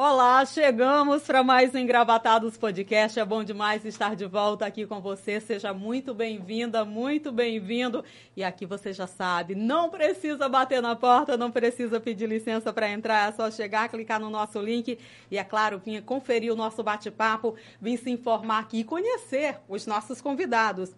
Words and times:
Olá, 0.00 0.44
chegamos 0.44 1.24
para 1.24 1.42
mais 1.42 1.74
um 1.74 1.78
Engravatados 1.78 2.56
Podcast. 2.56 3.18
É 3.18 3.24
bom 3.24 3.42
demais 3.42 3.84
estar 3.84 4.14
de 4.14 4.26
volta 4.26 4.64
aqui 4.64 4.86
com 4.86 5.00
você. 5.00 5.40
Seja 5.40 5.74
muito 5.74 6.14
bem-vinda, 6.14 6.84
muito 6.84 7.32
bem-vindo. 7.32 8.04
E 8.36 8.44
aqui 8.44 8.64
você 8.64 8.92
já 8.92 9.08
sabe, 9.08 9.56
não 9.56 9.90
precisa 9.90 10.48
bater 10.48 10.80
na 10.80 10.94
porta, 10.94 11.36
não 11.36 11.50
precisa 11.50 11.98
pedir 11.98 12.28
licença 12.28 12.72
para 12.72 12.88
entrar, 12.88 13.28
é 13.28 13.32
só 13.32 13.50
chegar, 13.50 13.88
clicar 13.88 14.20
no 14.20 14.30
nosso 14.30 14.60
link 14.60 14.96
e, 15.28 15.36
é 15.36 15.42
claro, 15.42 15.82
vir 15.84 16.00
conferir 16.02 16.52
o 16.52 16.56
nosso 16.56 16.80
bate-papo, 16.80 17.56
vir 17.80 17.96
se 17.96 18.08
informar 18.08 18.60
aqui 18.60 18.78
e 18.78 18.84
conhecer 18.84 19.56
os 19.68 19.84
nossos 19.84 20.20
convidados. 20.20 20.94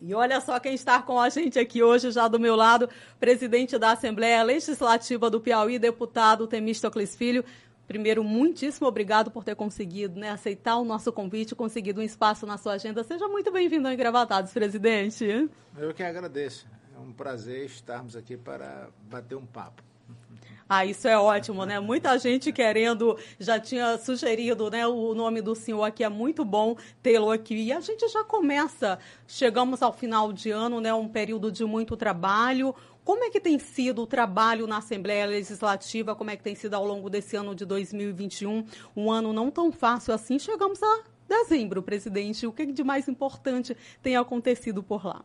E 0.00 0.14
olha 0.14 0.40
só 0.40 0.60
quem 0.60 0.74
está 0.74 1.02
com 1.02 1.18
a 1.18 1.28
gente 1.28 1.58
aqui 1.58 1.82
hoje, 1.82 2.12
já 2.12 2.28
do 2.28 2.38
meu 2.38 2.54
lado, 2.54 2.88
presidente 3.18 3.76
da 3.76 3.90
Assembleia 3.90 4.44
Legislativa 4.44 5.28
do 5.28 5.40
Piauí, 5.40 5.76
deputado 5.76 6.46
Temístocles 6.46 7.16
Filho. 7.16 7.44
Primeiro, 7.88 8.22
muitíssimo 8.22 8.86
obrigado 8.86 9.30
por 9.30 9.42
ter 9.42 9.56
conseguido 9.56 10.20
né, 10.20 10.28
aceitar 10.28 10.76
o 10.76 10.84
nosso 10.84 11.10
convite, 11.10 11.54
conseguido 11.54 12.02
um 12.02 12.04
espaço 12.04 12.46
na 12.46 12.58
sua 12.58 12.74
agenda. 12.74 13.02
Seja 13.02 13.26
muito 13.26 13.50
bem-vindo 13.50 13.88
ao 13.88 13.94
Engravatados, 13.94 14.52
presidente. 14.52 15.48
Eu 15.74 15.94
que 15.94 16.02
agradeço. 16.02 16.66
É 16.94 16.98
um 16.98 17.14
prazer 17.14 17.64
estarmos 17.64 18.14
aqui 18.14 18.36
para 18.36 18.90
bater 19.08 19.36
um 19.36 19.46
papo. 19.46 19.82
Ah, 20.68 20.84
isso 20.84 21.08
é 21.08 21.18
ótimo, 21.18 21.64
né? 21.64 21.80
Muita 21.80 22.18
gente 22.18 22.52
querendo, 22.52 23.18
já 23.40 23.58
tinha 23.58 23.96
sugerido, 23.96 24.68
né? 24.70 24.86
O 24.86 25.14
nome 25.14 25.40
do 25.40 25.54
senhor 25.54 25.82
aqui 25.82 26.04
é 26.04 26.10
muito 26.10 26.44
bom 26.44 26.76
tê-lo 27.02 27.30
aqui. 27.30 27.54
E 27.54 27.72
a 27.72 27.80
gente 27.80 28.06
já 28.06 28.22
começa, 28.22 28.98
chegamos 29.26 29.80
ao 29.80 29.94
final 29.94 30.30
de 30.30 30.50
ano, 30.50 30.78
né? 30.78 30.92
Um 30.92 31.08
período 31.08 31.50
de 31.50 31.64
muito 31.64 31.96
trabalho, 31.96 32.74
como 33.08 33.24
é 33.24 33.30
que 33.30 33.40
tem 33.40 33.58
sido 33.58 34.02
o 34.02 34.06
trabalho 34.06 34.66
na 34.66 34.76
Assembleia 34.76 35.24
Legislativa? 35.24 36.14
Como 36.14 36.28
é 36.28 36.36
que 36.36 36.42
tem 36.42 36.54
sido 36.54 36.74
ao 36.74 36.84
longo 36.84 37.08
desse 37.08 37.36
ano 37.36 37.54
de 37.54 37.64
2021? 37.64 38.66
Um 38.94 39.10
ano 39.10 39.32
não 39.32 39.50
tão 39.50 39.72
fácil 39.72 40.12
assim. 40.12 40.38
Chegamos 40.38 40.82
a 40.82 41.04
dezembro, 41.26 41.82
presidente. 41.82 42.46
O 42.46 42.52
que 42.52 42.66
de 42.66 42.84
mais 42.84 43.08
importante 43.08 43.74
tem 44.02 44.14
acontecido 44.14 44.82
por 44.82 45.06
lá? 45.06 45.24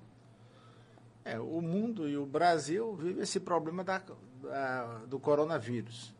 É, 1.26 1.38
o 1.38 1.60
mundo 1.60 2.08
e 2.08 2.16
o 2.16 2.26
Brasil 2.26 2.96
vivem 2.96 3.22
esse 3.22 3.42
problema 3.42 3.84
da, 3.84 4.02
da, 4.42 5.00
do 5.00 5.20
coronavírus. 5.20 6.16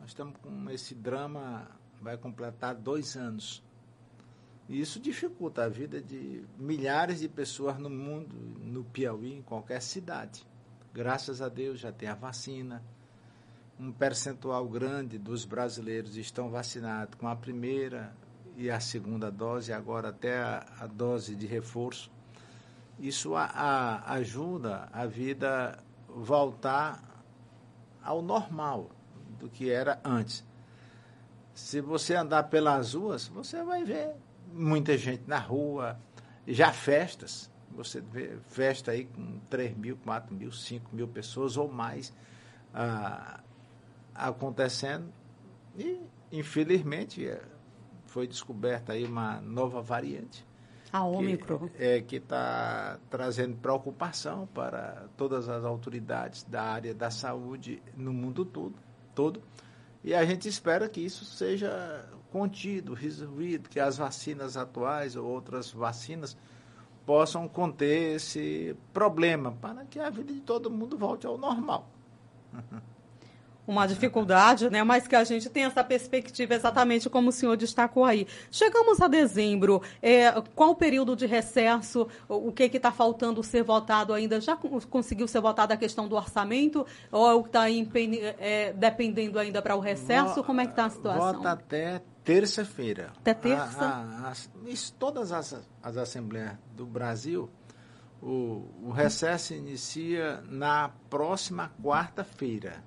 Nós 0.00 0.08
estamos 0.08 0.36
com 0.38 0.68
esse 0.70 0.92
drama, 0.92 1.70
vai 2.02 2.16
completar 2.16 2.74
dois 2.74 3.14
anos. 3.14 3.62
E 4.68 4.80
isso 4.80 4.98
dificulta 4.98 5.66
a 5.66 5.68
vida 5.68 6.02
de 6.02 6.42
milhares 6.58 7.20
de 7.20 7.28
pessoas 7.28 7.78
no 7.78 7.88
mundo, 7.88 8.34
no 8.60 8.82
Piauí, 8.82 9.34
em 9.34 9.42
qualquer 9.42 9.80
cidade. 9.80 10.44
Graças 10.96 11.42
a 11.42 11.50
Deus 11.50 11.78
já 11.78 11.92
tem 11.92 12.08
a 12.08 12.14
vacina. 12.14 12.82
Um 13.78 13.92
percentual 13.92 14.66
grande 14.66 15.18
dos 15.18 15.44
brasileiros 15.44 16.16
estão 16.16 16.48
vacinados 16.48 17.16
com 17.16 17.28
a 17.28 17.36
primeira 17.36 18.16
e 18.56 18.70
a 18.70 18.80
segunda 18.80 19.30
dose, 19.30 19.74
agora 19.74 20.08
até 20.08 20.38
a, 20.38 20.66
a 20.80 20.86
dose 20.86 21.36
de 21.36 21.46
reforço. 21.46 22.10
Isso 22.98 23.34
a, 23.34 23.44
a, 23.44 24.12
ajuda 24.14 24.88
a 24.90 25.04
vida 25.04 25.78
voltar 26.08 27.22
ao 28.02 28.22
normal 28.22 28.90
do 29.38 29.50
que 29.50 29.70
era 29.70 30.00
antes. 30.02 30.42
Se 31.52 31.78
você 31.78 32.14
andar 32.14 32.44
pelas 32.44 32.94
ruas, 32.94 33.28
você 33.28 33.62
vai 33.62 33.84
ver 33.84 34.14
muita 34.50 34.96
gente 34.96 35.24
na 35.28 35.38
rua, 35.38 36.00
já 36.48 36.72
festas. 36.72 37.50
Você 37.76 38.00
vê 38.00 38.38
festa 38.48 38.90
aí 38.90 39.04
com 39.04 39.38
3 39.50 39.76
mil, 39.76 39.96
4 39.98 40.34
mil, 40.34 40.50
5 40.50 40.94
mil 40.94 41.06
pessoas 41.06 41.56
ou 41.56 41.70
mais 41.70 42.12
ah, 42.74 43.40
acontecendo. 44.14 45.12
E, 45.76 46.00
infelizmente, 46.32 47.28
é, 47.28 47.40
foi 48.06 48.26
descoberta 48.26 48.94
aí 48.94 49.04
uma 49.04 49.40
nova 49.40 49.82
variante. 49.82 50.46
A 50.92 51.04
Ômicron. 51.04 51.68
Que, 51.68 51.82
é, 51.82 52.00
que 52.00 52.16
está 52.16 52.98
trazendo 53.10 53.56
preocupação 53.56 54.46
para 54.46 55.08
todas 55.16 55.48
as 55.48 55.64
autoridades 55.64 56.44
da 56.44 56.62
área 56.62 56.94
da 56.94 57.10
saúde 57.10 57.82
no 57.96 58.12
mundo 58.12 58.44
todo. 58.44 58.74
todo. 59.14 59.42
E 60.02 60.14
a 60.14 60.24
gente 60.24 60.48
espera 60.48 60.88
que 60.88 61.00
isso 61.00 61.24
seja 61.24 62.08
contido, 62.30 62.94
resolvido, 62.94 63.68
que 63.68 63.80
as 63.80 63.96
vacinas 63.96 64.56
atuais 64.56 65.16
ou 65.16 65.26
outras 65.26 65.70
vacinas 65.70 66.36
possam 67.06 67.46
conter 67.46 68.16
esse 68.16 68.76
problema, 68.92 69.52
para 69.60 69.84
que 69.84 70.00
a 70.00 70.10
vida 70.10 70.32
de 70.32 70.40
todo 70.40 70.68
mundo 70.68 70.98
volte 70.98 71.26
ao 71.26 71.38
normal. 71.38 71.88
Uma 73.66 73.84
dificuldade, 73.84 74.70
né? 74.70 74.84
Mas 74.84 75.08
que 75.08 75.16
a 75.16 75.24
gente 75.24 75.50
tem 75.50 75.64
essa 75.64 75.82
perspectiva 75.82 76.54
exatamente 76.54 77.10
como 77.10 77.30
o 77.30 77.32
senhor 77.32 77.56
destacou 77.56 78.04
aí. 78.04 78.24
Chegamos 78.48 79.00
a 79.00 79.08
dezembro. 79.08 79.82
É, 80.00 80.30
qual 80.54 80.70
o 80.70 80.74
período 80.76 81.16
de 81.16 81.26
recesso? 81.26 82.06
O 82.28 82.52
que 82.52 82.62
está 82.62 82.92
faltando 82.92 83.42
ser 83.42 83.64
votado 83.64 84.12
ainda? 84.12 84.40
Já 84.40 84.56
conseguiu 84.56 85.26
ser 85.26 85.40
votada 85.40 85.74
a 85.74 85.76
questão 85.76 86.06
do 86.06 86.14
orçamento? 86.14 86.86
Ou 87.10 87.28
é 87.28 87.34
o 87.34 87.42
que 87.42 87.48
está 87.48 87.68
é, 87.68 88.72
dependendo 88.72 89.36
ainda 89.36 89.60
para 89.60 89.74
o 89.74 89.80
recesso? 89.80 90.44
Como 90.44 90.60
é 90.60 90.64
que 90.64 90.70
está 90.70 90.84
a 90.84 90.90
situação? 90.90 91.32
Vota 91.32 91.50
até 91.50 92.02
terça-feira. 92.26 93.12
Até 93.18 93.32
terça? 93.32 93.84
A, 93.84 94.26
a, 94.26 94.28
as, 94.30 94.90
todas 94.98 95.30
as, 95.30 95.64
as 95.80 95.96
assembleias 95.96 96.58
do 96.74 96.84
Brasil, 96.84 97.48
o, 98.20 98.68
o 98.82 98.90
recesso 98.90 99.54
inicia 99.54 100.42
na 100.48 100.90
próxima 101.08 101.70
quarta-feira. 101.80 102.82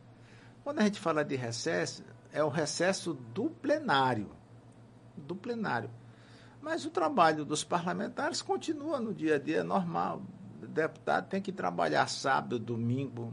Quando 0.61 0.79
a 0.79 0.83
gente 0.83 0.99
fala 0.99 1.23
de 1.23 1.37
recesso, 1.37 2.03
é 2.33 2.43
o 2.43 2.49
recesso 2.49 3.13
do 3.13 3.49
plenário. 3.49 4.29
Do 5.15 5.35
plenário. 5.35 5.89
Mas 6.61 6.85
o 6.85 6.89
trabalho 6.89 7.45
dos 7.45 7.63
parlamentares 7.63 8.41
continua 8.41 8.99
no 8.99 9.13
dia 9.13 9.35
a 9.35 9.39
dia 9.39 9.63
normal. 9.63 10.21
O 10.61 10.67
deputado 10.67 11.29
tem 11.29 11.41
que 11.41 11.53
trabalhar 11.53 12.07
sábado, 12.09 12.59
domingo. 12.59 13.31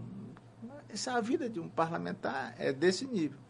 Essa 0.88 1.11
é 1.11 1.15
a 1.15 1.21
vida 1.21 1.50
de 1.50 1.59
um 1.59 1.69
parlamentar, 1.69 2.55
é 2.59 2.73
desse 2.73 3.05
nível 3.05 3.46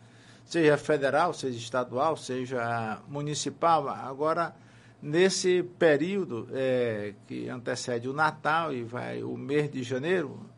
seja 0.46 0.78
federal, 0.78 1.34
seja 1.34 1.58
estadual, 1.58 2.16
seja 2.16 3.02
municipal. 3.08 3.88
Agora, 3.88 4.54
nesse 5.02 5.62
período 5.62 6.48
é, 6.52 7.14
que 7.26 7.48
antecede 7.48 8.08
o 8.08 8.12
Natal 8.12 8.72
e 8.72 8.82
vai 8.82 9.22
o 9.22 9.36
mês 9.36 9.70
de 9.70 9.82
janeiro, 9.82 10.48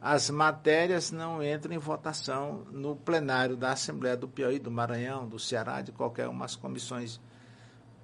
as 0.00 0.30
matérias 0.30 1.10
não 1.10 1.42
entram 1.42 1.74
em 1.74 1.78
votação 1.78 2.64
no 2.70 2.96
plenário 2.96 3.56
da 3.56 3.72
Assembleia 3.72 4.16
do 4.16 4.28
Piauí, 4.28 4.58
do 4.58 4.70
Maranhão, 4.70 5.28
do 5.28 5.38
Ceará, 5.38 5.82
de 5.82 5.92
qualquer 5.92 6.28
uma. 6.28 6.44
As 6.44 6.56
comissões 6.56 7.20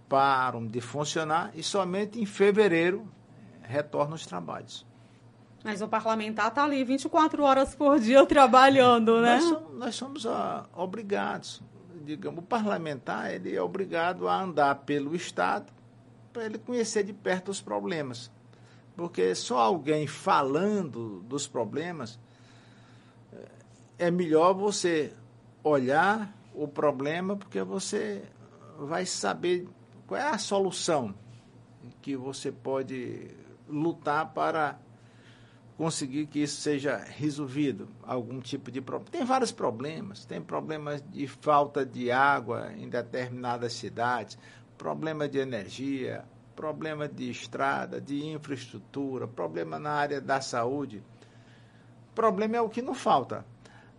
param 0.08 0.66
de 0.66 0.80
funcionar 0.80 1.52
e 1.54 1.62
somente 1.62 2.20
em 2.20 2.26
fevereiro 2.26 3.08
retornam 3.62 4.14
os 4.14 4.26
trabalhos. 4.26 4.87
Mas 5.68 5.82
o 5.82 5.86
parlamentar 5.86 6.48
está 6.48 6.64
ali 6.64 6.82
24 6.82 7.42
horas 7.42 7.74
por 7.74 8.00
dia 8.00 8.24
trabalhando, 8.24 9.20
né? 9.20 9.34
Nós 9.34 9.44
somos, 9.44 9.78
nós 9.78 9.94
somos 9.96 10.24
uh, 10.24 10.64
obrigados. 10.74 11.60
Digamos, 12.06 12.42
o 12.42 12.42
parlamentar 12.42 13.34
ele 13.34 13.54
é 13.54 13.60
obrigado 13.60 14.28
a 14.28 14.42
andar 14.42 14.74
pelo 14.76 15.14
Estado 15.14 15.70
para 16.32 16.46
ele 16.46 16.56
conhecer 16.56 17.02
de 17.02 17.12
perto 17.12 17.50
os 17.50 17.60
problemas. 17.60 18.30
Porque 18.96 19.34
só 19.34 19.58
alguém 19.58 20.06
falando 20.06 21.20
dos 21.28 21.46
problemas 21.46 22.18
eh, 23.30 23.48
é 23.98 24.10
melhor 24.10 24.54
você 24.54 25.12
olhar 25.62 26.34
o 26.54 26.66
problema, 26.66 27.36
porque 27.36 27.62
você 27.62 28.24
vai 28.78 29.04
saber 29.04 29.68
qual 30.06 30.18
é 30.18 30.30
a 30.30 30.38
solução 30.38 31.14
que 32.00 32.16
você 32.16 32.50
pode 32.50 33.30
lutar 33.68 34.32
para 34.32 34.78
conseguir 35.78 36.26
que 36.26 36.40
isso 36.40 36.60
seja 36.60 36.96
resolvido, 36.96 37.88
algum 38.02 38.40
tipo 38.40 38.68
de 38.68 38.80
problema. 38.80 39.12
Tem 39.12 39.24
vários 39.24 39.52
problemas, 39.52 40.24
tem 40.24 40.42
problemas 40.42 41.00
de 41.08 41.28
falta 41.28 41.86
de 41.86 42.10
água 42.10 42.72
em 42.76 42.88
determinadas 42.88 43.74
cidades, 43.74 44.36
problema 44.76 45.28
de 45.28 45.38
energia, 45.38 46.24
problema 46.56 47.06
de 47.06 47.30
estrada, 47.30 48.00
de 48.00 48.26
infraestrutura, 48.26 49.28
problema 49.28 49.78
na 49.78 49.92
área 49.92 50.20
da 50.20 50.40
saúde. 50.40 51.00
Problema 52.12 52.56
é 52.56 52.60
o 52.60 52.68
que 52.68 52.82
não 52.82 52.92
falta. 52.92 53.46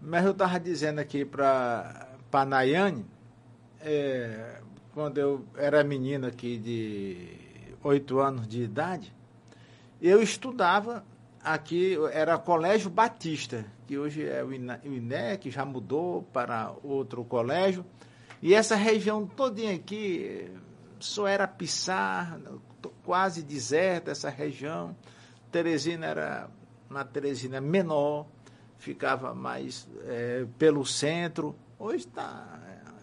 Mas 0.02 0.26
eu 0.26 0.32
estava 0.32 0.60
dizendo 0.60 1.00
aqui 1.00 1.24
para 1.24 2.10
a 2.30 2.46
Nayane, 2.46 3.06
é, 3.80 4.62
quando 4.94 5.18
eu 5.18 5.46
era 5.56 5.82
menina 5.82 6.28
aqui 6.28 6.58
de 6.58 7.38
oito 7.82 8.20
anos 8.20 8.46
de 8.46 8.64
idade, 8.64 9.16
eu 10.02 10.22
estudava 10.22 11.06
aqui 11.44 11.98
era 12.12 12.38
Colégio 12.38 12.90
Batista, 12.90 13.66
que 13.88 13.98
hoje 13.98 14.26
é 14.26 14.44
o 14.44 14.54
INE, 14.54 15.38
que 15.40 15.50
já 15.50 15.66
mudou 15.66 16.24
para 16.34 16.74
outro 16.84 17.24
colégio. 17.24 17.86
E 18.42 18.54
essa 18.54 18.76
região 18.76 19.26
todinha 19.26 19.76
aqui 19.76 20.52
só 21.00 21.28
era 21.28 21.48
Pissar, 21.48 22.40
quase 23.04 23.42
deserta 23.44 24.12
essa 24.12 24.30
região. 24.30 24.96
Teresina 25.52 26.06
era 26.06 26.50
uma 26.90 27.04
Teresina 27.04 27.60
menor, 27.60 28.26
ficava 28.78 29.34
mais 29.34 29.88
é, 30.06 30.46
pelo 30.58 30.86
centro. 30.86 31.56
Hoje 31.78 32.06
está 32.06 32.60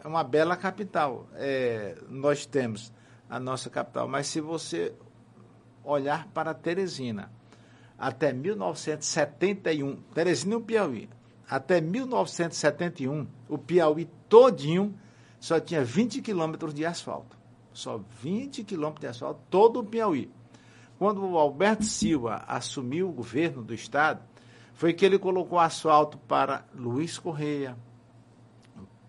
é 0.07 0.09
uma 0.09 0.23
bela 0.23 0.57
capital. 0.57 1.27
É, 1.35 1.97
nós 2.09 2.47
temos 2.47 2.93
a 3.29 3.41
nossa 3.41 3.69
capital, 3.69 4.07
mas 4.07 4.29
se 4.29 4.41
você 4.41 4.95
olhar 5.83 6.29
para 6.29 6.55
Teresina, 6.55 7.31
até 7.99 8.33
1971, 8.33 9.97
Teresina 10.15 10.55
e 10.55 10.57
o 10.57 10.61
Piauí, 10.61 11.09
até 11.49 11.81
1971, 11.81 13.27
o 13.49 13.57
Piauí 13.57 14.09
todinho 14.29 14.95
só 15.39 15.61
tinha 15.61 15.85
20 15.85 16.21
quilômetros 16.23 16.75
de 16.75 16.85
asfalto. 16.85 17.37
Só 17.73 18.01
20 18.23 18.65
quilômetros 18.65 19.01
de 19.01 19.07
asfalto, 19.09 19.41
todo 19.51 19.81
o 19.81 19.85
Piauí. 19.85 20.31
Quando 20.99 21.25
o 21.25 21.39
Alberto 21.39 21.85
Silva 21.85 22.43
assumiu 22.49 23.09
o 23.09 23.13
governo 23.13 23.63
do 23.63 23.75
estado, 23.75 24.23
foi 24.73 24.93
que 24.93 25.05
ele 25.05 25.19
colocou 25.19 25.59
asfalto 25.59 26.19
para 26.19 26.65
Luiz 26.75 27.19
Correia, 27.19 27.77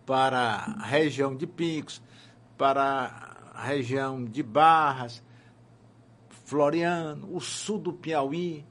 para 0.06 0.76
a 0.80 0.86
região 0.86 1.36
de 1.36 1.46
Picos, 1.48 2.02
para 2.58 3.50
a 3.54 3.64
região 3.64 4.24
de 4.24 4.42
Barras, 4.44 5.24
Floriano, 6.46 7.36
o 7.36 7.42
sul 7.42 7.78
do 7.78 7.92
Piauí. 7.92 8.66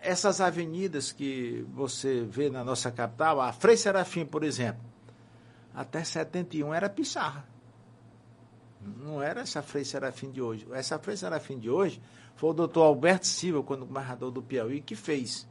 Essas 0.00 0.40
avenidas 0.40 1.12
que 1.12 1.64
você 1.74 2.22
vê 2.22 2.48
na 2.48 2.64
nossa 2.64 2.90
capital, 2.90 3.40
a 3.40 3.52
Frei 3.52 3.76
Serafim, 3.76 4.24
por 4.24 4.42
exemplo, 4.42 4.82
até 5.74 6.02
71 6.02 6.72
era 6.72 6.88
pissarra. 6.88 7.46
Não 8.80 9.22
era 9.22 9.42
essa 9.42 9.62
Frei 9.62 9.84
Serafim 9.84 10.30
de 10.30 10.40
hoje. 10.40 10.66
Essa 10.72 10.98
Frei 10.98 11.16
Serafim 11.16 11.58
de 11.58 11.70
hoje 11.70 12.00
foi 12.34 12.50
o 12.50 12.54
doutor 12.54 12.82
Alberto 12.82 13.26
Silva, 13.26 13.62
quando 13.62 13.86
governador 13.86 14.30
do 14.30 14.42
Piauí, 14.42 14.80
que 14.80 14.96
fez 14.96 15.46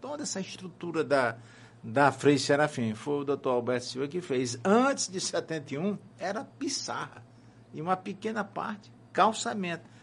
toda 0.00 0.22
essa 0.22 0.40
estrutura 0.40 1.02
da, 1.02 1.36
da 1.82 2.12
Frei 2.12 2.38
Serafim. 2.38 2.94
Foi 2.94 3.22
o 3.22 3.24
doutor 3.24 3.50
Alberto 3.50 3.86
Silva 3.86 4.06
que 4.06 4.20
fez. 4.20 4.58
Antes 4.62 5.08
de 5.08 5.20
71, 5.20 5.98
era 6.18 6.44
pissarra. 6.44 7.24
E 7.72 7.80
uma 7.80 7.96
pequena 7.96 8.44
parte, 8.44 8.92
calçamento. 9.12 9.93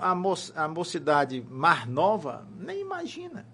A, 0.00 0.14
mo 0.14 0.34
a 0.56 0.66
mocidade 0.66 1.44
mais 1.48 1.86
nova 1.86 2.46
nem 2.58 2.80
imagina 2.80 3.46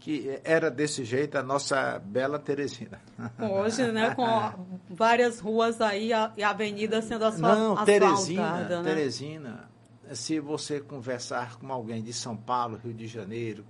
que 0.00 0.40
era 0.42 0.70
desse 0.70 1.04
jeito 1.04 1.36
a 1.36 1.42
nossa 1.42 1.98
bela 1.98 2.38
Teresina. 2.38 3.00
Hoje, 3.38 3.92
né, 3.92 4.14
com 4.14 4.80
várias 4.88 5.38
ruas 5.40 5.80
aí 5.80 6.10
e 6.36 6.42
avenidas 6.42 7.04
sendo 7.04 7.26
asfaltadas. 7.26 7.78
Não, 7.78 7.84
Teresina, 7.84 8.68
né? 8.68 8.82
Teresina, 8.82 9.70
se 10.14 10.40
você 10.40 10.80
conversar 10.80 11.58
com 11.58 11.70
alguém 11.70 12.02
de 12.02 12.14
São 12.14 12.34
Paulo, 12.34 12.80
Rio 12.82 12.94
de 12.94 13.06
Janeiro, 13.06 13.64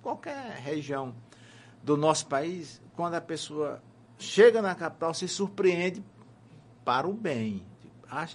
qualquer 0.00 0.52
região 0.62 1.14
do 1.82 1.96
nosso 1.96 2.28
país, 2.28 2.80
quando 2.94 3.14
a 3.14 3.20
pessoa 3.20 3.82
chega 4.16 4.62
na 4.62 4.76
capital, 4.76 5.12
se 5.12 5.26
surpreende 5.26 6.02
para 6.84 7.08
o 7.08 7.12
bem. 7.12 7.66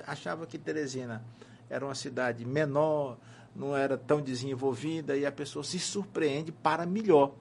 Achava 0.06 0.46
que 0.46 0.58
Teresina 0.58 1.24
era 1.70 1.86
uma 1.86 1.96
cidade 1.96 2.46
menor, 2.46 3.18
não 3.56 3.76
era 3.76 3.98
tão 3.98 4.22
desenvolvida 4.22 5.18
e 5.18 5.26
a 5.26 5.32
pessoa 5.32 5.64
se 5.64 5.80
surpreende 5.80 6.52
para 6.52 6.86
melhor 6.86 7.32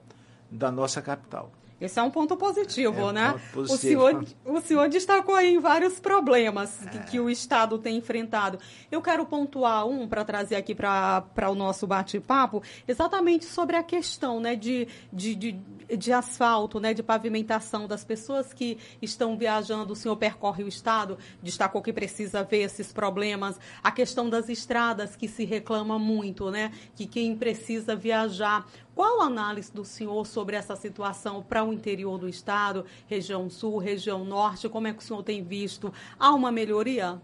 da 0.51 0.71
nossa 0.71 1.03
capital. 1.03 1.53
Esse 1.79 2.01
é 2.01 2.03
um 2.03 2.11
ponto 2.11 2.37
positivo, 2.39 3.11
é 3.11 3.13
né? 3.13 3.33
Ponto 3.33 3.69
positivo. 3.69 4.03
O, 4.03 4.09
senhor, 4.09 4.25
o 4.47 4.61
senhor 4.63 4.89
destacou 4.89 5.35
aí 5.35 5.59
vários 5.59 6.01
problemas 6.01 6.87
é. 6.87 6.89
que, 6.89 6.99
que, 7.11 7.21
o 7.21 7.29
Estado 7.29 7.79
tem 7.79 7.99
enfrentado. 7.99 8.59
Eu 8.91 9.03
quero 9.03 9.27
pontuar 9.27 9.87
um 9.87 10.09
para 10.09 10.25
trazer 10.25 10.57
aqui 10.57 10.75
para 10.75 11.51
o 11.51 11.55
nosso 11.55 11.87
bate-papo, 11.87 12.63
exatamente 12.89 13.45
sobre 13.45 13.77
a 13.77 13.83
questão 13.83 14.41
né, 14.41 14.57
de, 14.57 14.89
de, 15.13 15.35
de, 15.35 15.53
de, 15.97 16.13
asfalto, 16.13 16.81
né, 16.81 16.95
de 16.95 17.03
pavimentação 17.03 17.87
das 17.87 18.05
pessoas 18.05 18.53
que 18.53 18.79
estão 19.03 19.37
viajando. 19.37 19.93
O 19.93 19.97
senhor 19.97 20.17
percorre 20.17 20.65
o 20.65 20.69
Estado, 20.69 21.19
destacou 21.43 21.83
que 21.83 21.93
precisa 21.93 22.43
ver 22.43 22.63
esses 22.63 22.93
problemas. 22.93 23.59
A 23.83 23.91
questão 23.91 24.31
das 24.31 24.49
estradas, 24.49 25.17
que 25.17 25.29
se 25.29 25.45
reclama 25.45 25.99
muito, 25.99 26.51
né? 26.51 26.73
Que 26.95 27.07
quem 27.07 27.37
precisa 27.37 27.95
viajar 27.95 28.67
qual 28.97 29.21
a 29.21 29.27
análise 29.27 29.71
do 29.71 29.85
senhor 29.85 30.27
sobre 30.27 30.57
essa 30.57 30.75
situação 30.75 31.43
para 31.43 31.63
o 31.63 31.71
interior 31.71 32.17
do 32.17 32.27
estado, 32.27 32.87
região 33.07 33.51
sul, 33.51 33.77
região 33.77 34.25
norte? 34.25 34.71
Como 34.71 34.87
é 34.87 34.93
que 34.95 35.01
o 35.01 35.03
senhor 35.03 35.23
tem 35.23 35.45
visto? 35.45 35.93
Há 36.19 36.33
uma 36.33 36.51
melhoria? 36.51 37.21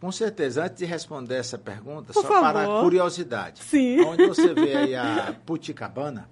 Com 0.00 0.10
certeza. 0.10 0.64
Antes 0.64 0.78
de 0.78 0.86
responder 0.86 1.34
essa 1.34 1.58
pergunta, 1.58 2.12
Por 2.14 2.22
só 2.22 2.28
favor. 2.28 2.52
para 2.52 2.80
curiosidade. 2.80 3.62
Sim. 3.62 4.00
Onde 4.00 4.26
você 4.26 4.54
vê 4.54 4.76
aí 4.76 4.94
a 4.94 5.34
Puticabana, 5.44 6.26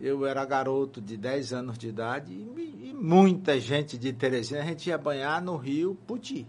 eu 0.00 0.26
era 0.26 0.44
garoto 0.44 1.00
de 1.00 1.16
10 1.16 1.52
anos 1.52 1.78
de 1.78 1.88
idade 1.88 2.32
e, 2.32 2.88
e 2.88 2.94
muita 2.94 3.58
gente 3.58 3.96
de 3.96 4.12
Teresina, 4.12 4.60
a 4.60 4.64
gente 4.64 4.88
ia 4.88 4.98
banhar 4.98 5.42
no 5.42 5.56
rio 5.56 5.94
Puti. 6.06 6.46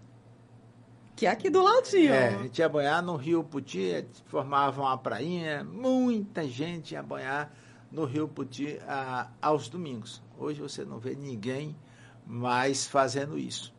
Que 1.17 1.25
é 1.25 1.31
aqui 1.31 1.49
do 1.49 1.63
ladinho. 1.63 2.13
É, 2.13 2.27
a 2.27 2.43
gente 2.43 2.59
ia 2.59 2.69
banhar 2.69 3.01
no 3.01 3.15
Rio 3.15 3.43
Puti, 3.43 4.05
formava 4.25 4.83
uma 4.83 4.95
prainha, 4.99 5.63
muita 5.63 6.47
gente 6.47 6.91
ia 6.91 7.01
banhar 7.01 7.51
no 7.91 8.05
Rio 8.05 8.27
Puti 8.27 8.77
a, 8.87 9.27
aos 9.41 9.67
domingos. 9.67 10.21
Hoje 10.37 10.61
você 10.61 10.85
não 10.85 10.99
vê 10.99 11.15
ninguém 11.15 11.75
mais 12.23 12.85
fazendo 12.85 13.35
isso. 13.35 13.73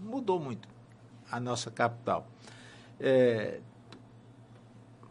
Mudou 0.00 0.40
muito 0.40 0.68
a 1.30 1.38
nossa 1.38 1.70
capital. 1.70 2.26
É, 2.98 3.60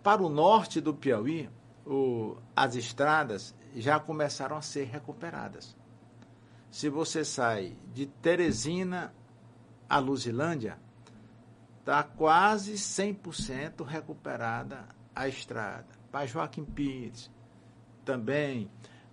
para 0.04 0.22
o 0.22 0.28
norte 0.28 0.82
do 0.82 0.94
Piauí, 0.94 1.50
o, 1.86 2.36
as 2.54 2.76
estradas 2.76 3.56
já 3.82 4.00
começaram 4.00 4.58
a 4.58 4.62
ser 4.62 4.86
recuperadas. 4.86 5.76
Se 6.72 6.90
você 6.90 7.24
sai 7.24 7.76
de 7.94 8.06
Teresina 8.06 9.14
a 9.90 10.00
Luzilândia, 10.00 10.78
está 11.80 12.04
quase 12.04 12.74
100% 12.74 13.86
recuperada 13.86 14.86
a 15.16 15.28
estrada. 15.28 15.88
Para 16.12 16.26
Joaquim 16.26 16.66
Pires, 16.66 17.32
também, 18.04 18.70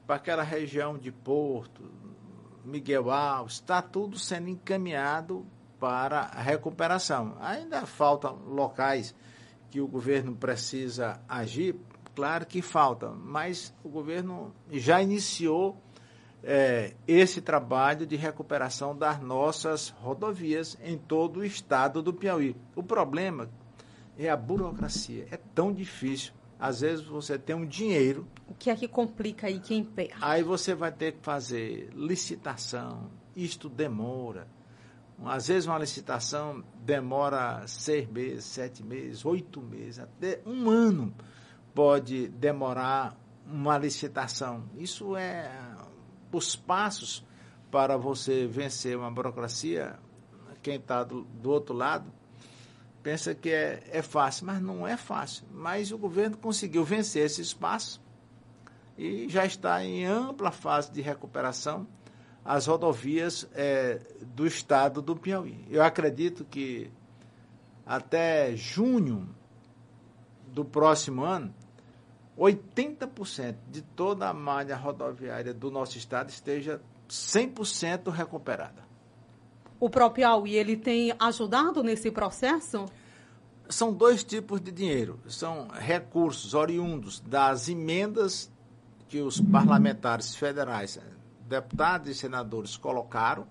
para 0.06 0.16
aquela 0.16 0.42
região 0.42 0.98
de 0.98 1.10
Porto, 1.10 1.82
Miguel 2.64 3.10
Alves, 3.10 3.54
está 3.54 3.82
tudo 3.82 4.18
sendo 4.18 4.48
encaminhado 4.48 5.46
para 5.78 6.20
a 6.20 6.40
recuperação. 6.40 7.36
Ainda 7.40 7.86
faltam 7.86 8.36
locais 8.46 9.14
que 9.70 9.80
o 9.80 9.88
governo 9.88 10.34
precisa 10.34 11.20
agir, 11.28 11.76
claro 12.14 12.46
que 12.46 12.62
falta, 12.62 13.10
mas 13.10 13.74
o 13.82 13.88
governo 13.88 14.54
já 14.70 15.02
iniciou 15.02 15.76
é, 16.42 16.94
esse 17.08 17.40
trabalho 17.40 18.06
de 18.06 18.16
recuperação 18.16 18.96
das 18.96 19.20
nossas 19.20 19.88
rodovias 19.88 20.78
em 20.82 20.98
todo 20.98 21.40
o 21.40 21.44
estado 21.44 22.02
do 22.02 22.12
Piauí. 22.12 22.54
O 22.76 22.82
problema 22.82 23.48
é 24.18 24.28
a 24.28 24.36
burocracia. 24.36 25.26
É 25.30 25.36
tão 25.36 25.72
difícil. 25.72 26.32
Às 26.58 26.80
vezes 26.80 27.04
você 27.04 27.38
tem 27.38 27.56
um 27.56 27.66
dinheiro. 27.66 28.26
O 28.46 28.54
que 28.54 28.70
é 28.70 28.76
que 28.76 28.86
complica 28.86 29.46
aí 29.46 29.58
quem 29.58 29.82
perde? 29.82 30.14
Aí 30.20 30.42
você 30.42 30.74
vai 30.74 30.92
ter 30.92 31.12
que 31.12 31.20
fazer 31.22 31.90
licitação. 31.94 33.10
Isto 33.34 33.68
demora. 33.68 34.46
Às 35.24 35.48
vezes 35.48 35.66
uma 35.66 35.78
licitação 35.78 36.62
demora 36.76 37.66
seis 37.66 38.08
meses, 38.08 38.44
sete 38.44 38.82
meses, 38.82 39.24
oito 39.24 39.62
meses, 39.62 40.00
até 40.00 40.40
um 40.44 40.68
ano 40.68 41.14
pode 41.74 42.28
demorar 42.28 43.16
uma 43.46 43.76
licitação. 43.76 44.64
Isso 44.76 45.16
é 45.16 45.50
os 46.32 46.56
passos 46.56 47.24
para 47.70 47.96
você 47.96 48.46
vencer 48.46 48.96
uma 48.96 49.10
burocracia, 49.10 49.98
quem 50.62 50.76
está 50.76 51.04
do, 51.04 51.24
do, 51.24 51.50
outro 51.50 51.74
lado 51.74 52.10
pensa 53.02 53.34
que 53.34 53.50
é, 53.50 53.82
é 53.90 54.00
fácil, 54.00 54.46
mas 54.46 54.62
não 54.62 54.88
é 54.88 54.96
fácil. 54.96 55.44
Mas 55.52 55.92
o 55.92 55.98
governo 55.98 56.38
conseguiu 56.38 56.82
vencer 56.82 57.26
esse 57.26 57.42
espaço 57.42 58.00
e 58.96 59.28
já 59.28 59.44
está 59.44 59.84
em 59.84 60.06
ampla 60.06 60.50
fase 60.50 60.90
de 60.90 61.02
recuperação 61.02 61.86
as 62.44 62.66
rodovias 62.66 63.48
é, 63.54 64.00
do 64.34 64.46
estado 64.46 65.02
do 65.02 65.14
Piauí. 65.14 65.66
Eu 65.70 65.82
acredito 65.82 66.44
que 66.44 66.90
até 67.84 68.56
junho 68.56 69.28
do 70.48 70.64
próximo 70.64 71.24
ano 71.24 71.54
80% 72.38 73.56
de 73.70 73.82
toda 73.82 74.28
a 74.28 74.34
malha 74.34 74.76
rodoviária 74.76 75.54
do 75.54 75.70
nosso 75.70 75.96
estado 75.96 76.30
esteja 76.30 76.80
100% 77.08 78.10
recuperada. 78.10 78.84
O 79.78 79.90
próprio 79.90 80.24
Piauí, 80.26 80.54
ele 80.54 80.76
tem 80.76 81.14
ajudado 81.18 81.82
nesse 81.82 82.10
processo? 82.10 82.86
São 83.68 83.92
dois 83.92 84.24
tipos 84.24 84.60
de 84.60 84.70
dinheiro. 84.70 85.20
São 85.28 85.68
recursos 85.68 86.54
oriundos 86.54 87.20
das 87.20 87.68
emendas 87.68 88.50
que 89.08 89.20
os 89.20 89.40
parlamentares 89.40 90.34
federais, 90.34 90.98
deputados 91.46 92.08
e 92.08 92.14
senadores 92.14 92.76
colocaram 92.76 93.46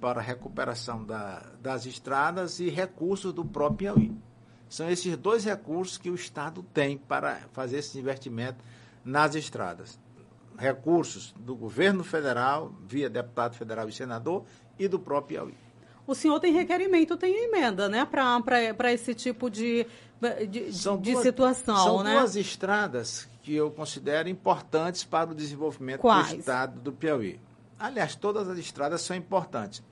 para 0.00 0.20
a 0.20 0.22
recuperação 0.22 1.04
da, 1.04 1.42
das 1.60 1.86
estradas 1.86 2.60
e 2.60 2.68
recursos 2.68 3.32
do 3.32 3.44
próprio 3.44 3.94
Piauí. 3.94 4.31
São 4.72 4.88
esses 4.88 5.14
dois 5.18 5.44
recursos 5.44 5.98
que 5.98 6.08
o 6.08 6.14
Estado 6.14 6.62
tem 6.72 6.96
para 6.96 7.42
fazer 7.52 7.76
esse 7.76 7.98
investimento 7.98 8.64
nas 9.04 9.34
estradas. 9.34 10.00
recursos 10.56 11.34
do 11.36 11.54
governo 11.54 12.02
federal, 12.02 12.72
via 12.86 13.10
deputado 13.10 13.54
federal 13.54 13.86
e 13.86 13.92
senador, 13.92 14.44
e 14.78 14.88
do 14.88 14.98
próprio 14.98 15.40
Piauí. 15.40 15.54
O 16.06 16.14
senhor 16.14 16.40
tem 16.40 16.54
requerimento, 16.54 17.18
tem 17.18 17.44
emenda, 17.44 17.86
né, 17.86 18.06
para 18.06 18.92
esse 18.92 19.14
tipo 19.14 19.50
de, 19.50 19.86
de, 20.48 20.70
de 20.70 21.12
duas, 21.12 21.22
situação, 21.22 21.76
são 21.76 22.02
né? 22.02 22.12
São 22.12 22.20
duas 22.20 22.36
estradas 22.36 23.28
que 23.42 23.54
eu 23.54 23.70
considero 23.70 24.26
importantes 24.30 25.04
para 25.04 25.30
o 25.30 25.34
desenvolvimento 25.34 26.00
Quais? 26.00 26.30
do 26.30 26.38
estado 26.38 26.80
do 26.80 26.92
Piauí. 26.92 27.38
Aliás, 27.78 28.14
todas 28.14 28.48
as 28.48 28.56
estradas 28.56 29.02
são 29.02 29.14
importantes. 29.16 29.82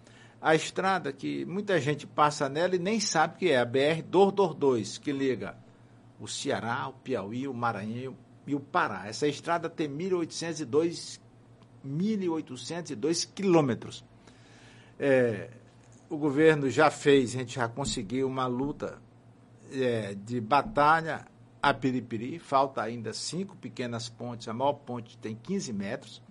A 0.41 0.55
estrada 0.55 1.13
que 1.13 1.45
muita 1.45 1.79
gente 1.79 2.07
passa 2.07 2.49
nela 2.49 2.75
e 2.75 2.79
nem 2.79 2.99
sabe 2.99 3.37
que 3.39 3.51
é 3.51 3.59
a 3.59 3.67
BR-222, 3.67 4.99
que 4.99 5.13
liga 5.13 5.55
o 6.19 6.27
Ceará, 6.27 6.89
o 6.89 6.93
Piauí, 6.95 7.47
o 7.47 7.53
Maranhão 7.53 8.17
e 8.47 8.55
o 8.55 8.61
Pará. 8.61 9.07
Essa 9.07 9.29
estrada 9.29 9.69
tem 9.69 9.89
1.802, 9.89 11.21
1.802 11.87 13.29
quilômetros. 13.35 14.03
É, 14.99 15.51
o 16.09 16.17
governo 16.17 16.71
já 16.71 16.91
fez, 16.91 17.35
a 17.35 17.39
gente 17.39 17.57
já 17.57 17.69
conseguiu 17.69 18.27
uma 18.27 18.47
luta 18.47 19.01
é, 19.73 20.15
de 20.15 20.41
batalha 20.41 21.27
a 21.63 21.75
Piripiri, 21.75 22.39
falta 22.39 22.83
ainda 22.83 23.13
cinco 23.13 23.55
pequenas 23.57 24.09
pontes, 24.09 24.49
a 24.49 24.55
maior 24.55 24.73
ponte 24.73 25.19
tem 25.19 25.37
15 25.37 25.73
metros, 25.75 26.23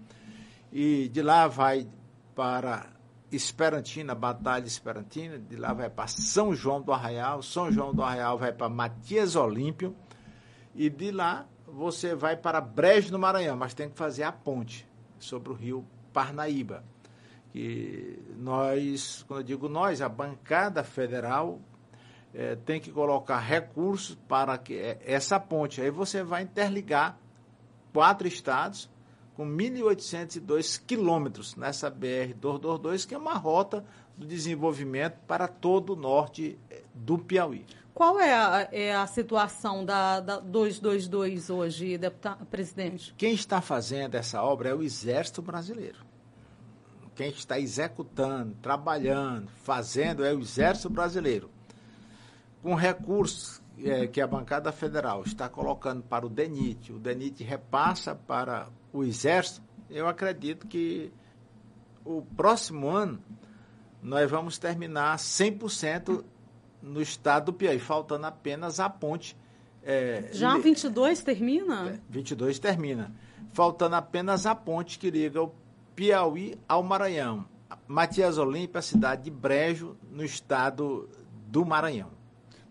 e 0.71 1.07
de 1.09 1.21
lá 1.21 1.47
vai 1.47 1.87
para 2.35 2.98
Esperantina, 3.31 4.15
Batalha 4.15 4.65
Esperantina, 4.65 5.37
de 5.37 5.55
lá 5.55 5.73
vai 5.73 5.89
para 5.89 6.07
São 6.07 6.53
João 6.53 6.81
do 6.81 6.91
Arraial, 6.91 7.41
São 7.43 7.71
João 7.71 7.93
do 7.93 8.01
Arraial 8.01 8.37
vai 8.37 8.51
para 8.51 8.69
Matias 8.69 9.35
Olímpio, 9.35 9.95
e 10.75 10.89
de 10.89 11.11
lá 11.11 11.45
você 11.67 12.15
vai 12.15 12.35
para 12.35 12.59
Brejo 12.59 13.11
no 13.11 13.19
Maranhão, 13.19 13.55
mas 13.55 13.73
tem 13.73 13.89
que 13.89 13.97
fazer 13.97 14.23
a 14.23 14.31
ponte 14.31 14.87
sobre 15.19 15.51
o 15.51 15.53
rio 15.53 15.85
Parnaíba. 16.11 16.83
Que 17.51 18.19
nós, 18.37 19.23
quando 19.27 19.41
eu 19.41 19.45
digo 19.45 19.69
nós, 19.69 20.01
a 20.01 20.09
bancada 20.09 20.83
federal 20.83 21.59
é, 22.33 22.55
tem 22.55 22.79
que 22.79 22.91
colocar 22.91 23.39
recursos 23.39 24.15
para 24.27 24.57
que 24.57 24.75
é, 24.75 24.99
essa 25.03 25.39
ponte. 25.39 25.81
Aí 25.81 25.89
você 25.89 26.23
vai 26.23 26.43
interligar 26.43 27.17
quatro 27.93 28.27
estados 28.27 28.89
com 29.39 29.47
1.802 29.47 30.81
quilômetros 30.85 31.55
nessa 31.55 31.89
BR-222, 31.89 33.07
que 33.07 33.15
é 33.15 33.17
uma 33.17 33.35
rota 33.35 33.85
do 34.17 34.27
desenvolvimento 34.27 35.17
para 35.25 35.47
todo 35.47 35.93
o 35.93 35.95
norte 35.95 36.59
é, 36.69 36.81
do 36.93 37.17
Piauí. 37.17 37.65
Qual 37.93 38.19
é 38.19 38.33
a, 38.33 38.67
é 38.69 38.93
a 38.93 39.07
situação 39.07 39.85
da, 39.85 40.19
da 40.19 40.39
222 40.41 41.49
hoje, 41.49 41.97
deputado, 41.97 42.45
presidente? 42.47 43.13
Quem 43.17 43.33
está 43.33 43.61
fazendo 43.61 44.15
essa 44.15 44.43
obra 44.43 44.71
é 44.71 44.75
o 44.75 44.83
Exército 44.83 45.41
Brasileiro. 45.41 45.99
Quem 47.15 47.29
está 47.29 47.57
executando, 47.57 48.57
trabalhando, 48.61 49.47
fazendo 49.63 50.25
é 50.25 50.33
o 50.33 50.41
Exército 50.41 50.89
Brasileiro 50.89 51.49
com 52.61 52.75
recursos 52.75 53.61
é, 53.81 54.05
que 54.05 54.19
a 54.19 54.27
bancada 54.27 54.69
federal 54.73 55.23
está 55.23 55.47
colocando 55.47 56.03
para 56.03 56.25
o 56.25 56.29
DENIT, 56.29 56.91
o 56.91 56.99
DENIT 56.99 57.41
repassa 57.41 58.13
para 58.13 58.67
o 58.91 59.03
Exército, 59.03 59.61
eu 59.89 60.07
acredito 60.07 60.67
que 60.67 61.11
o 62.05 62.21
próximo 62.21 62.89
ano 62.89 63.21
nós 64.01 64.29
vamos 64.29 64.57
terminar 64.57 65.17
100% 65.17 66.23
no 66.81 67.01
estado 67.01 67.45
do 67.45 67.53
Piauí, 67.53 67.79
faltando 67.79 68.25
apenas 68.25 68.79
a 68.79 68.89
ponte. 68.89 69.35
É, 69.83 70.29
Já 70.31 70.57
22 70.57 71.21
termina? 71.21 71.99
22 72.09 72.57
é, 72.57 72.61
termina. 72.61 73.13
Faltando 73.51 73.95
apenas 73.95 74.45
a 74.45 74.55
ponte 74.55 74.97
que 74.97 75.09
liga 75.09 75.41
o 75.41 75.53
Piauí 75.95 76.57
ao 76.67 76.81
Maranhão. 76.81 77.45
Matias 77.87 78.37
Olímpia, 78.37 78.79
a 78.79 78.81
cidade 78.81 79.23
de 79.23 79.31
Brejo, 79.31 79.97
no 80.11 80.23
estado 80.23 81.09
do 81.47 81.65
Maranhão 81.65 82.18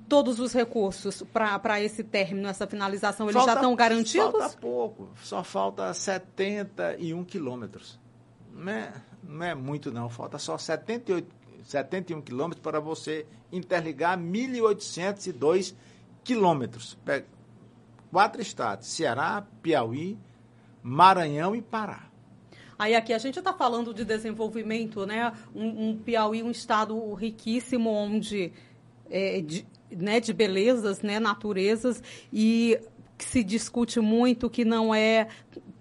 todos 0.08 0.40
os 0.40 0.52
recursos 0.52 1.22
para 1.32 1.80
esse 1.80 2.02
término, 2.02 2.48
essa 2.48 2.66
finalização, 2.66 3.26
eles 3.26 3.34
falta, 3.34 3.52
já 3.52 3.54
estão 3.56 3.76
garantidos? 3.76 4.30
Falta 4.30 4.56
pouco, 4.58 5.08
só 5.22 5.44
falta 5.44 5.92
71 5.92 7.24
quilômetros. 7.24 8.00
Não 8.52 8.72
é, 8.72 8.92
não 9.22 9.44
é 9.44 9.54
muito 9.54 9.92
não, 9.92 10.08
falta 10.08 10.38
só 10.38 10.56
78, 10.56 11.28
71 11.64 12.22
quilômetros 12.22 12.62
para 12.62 12.80
você 12.80 13.26
interligar 13.52 14.18
1.802 14.18 15.74
quilômetros. 16.24 16.96
Quatro 18.10 18.40
estados, 18.40 18.88
Ceará, 18.88 19.46
Piauí, 19.62 20.18
Maranhão 20.82 21.54
e 21.54 21.60
Pará. 21.60 22.08
Aí 22.78 22.94
aqui 22.94 23.12
a 23.12 23.18
gente 23.18 23.38
está 23.38 23.52
falando 23.52 23.92
de 23.92 24.04
desenvolvimento, 24.04 25.04
né? 25.04 25.32
Um, 25.54 25.90
um, 25.90 25.98
Piauí, 25.98 26.42
um 26.42 26.50
estado 26.50 27.12
riquíssimo, 27.12 27.90
onde 27.90 28.52
é, 29.10 29.40
de, 29.40 29.66
né, 29.90 30.20
de 30.20 30.32
belezas, 30.32 31.02
né, 31.02 31.18
naturezas, 31.18 32.02
e 32.32 32.78
se 33.18 33.42
discute 33.42 34.00
muito 34.00 34.48
que 34.48 34.64
não 34.64 34.94
é 34.94 35.28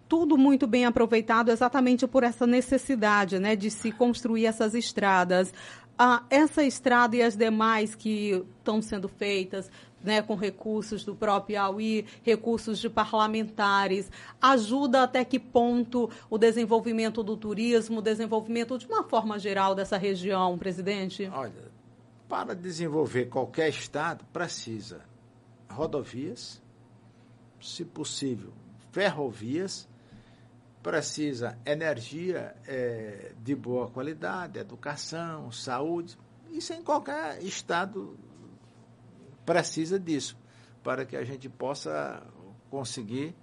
tudo 0.08 0.38
muito 0.38 0.66
bem 0.66 0.86
aproveitado 0.86 1.50
exatamente 1.50 2.08
por 2.08 2.24
essa 2.24 2.48
necessidade 2.48 3.40
né, 3.40 3.56
de 3.56 3.70
se 3.70 3.92
construir 3.92 4.46
essas 4.46 4.74
estradas. 4.74 5.54
Ah, 6.00 6.24
essa 6.30 6.64
estrada 6.64 7.16
e 7.16 7.22
as 7.22 7.36
demais 7.36 7.96
que 7.96 8.44
estão 8.60 8.82
sendo 8.82 9.08
feitas 9.08 9.70
né, 10.04 10.22
com 10.22 10.36
recursos 10.36 11.04
do 11.04 11.16
próprio 11.16 11.60
AUI, 11.60 12.06
recursos 12.24 12.80
de 12.80 12.90
parlamentares, 12.90 14.10
ajuda 14.42 15.04
até 15.04 15.26
que 15.26 15.40
ponto 15.40 16.10
o 16.30 16.38
desenvolvimento 16.38 17.24
do 17.24 17.36
turismo, 17.36 18.00
o 18.00 18.02
desenvolvimento 18.02 18.78
de 18.78 18.86
uma 18.86 19.04
forma 19.04 19.40
geral 19.40 19.74
dessa 19.74 19.98
região, 19.98 20.58
presidente? 20.58 21.30
Olha, 21.34 21.77
para 22.28 22.54
desenvolver 22.56 23.26
qualquer 23.26 23.70
estado, 23.70 24.26
precisa 24.34 25.06
rodovias, 25.70 26.62
se 27.62 27.86
possível, 27.86 28.52
ferrovias, 28.92 29.88
precisa 30.82 31.58
energia 31.66 32.56
é, 32.66 33.34
de 33.44 33.56
boa 33.56 33.90
qualidade, 33.90 34.58
educação, 34.58 35.52
saúde. 35.52 36.18
Isso 36.50 36.74
em 36.74 36.82
qualquer 36.82 37.42
estado 37.44 38.18
precisa 39.46 40.00
disso, 40.00 40.38
para 40.84 41.06
que 41.06 41.16
a 41.16 41.24
gente 41.24 41.48
possa 41.48 42.24
conseguir 42.70 43.36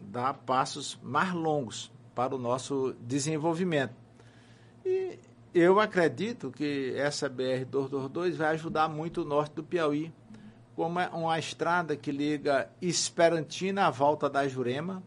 dar 0.00 0.34
passos 0.34 0.98
mais 1.02 1.32
longos 1.32 1.92
para 2.14 2.34
o 2.34 2.38
nosso 2.38 2.94
desenvolvimento. 3.00 3.94
E 4.84 5.18
eu 5.58 5.80
acredito 5.80 6.50
que 6.50 6.92
essa 6.96 7.30
BR-222 7.30 8.34
vai 8.34 8.48
ajudar 8.48 8.90
muito 8.90 9.22
o 9.22 9.24
norte 9.24 9.54
do 9.54 9.64
Piauí, 9.64 10.12
como 10.74 11.00
é 11.00 11.08
uma 11.08 11.38
estrada 11.38 11.96
que 11.96 12.12
liga 12.12 12.68
Esperantina 12.82 13.86
à 13.86 13.90
volta 13.90 14.28
da 14.28 14.46
Jurema, 14.46 15.02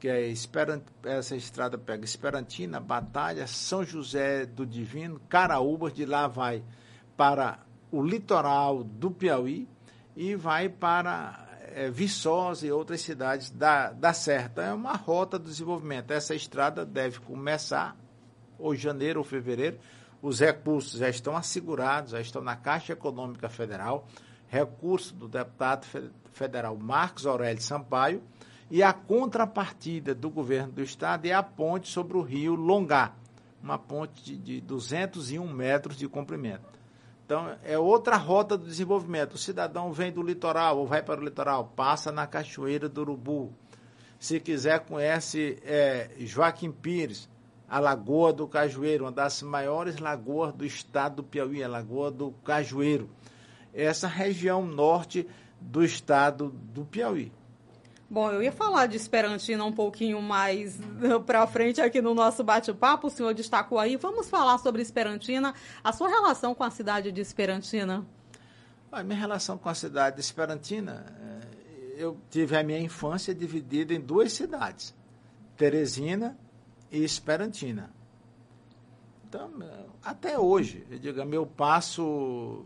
que 0.00 0.08
é 0.08 0.26
Esperant... 0.28 0.82
essa 1.02 1.36
estrada 1.36 1.76
pega 1.76 2.02
Esperantina, 2.02 2.80
Batalha, 2.80 3.46
São 3.46 3.84
José 3.84 4.46
do 4.46 4.64
Divino, 4.64 5.20
Caraúbas, 5.28 5.92
de 5.92 6.06
lá 6.06 6.28
vai 6.28 6.64
para 7.14 7.58
o 7.92 8.02
litoral 8.02 8.82
do 8.82 9.10
Piauí 9.10 9.68
e 10.16 10.34
vai 10.34 10.70
para 10.70 11.46
é, 11.74 11.90
Viçosa 11.90 12.66
e 12.66 12.72
outras 12.72 13.02
cidades 13.02 13.50
da, 13.50 13.92
da 13.92 14.14
Serra. 14.14 14.48
Então, 14.50 14.64
é 14.64 14.72
uma 14.72 14.96
rota 14.96 15.38
do 15.38 15.50
desenvolvimento. 15.50 16.10
Essa 16.10 16.34
estrada 16.34 16.86
deve 16.86 17.20
começar 17.20 17.94
ou 18.58 18.74
janeiro 18.74 19.20
ou 19.20 19.24
fevereiro, 19.24 19.78
os 20.22 20.40
recursos 20.40 20.98
já 20.98 21.08
estão 21.08 21.36
assegurados, 21.36 22.12
já 22.12 22.20
estão 22.20 22.42
na 22.42 22.56
Caixa 22.56 22.92
Econômica 22.94 23.48
Federal, 23.48 24.06
recurso 24.48 25.14
do 25.14 25.28
deputado 25.28 25.86
federal 26.32 26.76
Marcos 26.76 27.26
Aurélio 27.26 27.62
Sampaio, 27.62 28.22
e 28.70 28.82
a 28.82 28.92
contrapartida 28.92 30.14
do 30.14 30.30
governo 30.30 30.72
do 30.72 30.82
estado 30.82 31.26
é 31.26 31.32
a 31.32 31.42
ponte 31.42 31.88
sobre 31.88 32.16
o 32.16 32.22
rio 32.22 32.54
Longá, 32.54 33.12
uma 33.62 33.78
ponte 33.78 34.22
de, 34.24 34.36
de 34.36 34.60
201 34.60 35.46
metros 35.52 35.96
de 35.96 36.08
comprimento. 36.08 36.74
Então, 37.24 37.56
é 37.62 37.78
outra 37.78 38.16
rota 38.16 38.56
do 38.56 38.66
desenvolvimento. 38.66 39.34
O 39.34 39.38
cidadão 39.38 39.92
vem 39.92 40.12
do 40.12 40.22
litoral 40.22 40.78
ou 40.78 40.86
vai 40.86 41.02
para 41.02 41.20
o 41.20 41.24
litoral, 41.24 41.72
passa 41.74 42.12
na 42.12 42.26
Cachoeira 42.26 42.88
do 42.88 43.00
Urubu. 43.00 43.52
Se 44.18 44.38
quiser, 44.40 44.80
conhece 44.80 45.58
é, 45.64 46.10
Joaquim 46.18 46.70
Pires, 46.70 47.28
a 47.74 47.80
Lagoa 47.80 48.32
do 48.32 48.46
Cajueiro, 48.46 49.04
uma 49.04 49.10
das 49.10 49.42
maiores 49.42 49.98
lagoas 49.98 50.54
do 50.54 50.64
estado 50.64 51.16
do 51.16 51.24
Piauí, 51.24 51.60
a 51.60 51.66
Lagoa 51.66 52.08
do 52.08 52.30
Cajueiro. 52.44 53.10
Essa 53.74 54.06
região 54.06 54.64
norte 54.64 55.26
do 55.60 55.82
estado 55.82 56.50
do 56.50 56.84
Piauí. 56.84 57.32
Bom, 58.08 58.30
eu 58.30 58.40
ia 58.40 58.52
falar 58.52 58.86
de 58.86 58.96
Esperantina 58.96 59.64
um 59.64 59.72
pouquinho 59.72 60.22
mais 60.22 60.78
para 61.26 61.44
frente 61.48 61.80
aqui 61.80 62.00
no 62.00 62.14
nosso 62.14 62.44
bate-papo, 62.44 63.08
o 63.08 63.10
senhor 63.10 63.34
destacou 63.34 63.80
aí. 63.80 63.96
Vamos 63.96 64.30
falar 64.30 64.56
sobre 64.58 64.80
Esperantina, 64.80 65.52
a 65.82 65.92
sua 65.92 66.08
relação 66.08 66.54
com 66.54 66.62
a 66.62 66.70
cidade 66.70 67.10
de 67.10 67.20
Esperantina. 67.20 68.06
A 68.92 69.02
minha 69.02 69.18
relação 69.18 69.58
com 69.58 69.68
a 69.68 69.74
cidade 69.74 70.14
de 70.14 70.22
Esperantina, 70.22 71.04
eh, 71.20 71.94
eu 71.96 72.16
tive 72.30 72.56
a 72.56 72.62
minha 72.62 72.78
infância 72.78 73.34
dividida 73.34 73.92
em 73.92 74.00
duas 74.00 74.32
cidades 74.32 74.94
Teresina 75.56 76.38
e 76.94 77.02
Esperantina. 77.02 77.90
Então, 79.28 79.50
até 80.02 80.38
hoje, 80.38 80.86
eu 80.88 80.98
digo, 80.98 81.20
eu 81.20 81.44
passo 81.44 82.64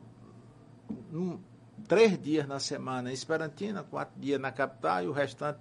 um, 1.10 1.38
três 1.86 2.20
dias 2.20 2.46
na 2.46 2.60
semana 2.60 3.10
em 3.10 3.14
Esperantina, 3.14 3.82
quatro 3.82 4.20
dias 4.20 4.38
na 4.38 4.52
capital 4.52 5.02
e 5.02 5.08
o 5.08 5.12
restante 5.12 5.60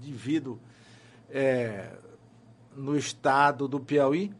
divido 0.00 0.60
é, 1.30 1.96
no 2.74 2.96
estado 2.96 3.68
do 3.68 3.78
Piauí, 3.78 4.34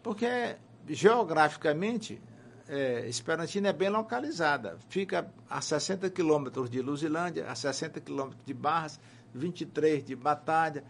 porque 0.00 0.56
geograficamente 0.86 2.22
é, 2.68 3.08
Esperantina 3.08 3.70
é 3.70 3.72
bem 3.72 3.88
localizada. 3.88 4.78
Fica 4.88 5.28
a 5.50 5.60
60 5.60 6.08
quilômetros 6.10 6.70
de 6.70 6.80
Luzilândia, 6.80 7.50
a 7.50 7.56
60 7.56 8.00
quilômetros 8.00 8.44
de 8.46 8.54
Barras, 8.54 9.00
23 9.34 10.04
de 10.04 10.14
Batalha, 10.14 10.84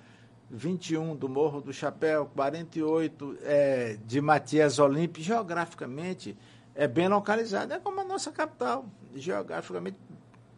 21 0.50 1.14
do 1.14 1.28
Morro 1.28 1.60
do 1.60 1.72
Chapéu, 1.72 2.26
48 2.34 3.38
é, 3.42 3.98
de 4.04 4.20
Matias 4.20 4.78
Olímpio. 4.78 5.22
Geograficamente 5.22 6.36
é 6.74 6.86
bem 6.86 7.08
localizada, 7.08 7.74
é 7.74 7.78
como 7.78 8.00
a 8.00 8.04
nossa 8.04 8.32
capital, 8.32 8.86
geograficamente 9.14 9.98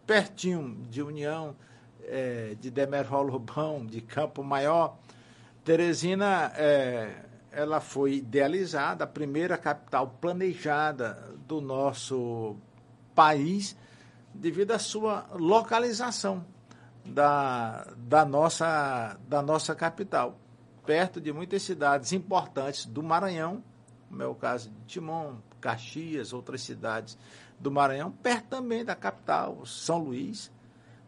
pertinho 0.06 0.76
de 0.88 1.02
União, 1.02 1.56
é, 2.04 2.54
de 2.61 2.70
Demerval 2.70 3.23
Lobão, 3.23 3.85
de 3.85 4.00
Campo 4.00 4.44
Maior. 4.44 4.97
Teresina 5.64 6.52
é, 6.56 7.25
ela 7.50 7.80
foi 7.80 8.14
idealizada, 8.14 9.04
a 9.04 9.06
primeira 9.06 9.59
capital 9.59 10.16
planejada 10.20 11.14
do 11.47 11.61
nosso 11.61 12.56
país, 13.14 13.76
devido 14.32 14.70
à 14.70 14.78
sua 14.78 15.26
localização 15.35 16.44
da, 17.04 17.87
da, 17.97 18.25
nossa, 18.25 19.19
da 19.28 19.42
nossa 19.42 19.75
capital, 19.75 20.38
perto 20.85 21.21
de 21.21 21.33
muitas 21.33 21.62
cidades 21.62 22.12
importantes 22.12 22.87
do 22.87 23.02
Maranhão, 23.02 23.62
como 24.09 24.23
é 24.23 24.26
o 24.26 24.35
caso 24.35 24.71
de 24.71 24.76
Timon, 24.87 25.37
Caxias, 25.61 26.33
outras 26.33 26.62
cidades 26.62 27.16
do 27.59 27.71
Maranhão, 27.71 28.11
perto 28.11 28.49
também 28.49 28.85
da 28.85 28.95
capital, 28.95 29.64
São 29.66 29.99
Luís. 29.99 30.50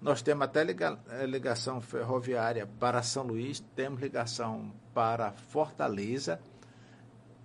Nós 0.00 0.20
temos 0.20 0.44
até 0.44 0.60
eh, 0.62 1.26
ligação 1.26 1.80
ferroviária 1.80 2.68
para 2.78 3.02
São 3.02 3.24
Luís, 3.24 3.60
temos 3.74 4.00
ligação 4.00 4.72
para 4.92 5.32
Fortaleza. 5.32 6.40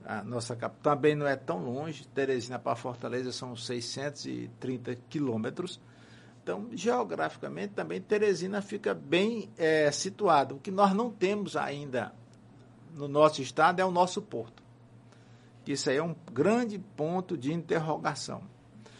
A 0.03 0.23
nossa 0.23 0.55
capital 0.55 0.95
também 0.95 1.15
não 1.15 1.27
é 1.27 1.35
tão 1.35 1.59
longe, 1.63 2.07
Teresina 2.07 2.57
para 2.57 2.75
Fortaleza 2.75 3.31
são 3.31 3.55
630 3.55 4.95
quilômetros. 5.09 5.79
Então, 6.47 6.65
geograficamente, 6.71 7.73
também 7.73 7.99
Teresina 7.99 8.61
fica 8.61 8.93
bem 8.93 9.49
é, 9.57 9.91
situado. 9.91 10.55
O 10.55 10.59
que 10.61 10.71
nós 10.71 10.93
não 10.93 11.11
temos 11.11 11.57
ainda 11.57 12.13
no 12.95 13.05
nosso 13.09 13.41
estado 13.41 13.81
é 13.81 13.85
o 13.85 13.91
nosso 13.91 14.21
porto. 14.21 14.63
Isso 15.67 15.89
aí 15.89 15.97
é 15.97 16.01
um 16.03 16.15
grande 16.31 16.79
ponto 16.79 17.37
de 17.37 17.51
interrogação. 17.51 18.43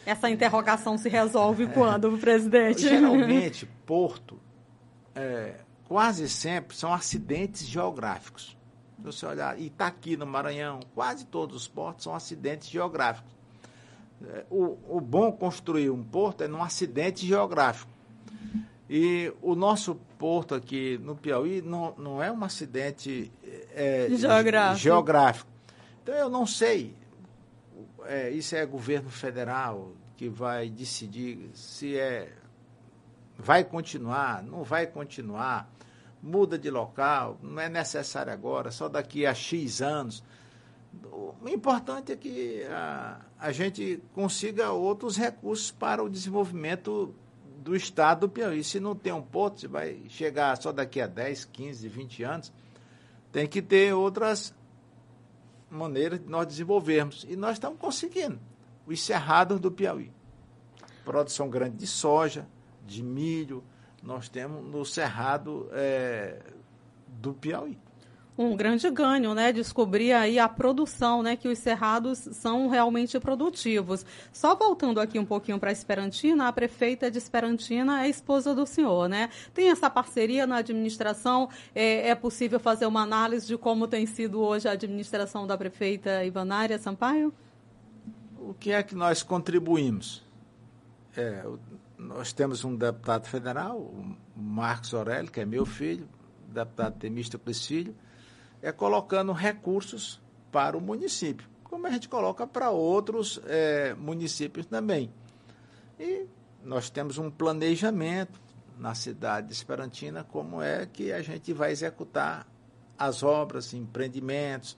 Essa 0.05 0.29
interrogação 0.29 0.97
se 0.97 1.07
resolve 1.07 1.63
é, 1.63 1.67
quando, 1.67 2.11
presidente? 2.19 2.81
Geralmente, 2.81 3.65
porto, 3.85 4.37
é, 5.15 5.55
quase 5.85 6.27
sempre 6.27 6.75
são 6.75 6.93
acidentes 6.93 7.65
geográficos. 7.65 8.57
Se 8.97 9.01
você 9.01 9.25
olhar, 9.25 9.57
e 9.57 9.67
está 9.67 9.87
aqui 9.87 10.17
no 10.17 10.25
Maranhão, 10.25 10.81
quase 10.93 11.25
todos 11.25 11.55
os 11.55 11.65
portos 11.65 12.03
são 12.03 12.13
acidentes 12.13 12.67
geográficos. 12.67 13.36
É, 14.25 14.45
o, 14.49 14.77
o 14.97 15.01
bom 15.01 15.31
construir 15.31 15.89
um 15.89 16.03
porto 16.03 16.43
é 16.43 16.47
num 16.47 16.63
acidente 16.63 17.25
geográfico. 17.25 17.91
E 18.89 19.33
o 19.41 19.53
nosso 19.53 19.95
porto 20.17 20.55
aqui 20.55 20.97
no 21.03 21.15
Piauí 21.15 21.61
não, 21.61 21.93
não 21.97 22.23
é 22.23 22.31
um 22.31 22.43
acidente 22.43 23.31
é, 23.73 24.07
geográfico. 24.11 24.79
geográfico. 24.79 25.49
Então 26.01 26.15
eu 26.15 26.29
não 26.29 26.45
sei. 26.45 26.95
É, 28.05 28.29
isso 28.29 28.55
é 28.55 28.65
governo 28.65 29.09
federal 29.09 29.91
que 30.15 30.29
vai 30.29 30.69
decidir 30.69 31.49
se 31.53 31.97
é 31.97 32.31
vai 33.37 33.63
continuar, 33.63 34.41
não 34.41 34.63
vai 34.63 34.87
continuar 34.87 35.69
muda 36.21 36.57
de 36.57 36.69
local, 36.71 37.37
não 37.41 37.61
é 37.61 37.69
necessário 37.69 38.33
agora, 38.33 38.71
só 38.71 38.89
daqui 38.89 39.25
a 39.25 39.33
X 39.33 39.81
anos. 39.81 40.23
O 41.03 41.47
importante 41.47 42.11
é 42.11 42.15
que 42.15 42.63
a, 42.63 43.19
a 43.39 43.51
gente 43.51 44.01
consiga 44.13 44.71
outros 44.71 45.15
recursos 45.15 45.71
para 45.71 46.03
o 46.03 46.09
desenvolvimento 46.09 47.13
do 47.59 47.75
estado 47.75 48.21
do 48.21 48.29
Piauí. 48.29 48.63
Se 48.63 48.79
não 48.79 48.95
tem 48.95 49.13
um 49.13 49.21
porto, 49.21 49.61
se 49.61 49.67
vai 49.67 50.01
chegar 50.09 50.59
só 50.61 50.71
daqui 50.71 51.01
a 51.01 51.07
10, 51.07 51.45
15, 51.45 51.87
20 51.87 52.23
anos, 52.23 52.53
tem 53.31 53.47
que 53.47 53.61
ter 53.61 53.93
outras 53.93 54.53
maneiras 55.69 56.19
de 56.19 56.27
nós 56.27 56.47
desenvolvermos. 56.47 57.25
E 57.27 57.35
nós 57.35 57.53
estamos 57.53 57.79
conseguindo. 57.79 58.39
Os 58.85 59.01
cerrados 59.01 59.59
do 59.59 59.71
Piauí. 59.71 60.11
Produção 61.03 61.49
grande 61.49 61.77
de 61.77 61.87
soja, 61.87 62.47
de 62.85 63.03
milho, 63.03 63.63
nós 64.01 64.29
temos 64.29 64.63
no 64.63 64.85
Cerrado 64.85 65.67
é, 65.71 66.39
do 67.07 67.33
Piauí. 67.33 67.77
Um 68.37 68.55
grande 68.55 68.87
ganho, 68.91 69.33
né? 69.33 69.51
Descobrir 69.51 70.13
aí 70.13 70.37
a 70.37 70.47
produção, 70.47 71.23
né? 71.23 71.35
Que 71.35 71.47
os 71.47 71.57
cerrados 71.57 72.19
são 72.19 72.67
realmente 72.67 73.19
produtivos. 73.19 74.05
Só 74.31 74.55
voltando 74.55 74.99
aqui 74.99 75.17
um 75.17 75.25
pouquinho 75.25 75.57
para 75.57 75.71
Esperantina, 75.71 76.47
a 76.47 76.53
prefeita 76.53 77.09
de 77.09 77.17
Esperantina 77.17 78.03
é 78.03 78.09
esposa 78.09 78.53
do 78.53 78.65
senhor, 78.67 79.09
né? 79.09 79.29
Tem 79.53 79.69
essa 79.69 79.89
parceria 79.89 80.45
na 80.45 80.57
administração? 80.57 81.49
É, 81.73 82.09
é 82.09 82.15
possível 82.15 82.59
fazer 82.59 82.85
uma 82.85 83.01
análise 83.01 83.47
de 83.47 83.57
como 83.57 83.87
tem 83.87 84.05
sido 84.05 84.39
hoje 84.39 84.67
a 84.67 84.73
administração 84.73 85.47
da 85.47 85.57
prefeita 85.57 86.23
Ivanária 86.23 86.77
Sampaio? 86.77 87.33
O 88.37 88.53
que 88.53 88.71
é 88.71 88.83
que 88.83 88.93
nós 88.93 89.23
contribuímos? 89.23 90.23
É, 91.15 91.43
nós 91.97 92.31
temos 92.31 92.63
um 92.63 92.75
deputado 92.75 93.25
federal, 93.25 93.79
o 93.79 94.15
Marcos 94.35 94.93
Aurélio, 94.93 95.31
que 95.31 95.39
é 95.39 95.45
meu 95.45 95.65
filho, 95.65 96.07
deputado 96.47 96.99
Temista 96.99 97.39
Filho, 97.53 97.95
é 98.61 98.71
colocando 98.71 99.31
recursos 99.31 100.21
para 100.51 100.77
o 100.77 100.81
município, 100.81 101.47
como 101.63 101.87
a 101.87 101.89
gente 101.89 102.09
coloca 102.09 102.47
para 102.47 102.69
outros 102.69 103.39
é, 103.45 103.93
municípios 103.95 104.65
também. 104.65 105.11
E 105.99 106.25
nós 106.63 106.89
temos 106.89 107.17
um 107.17 107.29
planejamento 107.29 108.39
na 108.77 108.93
cidade 108.93 109.47
de 109.47 109.53
Esperantina, 109.53 110.23
como 110.23 110.61
é 110.61 110.85
que 110.85 111.11
a 111.11 111.21
gente 111.21 111.53
vai 111.53 111.71
executar 111.71 112.47
as 112.97 113.23
obras, 113.23 113.73
empreendimentos. 113.73 114.77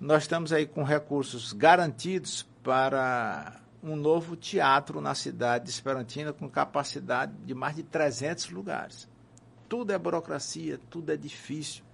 Nós 0.00 0.24
estamos 0.24 0.52
aí 0.52 0.66
com 0.66 0.82
recursos 0.82 1.52
garantidos 1.52 2.46
para 2.62 3.60
um 3.82 3.96
novo 3.96 4.36
teatro 4.36 5.00
na 5.00 5.14
cidade 5.14 5.64
de 5.64 5.70
Esperantina 5.70 6.32
com 6.32 6.48
capacidade 6.48 7.32
de 7.44 7.54
mais 7.54 7.76
de 7.76 7.82
300 7.82 8.50
lugares. 8.50 9.08
Tudo 9.68 9.92
é 9.92 9.98
burocracia, 9.98 10.80
tudo 10.90 11.12
é 11.12 11.16
difícil. 11.16 11.84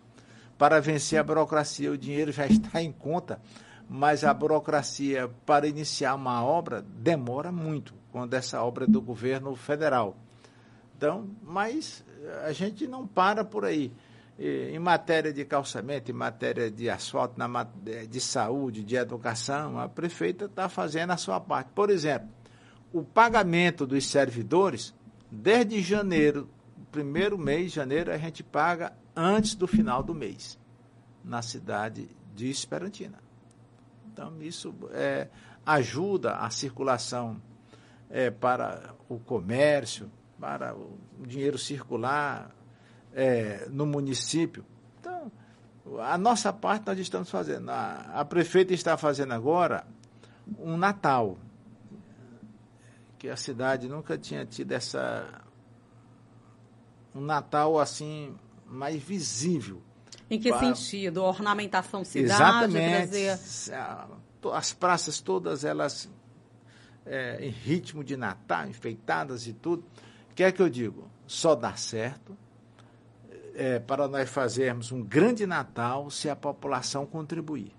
Para 0.59 0.81
vencer 0.81 1.19
a 1.19 1.23
burocracia, 1.23 1.91
o 1.91 1.99
dinheiro 1.99 2.31
já 2.33 2.47
está 2.47 2.83
em 2.83 2.93
conta, 2.93 3.41
mas 3.89 4.25
a 4.25 4.33
burocracia 4.33 5.31
para 5.45 5.67
iniciar 5.67 6.15
uma 6.15 6.45
obra 6.45 6.83
demora 6.83 7.51
muito, 7.51 7.95
quando 8.13 8.35
essa 8.35 8.63
obra 8.63 8.85
é 8.85 8.89
do 8.89 9.01
governo 9.01 9.55
federal. 9.57 10.17
Então, 10.97 11.29
mas 11.43 12.05
a 12.45 12.53
gente 12.53 12.87
não 12.87 13.07
para 13.07 13.45
por 13.45 13.65
aí 13.65 13.93
em 14.39 14.79
matéria 14.79 15.33
de 15.33 15.45
calçamento, 15.45 16.11
em 16.11 16.15
matéria 16.15 16.71
de 16.71 16.91
asfalto, 16.91 17.39
na, 17.39 17.67
de 18.09 18.21
saúde, 18.21 18.83
de 18.83 18.97
educação, 18.97 19.79
a 19.79 19.89
prefeita 19.89 20.47
está 20.47 20.69
fazendo 20.69 21.13
a 21.13 21.17
sua 21.17 21.41
parte. 21.41 21.71
Por 21.73 21.89
exemplo, 21.89 22.29
o 22.93 23.03
pagamento 23.03 23.87
dos 23.87 24.07
servidores, 24.07 24.93
desde 25.31 25.81
janeiro, 25.81 26.49
primeiro 26.91 27.39
mês 27.39 27.71
de 27.71 27.77
janeiro, 27.77 28.11
a 28.11 28.19
gente 28.19 28.43
paga 28.43 28.93
antes 29.15 29.55
do 29.55 29.67
final 29.67 30.03
do 30.03 30.15
mês, 30.15 30.59
na 31.23 31.43
cidade 31.43 32.09
de 32.35 32.51
Esperantina. 32.51 33.19
Então, 34.13 34.41
isso 34.43 34.75
é, 34.93 35.29
ajuda 35.65 36.37
a 36.37 36.51
circulação 36.51 37.41
é, 38.11 38.31
para 38.31 38.95
o 39.09 39.19
comércio, 39.19 40.11
para 40.39 40.75
o 40.75 40.99
dinheiro 41.27 41.59
circular, 41.59 42.51
é, 43.13 43.67
no 43.71 43.87
município. 43.87 44.65
Então, 45.01 45.31
a 46.01 46.19
nossa 46.19 46.53
parte 46.53 46.87
nós 46.87 46.99
estamos 46.99 47.31
fazendo. 47.31 47.71
A, 47.71 48.21
a 48.21 48.25
prefeita 48.25 48.75
está 48.75 48.97
fazendo 48.97 49.33
agora 49.33 49.87
um 50.59 50.77
Natal, 50.77 51.39
que 53.19 53.29
a 53.29 53.37
cidade 53.37 53.89
nunca 53.89 54.19
tinha 54.19 54.45
tido 54.45 54.73
essa 54.73 55.43
um 57.15 57.21
Natal 57.21 57.79
assim 57.79 58.37
mais 58.67 59.03
visível. 59.03 59.83
Em 60.31 60.39
que 60.39 60.53
sentido? 60.59 61.23
Ornamentação 61.23 62.05
cidade, 62.05 62.33
Exatamente. 62.33 63.09
Trazer... 63.11 63.39
As 64.53 64.73
praças 64.73 65.21
todas 65.21 65.65
elas 65.65 66.09
é, 67.07 67.39
em 67.47 67.51
ritmo 67.51 68.03
de 68.05 68.17
Natal, 68.17 68.69
enfeitadas 68.69 69.47
e 69.47 69.53
tudo. 69.53 69.85
O 70.31 70.35
que 70.35 70.43
é 70.43 70.53
que 70.53 70.61
eu 70.61 70.69
digo? 70.69 71.09
Só 71.27 71.55
dá 71.55 71.75
certo 71.77 72.37
é, 73.55 73.79
para 73.79 74.09
nós 74.09 74.29
fazermos 74.29 74.93
um 74.93 75.03
grande 75.03 75.47
Natal 75.47 76.11
se 76.11 76.29
a 76.29 76.37
população 76.37 77.07
contribuir. 77.07 77.73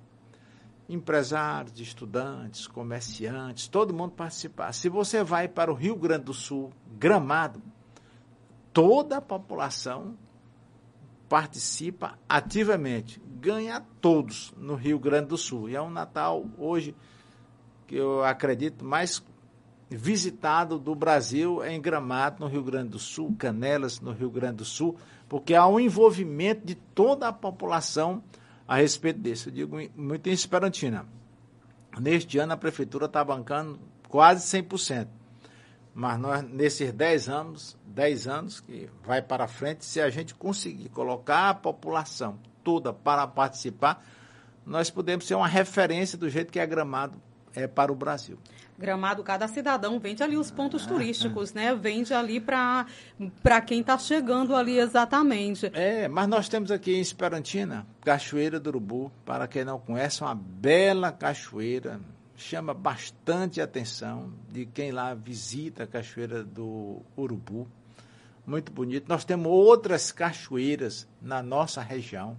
Empresários, 0.88 1.80
estudantes, 1.80 2.68
comerciantes, 2.68 3.68
todo 3.68 3.94
mundo 3.94 4.12
participar. 4.12 4.72
Se 4.72 4.88
você 4.88 5.24
vai 5.24 5.48
para 5.48 5.72
o 5.72 5.76
Rio 5.76 5.96
Grande 5.96 6.26
do 6.26 6.34
Sul, 6.34 6.72
Gramado, 6.98 7.62
toda 8.72 9.18
a 9.18 9.22
população 9.22 10.16
participa 11.28 12.18
ativamente, 12.28 13.22
ganha 13.40 13.82
todos 14.02 14.54
no 14.58 14.76
Rio 14.76 15.00
Grande 15.00 15.28
do 15.28 15.38
Sul. 15.38 15.70
E 15.70 15.76
é 15.76 15.82
um 15.82 15.90
Natal 15.90 16.46
hoje 16.58 16.96
que 17.88 17.96
eu 17.96 18.24
acredito 18.24 18.84
mais 18.84 19.24
visitado 19.90 20.80
do 20.80 20.96
Brasil 20.96 21.64
é 21.64 21.74
em 21.74 21.82
Gramado, 21.82 22.44
no 22.44 22.48
Rio 22.48 22.64
Grande 22.64 22.90
do 22.90 23.00
Sul, 23.00 23.36
Canelas, 23.38 24.00
no 24.00 24.12
Rio 24.12 24.30
Grande 24.30 24.58
do 24.58 24.66
Sul, 24.66 24.98
porque 25.30 25.54
há 25.54 25.68
um 25.68 25.80
envolvimento 25.80 26.66
de 26.66 26.76
toda 26.76 27.28
a 27.28 27.34
população 27.34 28.24
a 28.68 28.78
respeito 28.78 29.20
disso. 29.20 29.50
Eu 29.50 29.54
digo 29.54 29.78
muito 29.96 30.28
em 30.28 30.34
Esperantina. 30.34 31.06
Neste 32.00 32.38
ano 32.38 32.54
a 32.54 32.58
prefeitura 32.58 33.06
está 33.06 33.24
bancando 33.24 33.80
quase 34.10 34.46
100%. 34.58 35.08
Mas 35.98 36.20
nós, 36.20 36.44
nesses 36.44 36.92
10 36.92 37.30
anos, 37.30 37.78
10 37.86 38.28
anos 38.28 38.60
que 38.60 38.90
vai 39.02 39.22
para 39.22 39.48
frente, 39.48 39.86
se 39.86 40.02
a 40.02 40.10
gente 40.10 40.36
conseguir 40.36 40.90
colocar 40.90 41.50
a 41.50 41.54
população 41.54 42.38
toda 42.66 42.92
para 42.92 43.26
participar, 43.26 44.06
nós 44.66 44.90
podemos 44.90 45.26
ser 45.26 45.36
uma 45.36 45.48
referência 45.48 46.18
do 46.18 46.30
jeito 46.30 46.52
que 46.52 46.60
é 46.60 46.68
gramado 46.68 47.18
é, 47.56 47.66
para 47.66 47.94
o 47.94 47.96
Brasil. 47.96 48.38
Gramado, 48.78 49.24
cada 49.24 49.48
cidadão 49.48 49.98
vende 49.98 50.22
ali 50.22 50.36
os 50.36 50.52
pontos 50.52 50.84
ah, 50.84 50.88
turísticos, 50.90 51.54
né? 51.54 51.74
Vende 51.74 52.14
ali 52.14 52.42
para 52.42 53.62
quem 53.66 53.80
está 53.80 53.98
chegando 53.98 54.54
ali 54.54 54.78
exatamente. 54.78 55.72
É, 55.74 56.10
mas 56.10 56.28
nós 56.28 56.50
temos 56.50 56.72
aqui 56.72 56.94
em 56.94 57.00
Esperantina, 57.00 57.88
Cachoeira 58.04 58.60
do 58.60 58.68
Urubu, 58.68 59.10
para 59.26 59.48
quem 59.48 59.64
não 59.64 59.80
conhece, 59.80 60.22
uma 60.22 60.36
bela 60.36 61.10
cachoeira, 61.10 62.02
chama 62.36 62.74
bastante 62.74 63.62
atenção 63.62 64.34
de 64.50 64.66
quem 64.66 64.92
lá 64.92 65.14
visita 65.14 65.84
a 65.84 65.88
Cachoeira 65.88 66.44
do 66.44 67.02
Urubu. 67.18 67.68
Muito 68.46 68.72
bonito. 68.72 69.08
Nós 69.08 69.26
temos 69.26 69.52
outras 69.52 70.12
cachoeiras 70.12 71.08
na 71.22 71.42
nossa 71.42 71.82
região. 71.82 72.38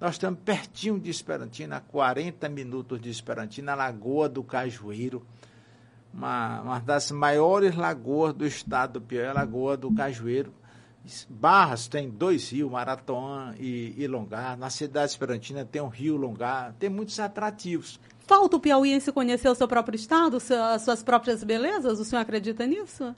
Nós 0.00 0.14
estamos 0.14 0.40
pertinho 0.40 0.98
de 0.98 1.10
Esperantina, 1.10 1.76
a 1.76 1.80
40 1.80 2.48
minutos 2.48 3.00
de 3.00 3.10
Esperantina, 3.10 3.72
a 3.72 3.76
Lagoa 3.76 4.28
do 4.28 4.42
Cajueiro 4.42 5.24
uma, 6.12 6.60
uma 6.60 6.78
das 6.78 7.10
maiores 7.10 7.74
lagoas 7.74 8.34
do 8.34 8.46
estado 8.46 8.94
do 8.94 9.00
Piauí, 9.00 9.26
a 9.26 9.32
Lagoa 9.32 9.76
do 9.76 9.92
Cajueiro. 9.92 10.52
Barras 11.28 11.88
tem 11.88 12.08
dois 12.08 12.50
rios, 12.50 12.70
Maratona 12.70 13.56
e, 13.58 13.94
e 13.96 14.06
Longar. 14.06 14.56
Na 14.56 14.70
cidade 14.70 15.10
esperantina 15.10 15.64
tem 15.64 15.82
um 15.82 15.88
rio 15.88 16.16
Longar, 16.16 16.74
tem 16.78 16.88
muitos 16.88 17.18
atrativos. 17.18 17.98
Falta 18.26 18.56
o 18.56 18.60
piauiense 18.60 19.12
conhecer 19.12 19.48
o 19.48 19.54
seu 19.54 19.66
próprio 19.66 19.96
estado, 19.96 20.36
as 20.36 20.82
suas 20.82 21.02
próprias 21.02 21.42
belezas? 21.42 21.98
O 21.98 22.04
senhor 22.04 22.22
acredita 22.22 22.66
nisso? 22.66 23.14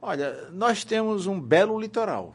Olha, 0.00 0.48
nós 0.52 0.84
temos 0.84 1.26
um 1.26 1.40
belo 1.40 1.78
litoral. 1.78 2.34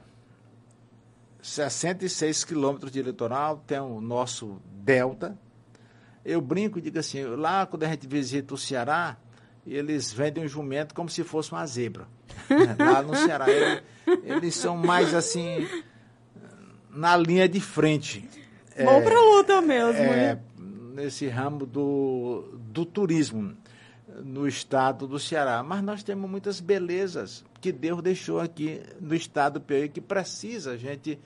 66 1.42 2.44
quilômetros 2.44 2.92
de 2.92 3.02
litoral, 3.02 3.64
tem 3.66 3.80
o 3.80 4.02
nosso 4.02 4.60
delta. 4.66 5.38
Eu 6.26 6.42
brinco 6.42 6.80
e 6.80 6.82
digo 6.82 7.00
assim, 7.00 7.24
lá 7.24 7.66
quando 7.66 7.84
a 7.84 7.88
gente 7.88 8.08
visita 8.08 8.54
o 8.54 8.58
Ceará, 8.58 9.18
eles 9.66 10.12
vendem 10.12 10.44
o 10.44 10.48
jumento 10.48 10.94
como 10.94 11.10
se 11.10 11.24
fosse 11.24 11.52
uma 11.52 11.66
zebra. 11.66 12.08
Lá 12.78 13.02
no 13.02 13.16
Ceará, 13.16 13.50
eles, 13.50 13.84
eles 14.24 14.56
são 14.56 14.76
mais 14.76 15.14
assim, 15.14 15.68
na 16.90 17.16
linha 17.16 17.48
de 17.48 17.62
frente. 17.62 18.28
Bom 18.76 19.00
é, 19.00 19.02
para 19.02 19.20
luta 19.20 19.62
mesmo. 19.62 20.02
É, 20.02 20.16
né? 20.16 20.40
Nesse 20.94 21.28
ramo 21.28 21.66
do, 21.66 22.58
do 22.72 22.86
turismo 22.86 23.56
no 24.24 24.48
estado 24.48 25.08
do 25.08 25.20
Ceará. 25.20 25.64
Mas 25.64 25.84
nós 25.84 26.04
temos 26.04 26.30
muitas 26.30 26.60
belezas 26.60 27.44
que 27.62 27.72
Deus 27.72 28.02
deixou 28.02 28.40
aqui 28.40 28.82
no 29.00 29.16
estado 29.16 29.54
do 29.54 29.62
Piauí 29.62 29.90
que 29.90 30.02
precisa 30.02 30.72
a 30.72 30.78
gente 30.78 31.20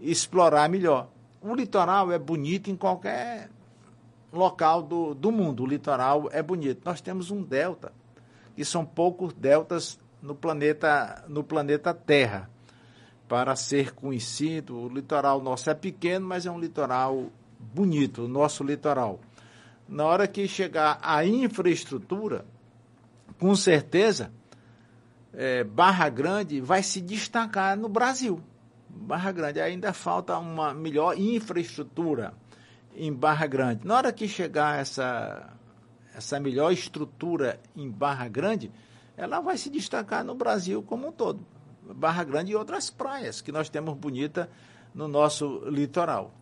explorar 0.00 0.68
melhor. 0.68 1.08
O 1.40 1.54
litoral 1.54 2.12
é 2.12 2.18
bonito 2.18 2.70
em 2.70 2.76
qualquer 2.76 3.48
local 4.32 4.82
do, 4.82 5.14
do 5.14 5.30
mundo. 5.30 5.62
O 5.62 5.66
litoral 5.66 6.28
é 6.32 6.42
bonito. 6.42 6.82
Nós 6.84 7.00
temos 7.00 7.30
um 7.30 7.42
delta, 7.42 7.92
que 8.56 8.64
são 8.64 8.84
poucos 8.84 9.32
deltas 9.32 9.98
no 10.20 10.34
planeta, 10.34 11.24
no 11.28 11.44
planeta 11.44 11.94
Terra. 11.94 12.50
Para 13.28 13.54
ser 13.56 13.94
conhecido, 13.94 14.76
o 14.76 14.88
litoral 14.88 15.42
nosso 15.42 15.68
é 15.68 15.74
pequeno, 15.74 16.26
mas 16.26 16.46
é 16.46 16.50
um 16.50 16.58
litoral 16.58 17.26
bonito, 17.72 18.24
o 18.24 18.28
nosso 18.28 18.64
litoral. 18.64 19.20
Na 19.88 20.04
hora 20.04 20.28
que 20.28 20.46
chegar 20.46 20.98
a 21.02 21.24
infraestrutura, 21.24 22.44
com 23.38 23.54
certeza, 23.54 24.30
é, 25.32 25.64
Barra 25.64 26.08
Grande 26.08 26.60
vai 26.60 26.82
se 26.82 27.00
destacar 27.00 27.76
no 27.76 27.88
Brasil. 27.88 28.40
Barra 28.88 29.32
Grande 29.32 29.60
ainda 29.60 29.92
falta 29.92 30.36
uma 30.38 30.74
melhor 30.74 31.18
infraestrutura 31.18 32.34
em 32.94 33.12
Barra 33.12 33.46
Grande. 33.46 33.86
Na 33.86 33.96
hora 33.96 34.12
que 34.12 34.26
chegar 34.26 34.78
essa, 34.78 35.52
essa 36.14 36.40
melhor 36.40 36.72
estrutura 36.72 37.60
em 37.76 37.88
Barra 37.88 38.28
Grande, 38.28 38.70
ela 39.16 39.40
vai 39.40 39.56
se 39.56 39.70
destacar 39.70 40.24
no 40.24 40.34
Brasil 40.34 40.82
como 40.82 41.08
um 41.08 41.12
todo. 41.12 41.46
Barra 41.94 42.24
Grande 42.24 42.52
e 42.52 42.56
outras 42.56 42.90
praias 42.90 43.40
que 43.40 43.52
nós 43.52 43.68
temos 43.68 43.94
bonita 43.94 44.50
no 44.94 45.08
nosso 45.08 45.62
litoral. 45.68 46.34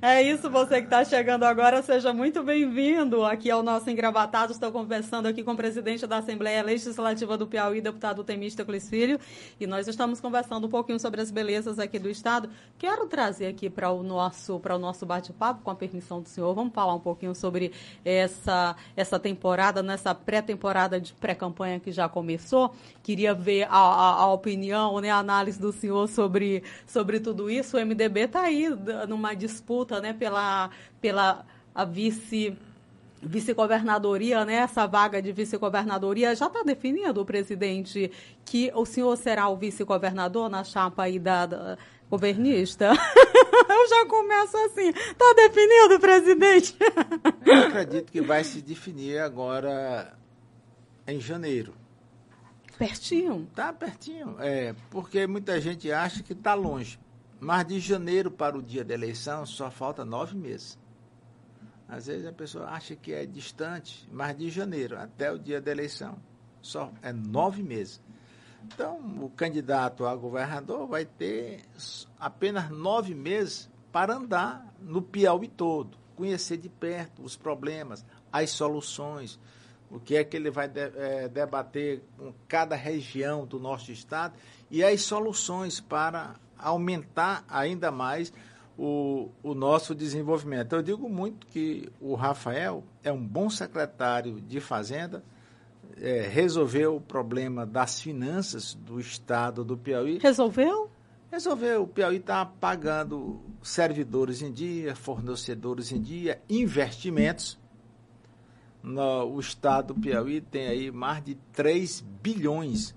É 0.00 0.22
isso, 0.22 0.50
você 0.50 0.80
que 0.80 0.86
está 0.86 1.02
chegando 1.04 1.44
agora, 1.44 1.82
seja 1.82 2.12
muito 2.12 2.42
bem-vindo 2.42 3.24
aqui 3.24 3.50
ao 3.50 3.62
nosso 3.62 3.88
Engravatado. 3.88 4.52
Estou 4.52 4.70
conversando 4.70 5.26
aqui 5.26 5.42
com 5.42 5.52
o 5.52 5.56
presidente 5.56 6.06
da 6.06 6.18
Assembleia 6.18 6.62
Legislativa 6.62 7.38
do 7.38 7.46
Piauí, 7.46 7.80
deputado 7.80 8.22
Temístocles 8.22 8.88
Filho, 8.88 9.18
e 9.58 9.66
nós 9.66 9.88
estamos 9.88 10.20
conversando 10.20 10.66
um 10.66 10.70
pouquinho 10.70 11.00
sobre 11.00 11.22
as 11.22 11.30
belezas 11.30 11.78
aqui 11.78 11.98
do 11.98 12.10
Estado. 12.10 12.50
Quero 12.78 13.06
trazer 13.06 13.46
aqui 13.46 13.70
para 13.70 13.90
o 13.90 14.02
nosso, 14.02 14.60
o 14.62 14.78
nosso 14.78 15.06
bate-papo, 15.06 15.62
com 15.62 15.70
a 15.70 15.74
permissão 15.74 16.20
do 16.20 16.28
senhor, 16.28 16.54
vamos 16.54 16.74
falar 16.74 16.94
um 16.94 17.00
pouquinho 17.00 17.34
sobre 17.34 17.72
essa, 18.04 18.76
essa 18.94 19.18
temporada, 19.18 19.82
nessa 19.82 20.14
pré-temporada 20.14 21.00
de 21.00 21.14
pré-campanha 21.14 21.80
que 21.80 21.90
já 21.90 22.08
começou. 22.08 22.74
Queria 23.02 23.32
ver 23.32 23.64
a, 23.70 23.78
a, 23.78 24.10
a 24.22 24.32
opinião, 24.32 25.00
né, 25.00 25.10
a 25.10 25.16
análise 25.16 25.58
do 25.58 25.72
senhor 25.72 26.08
sobre, 26.08 26.62
sobre 26.86 27.20
tudo 27.20 27.50
isso. 27.50 27.78
O 27.78 27.80
MDB 27.80 28.20
está 28.20 28.42
aí 28.42 28.68
numa 29.08 29.34
discussão 29.34 29.53
disputa 29.54 30.00
né, 30.00 30.12
pela, 30.12 30.70
pela 31.00 31.46
a 31.74 31.84
vice 31.84 32.56
vice-governadoria, 33.26 34.44
né, 34.44 34.56
essa 34.56 34.86
vaga 34.86 35.22
de 35.22 35.32
vice-governadoria, 35.32 36.34
já 36.34 36.46
está 36.46 36.62
definido, 36.62 37.24
presidente, 37.24 38.10
que 38.44 38.70
o 38.74 38.84
senhor 38.84 39.16
será 39.16 39.48
o 39.48 39.56
vice-governador 39.56 40.50
na 40.50 40.62
chapa 40.62 41.04
aí 41.04 41.18
da, 41.18 41.46
da 41.46 41.78
governista? 42.10 42.90
Eu 43.66 43.88
já 43.88 44.06
começo 44.06 44.56
assim, 44.58 44.88
está 44.88 45.32
definido, 45.36 45.98
presidente? 45.98 46.76
Eu 47.46 47.60
acredito 47.60 48.12
que 48.12 48.20
vai 48.20 48.44
se 48.44 48.60
definir 48.60 49.18
agora 49.20 50.14
em 51.06 51.18
janeiro. 51.18 51.74
Pertinho? 52.76 53.48
Tá 53.54 53.72
pertinho, 53.72 54.36
é, 54.38 54.74
porque 54.90 55.26
muita 55.26 55.58
gente 55.62 55.90
acha 55.90 56.22
que 56.22 56.34
está 56.34 56.52
longe. 56.52 56.98
Mas 57.40 57.66
de 57.66 57.80
janeiro 57.80 58.30
para 58.30 58.56
o 58.56 58.62
dia 58.62 58.84
da 58.84 58.94
eleição 58.94 59.44
só 59.44 59.70
falta 59.70 60.04
nove 60.04 60.36
meses. 60.36 60.78
Às 61.88 62.06
vezes 62.06 62.26
a 62.26 62.32
pessoa 62.32 62.66
acha 62.66 62.96
que 62.96 63.12
é 63.12 63.26
distante, 63.26 64.08
mas 64.10 64.36
de 64.36 64.48
janeiro 64.50 64.98
até 64.98 65.30
o 65.30 65.38
dia 65.38 65.60
da 65.60 65.70
eleição 65.70 66.16
só 66.62 66.90
é 67.02 67.12
nove 67.12 67.62
meses. 67.62 68.00
Então, 68.64 68.98
o 69.20 69.28
candidato 69.28 70.06
a 70.06 70.16
governador 70.16 70.86
vai 70.86 71.04
ter 71.04 71.62
apenas 72.18 72.70
nove 72.70 73.14
meses 73.14 73.70
para 73.92 74.14
andar 74.14 74.74
no 74.80 75.02
Piauí 75.02 75.48
todo, 75.48 75.98
conhecer 76.16 76.56
de 76.56 76.70
perto 76.70 77.22
os 77.22 77.36
problemas, 77.36 78.04
as 78.32 78.50
soluções, 78.50 79.38
o 79.90 80.00
que 80.00 80.16
é 80.16 80.24
que 80.24 80.36
ele 80.36 80.50
vai 80.50 80.66
de, 80.66 80.80
é, 80.80 81.28
debater 81.28 82.02
com 82.16 82.32
cada 82.48 82.74
região 82.74 83.46
do 83.46 83.60
nosso 83.60 83.92
estado 83.92 84.34
e 84.70 84.82
as 84.82 85.02
soluções 85.02 85.78
para 85.78 86.34
aumentar 86.64 87.44
ainda 87.48 87.90
mais 87.90 88.32
o, 88.76 89.28
o 89.42 89.54
nosso 89.54 89.94
desenvolvimento. 89.94 90.74
Eu 90.74 90.82
digo 90.82 91.08
muito 91.08 91.46
que 91.46 91.90
o 92.00 92.14
Rafael 92.14 92.82
é 93.02 93.12
um 93.12 93.24
bom 93.24 93.48
secretário 93.48 94.40
de 94.40 94.60
Fazenda, 94.60 95.22
é, 96.00 96.22
resolveu 96.22 96.96
o 96.96 97.00
problema 97.00 97.64
das 97.64 98.00
finanças 98.00 98.74
do 98.74 98.98
estado 98.98 99.64
do 99.64 99.76
Piauí. 99.76 100.18
Resolveu? 100.18 100.90
Resolveu. 101.30 101.82
O 101.82 101.88
Piauí 101.88 102.16
está 102.16 102.44
pagando 102.44 103.40
servidores 103.62 104.42
em 104.42 104.52
dia, 104.52 104.94
fornecedores 104.94 105.92
em 105.92 106.00
dia, 106.00 106.40
investimentos. 106.48 107.58
No, 108.82 109.24
o 109.24 109.40
estado 109.40 109.94
do 109.94 110.00
Piauí 110.00 110.40
tem 110.40 110.66
aí 110.66 110.90
mais 110.90 111.24
de 111.24 111.34
3 111.52 112.00
bilhões 112.22 112.94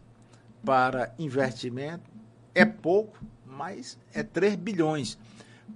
para 0.64 1.14
investimento. 1.18 2.12
É 2.54 2.66
pouco, 2.66 3.18
mas 3.58 3.98
é 4.14 4.22
3 4.22 4.56
bilhões 4.56 5.18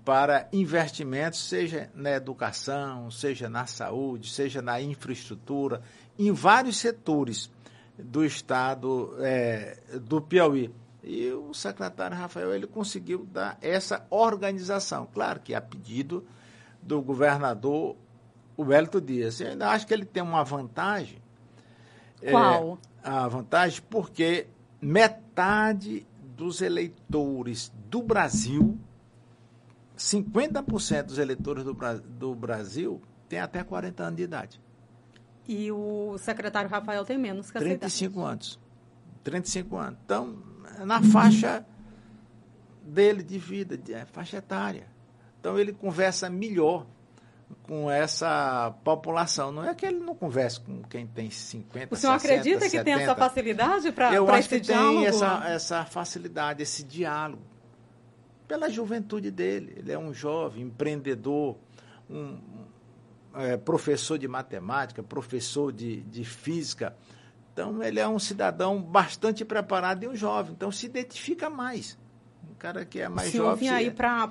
para 0.05 0.47
investimentos, 0.53 1.47
seja 1.47 1.89
na 1.93 2.11
educação, 2.11 3.11
seja 3.11 3.49
na 3.49 3.65
saúde, 3.65 4.29
seja 4.29 4.61
na 4.61 4.81
infraestrutura, 4.81 5.81
em 6.17 6.31
vários 6.31 6.77
setores 6.77 7.51
do 7.97 8.23
estado 8.23 9.15
é, 9.19 9.77
do 10.01 10.21
Piauí. 10.21 10.73
E 11.03 11.31
o 11.31 11.53
secretário 11.53 12.15
Rafael 12.15 12.53
ele 12.53 12.67
conseguiu 12.67 13.25
dar 13.25 13.57
essa 13.59 14.05
organização, 14.09 15.07
claro 15.11 15.39
que 15.39 15.53
a 15.53 15.59
pedido 15.59 16.23
do 16.81 17.01
governador 17.01 17.95
Wellington 18.57 19.01
Dias. 19.01 19.41
Eu 19.41 19.49
ainda 19.49 19.69
acho 19.69 19.87
que 19.87 19.93
ele 19.93 20.05
tem 20.05 20.21
uma 20.21 20.43
vantagem. 20.43 21.19
Qual? 22.29 22.77
É, 23.03 23.09
a 23.09 23.27
vantagem 23.27 23.81
porque 23.89 24.47
metade 24.79 26.05
dos 26.41 26.59
eleitores 26.59 27.71
do 27.87 28.01
Brasil 28.01 28.75
50% 29.95 31.03
dos 31.03 31.19
eleitores 31.19 31.63
do, 31.63 31.73
do 32.17 32.33
Brasil 32.33 32.99
têm 33.29 33.37
até 33.37 33.63
40 33.63 34.03
anos 34.03 34.17
de 34.17 34.23
idade. 34.23 34.61
E 35.47 35.71
o 35.71 36.17
secretário 36.17 36.67
Rafael 36.67 37.05
tem 37.05 37.15
menos 37.15 37.51
que 37.51 37.59
35 37.59 38.11
idade. 38.11 38.31
anos. 38.31 38.59
35 39.23 39.77
anos. 39.77 39.99
Então, 40.03 40.35
na 40.83 40.99
faixa 41.03 41.63
dele 42.81 43.21
de 43.21 43.37
vida, 43.37 43.77
de, 43.77 43.93
é, 43.93 44.03
faixa 44.05 44.37
etária. 44.37 44.87
Então, 45.39 45.59
ele 45.59 45.71
conversa 45.71 46.27
melhor 46.27 46.87
com 47.63 47.89
essa 47.89 48.73
população. 48.83 49.51
Não 49.51 49.63
é 49.63 49.73
que 49.73 49.85
ele 49.85 49.99
não 49.99 50.15
converse 50.15 50.59
com 50.59 50.81
quem 50.83 51.05
tem 51.07 51.29
50, 51.29 51.93
O 51.93 51.97
senhor 51.97 52.19
60, 52.19 52.39
acredita 52.39 52.65
que 52.65 52.69
70. 52.71 52.83
tem 52.83 52.93
essa 52.93 53.15
facilidade 53.15 53.91
para 53.91 54.07
esse 54.07 54.11
diálogo? 54.11 54.31
Eu 54.31 54.35
acho 54.35 54.49
que 54.49 54.59
tem 54.59 55.05
essa, 55.05 55.43
essa 55.49 55.85
facilidade, 55.85 56.63
esse 56.63 56.83
diálogo 56.83 57.51
pela 58.51 58.69
juventude 58.69 59.31
dele. 59.31 59.73
Ele 59.77 59.93
é 59.93 59.97
um 59.97 60.13
jovem 60.13 60.63
empreendedor, 60.63 61.57
um, 62.09 62.37
é, 63.33 63.55
professor 63.55 64.17
de 64.17 64.27
matemática, 64.27 65.01
professor 65.01 65.71
de, 65.71 66.01
de 66.01 66.25
física. 66.25 66.93
Então, 67.53 67.81
ele 67.81 67.97
é 67.97 68.07
um 68.07 68.19
cidadão 68.19 68.81
bastante 68.81 69.45
preparado 69.45 70.03
e 70.03 70.07
um 70.09 70.15
jovem. 70.15 70.51
Então, 70.51 70.69
se 70.69 70.85
identifica 70.85 71.49
mais. 71.49 71.97
Cara 72.61 72.85
que 72.85 73.01
é 73.01 73.09
mais 73.09 73.31
senhor 73.31 73.45
jovem. 73.45 73.59
Vinha 73.61 73.73
aí 73.73 73.89
para 73.89 74.29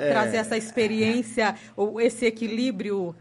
é... 0.00 0.10
trazer 0.10 0.38
essa 0.38 0.56
experiência, 0.56 1.54
ou 1.76 2.00
esse 2.00 2.26
equilíbrio. 2.26 3.14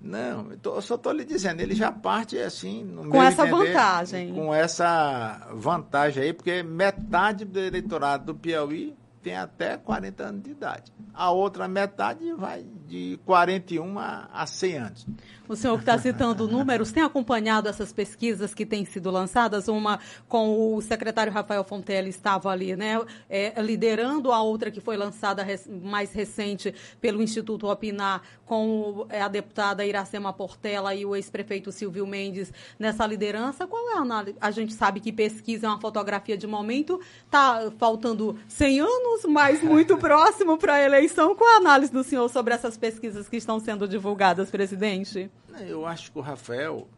Não, 0.00 0.50
eu, 0.50 0.56
tô, 0.56 0.76
eu 0.76 0.80
só 0.80 0.94
estou 0.94 1.12
lhe 1.12 1.26
dizendo, 1.26 1.60
ele 1.60 1.74
já 1.74 1.92
parte 1.92 2.38
assim. 2.38 2.90
com 3.10 3.22
essa 3.22 3.46
entender, 3.46 3.66
vantagem. 3.66 4.32
Com 4.32 4.54
essa 4.54 5.46
vantagem 5.52 6.22
aí, 6.22 6.32
porque 6.32 6.62
metade 6.62 7.44
do 7.44 7.60
eleitorado 7.60 8.32
do 8.32 8.34
Piauí 8.34 8.96
tem 9.22 9.36
até 9.36 9.76
40 9.76 10.22
anos 10.22 10.42
de 10.42 10.52
idade. 10.52 10.90
A 11.12 11.30
outra 11.30 11.68
metade 11.68 12.32
vai 12.32 12.64
de 12.90 13.20
41 13.24 13.98
a, 13.98 14.44
100 14.44 14.76
anos. 14.76 15.06
O 15.48 15.54
senhor 15.54 15.76
que 15.76 15.82
está 15.82 15.96
citando 15.96 16.48
números, 16.48 16.90
tem 16.92 17.02
acompanhado 17.02 17.68
essas 17.68 17.92
pesquisas 17.92 18.52
que 18.52 18.66
têm 18.66 18.84
sido 18.84 19.10
lançadas? 19.10 19.68
Uma 19.68 20.00
com 20.28 20.74
o 20.74 20.80
secretário 20.80 21.32
Rafael 21.32 21.62
Fontelli 21.64 22.10
estava 22.10 22.50
ali, 22.50 22.76
né, 22.76 23.00
é, 23.28 23.60
liderando 23.60 24.32
a 24.32 24.42
outra 24.42 24.70
que 24.70 24.80
foi 24.80 24.96
lançada 24.96 25.46
mais 25.82 26.12
recente 26.12 26.74
pelo 27.00 27.22
Instituto 27.22 27.68
Opinar, 27.68 28.22
com 28.44 29.06
é, 29.08 29.22
a 29.22 29.28
deputada 29.28 29.84
Iracema 29.84 30.32
Portela 30.32 30.92
e 30.92 31.06
o 31.06 31.14
ex-prefeito 31.14 31.70
Silvio 31.70 32.06
Mendes 32.06 32.52
nessa 32.78 33.06
liderança. 33.06 33.66
Qual 33.66 33.90
é 33.90 33.98
a 33.98 34.00
análise? 34.00 34.36
A 34.40 34.50
gente 34.50 34.72
sabe 34.72 34.98
que 34.98 35.12
pesquisa 35.12 35.66
é 35.66 35.70
uma 35.70 35.80
fotografia 35.80 36.36
de 36.36 36.46
momento, 36.46 37.00
está 37.24 37.70
faltando 37.78 38.36
100 38.48 38.80
anos, 38.80 39.24
mas 39.28 39.62
muito 39.62 39.96
próximo 39.96 40.58
para 40.58 40.74
a 40.74 40.82
eleição. 40.82 41.36
Qual 41.36 41.48
é 41.48 41.54
a 41.54 41.58
análise 41.58 41.92
do 41.92 42.02
senhor 42.02 42.28
sobre 42.28 42.52
essas 42.54 42.76
pesquisas 42.80 43.28
que 43.28 43.36
estão 43.36 43.60
sendo 43.60 43.86
divulgadas, 43.86 44.50
presidente? 44.50 45.30
Eu 45.60 45.86
acho 45.86 46.10
que 46.10 46.18
o 46.18 46.22
Rafael, 46.22 46.88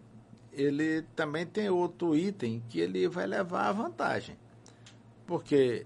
ele 0.52 1.02
também 1.16 1.44
tem 1.44 1.68
outro 1.68 2.16
item 2.16 2.62
que 2.68 2.80
ele 2.80 3.08
vai 3.08 3.26
levar 3.26 3.68
à 3.68 3.72
vantagem. 3.72 4.36
Porque 5.26 5.84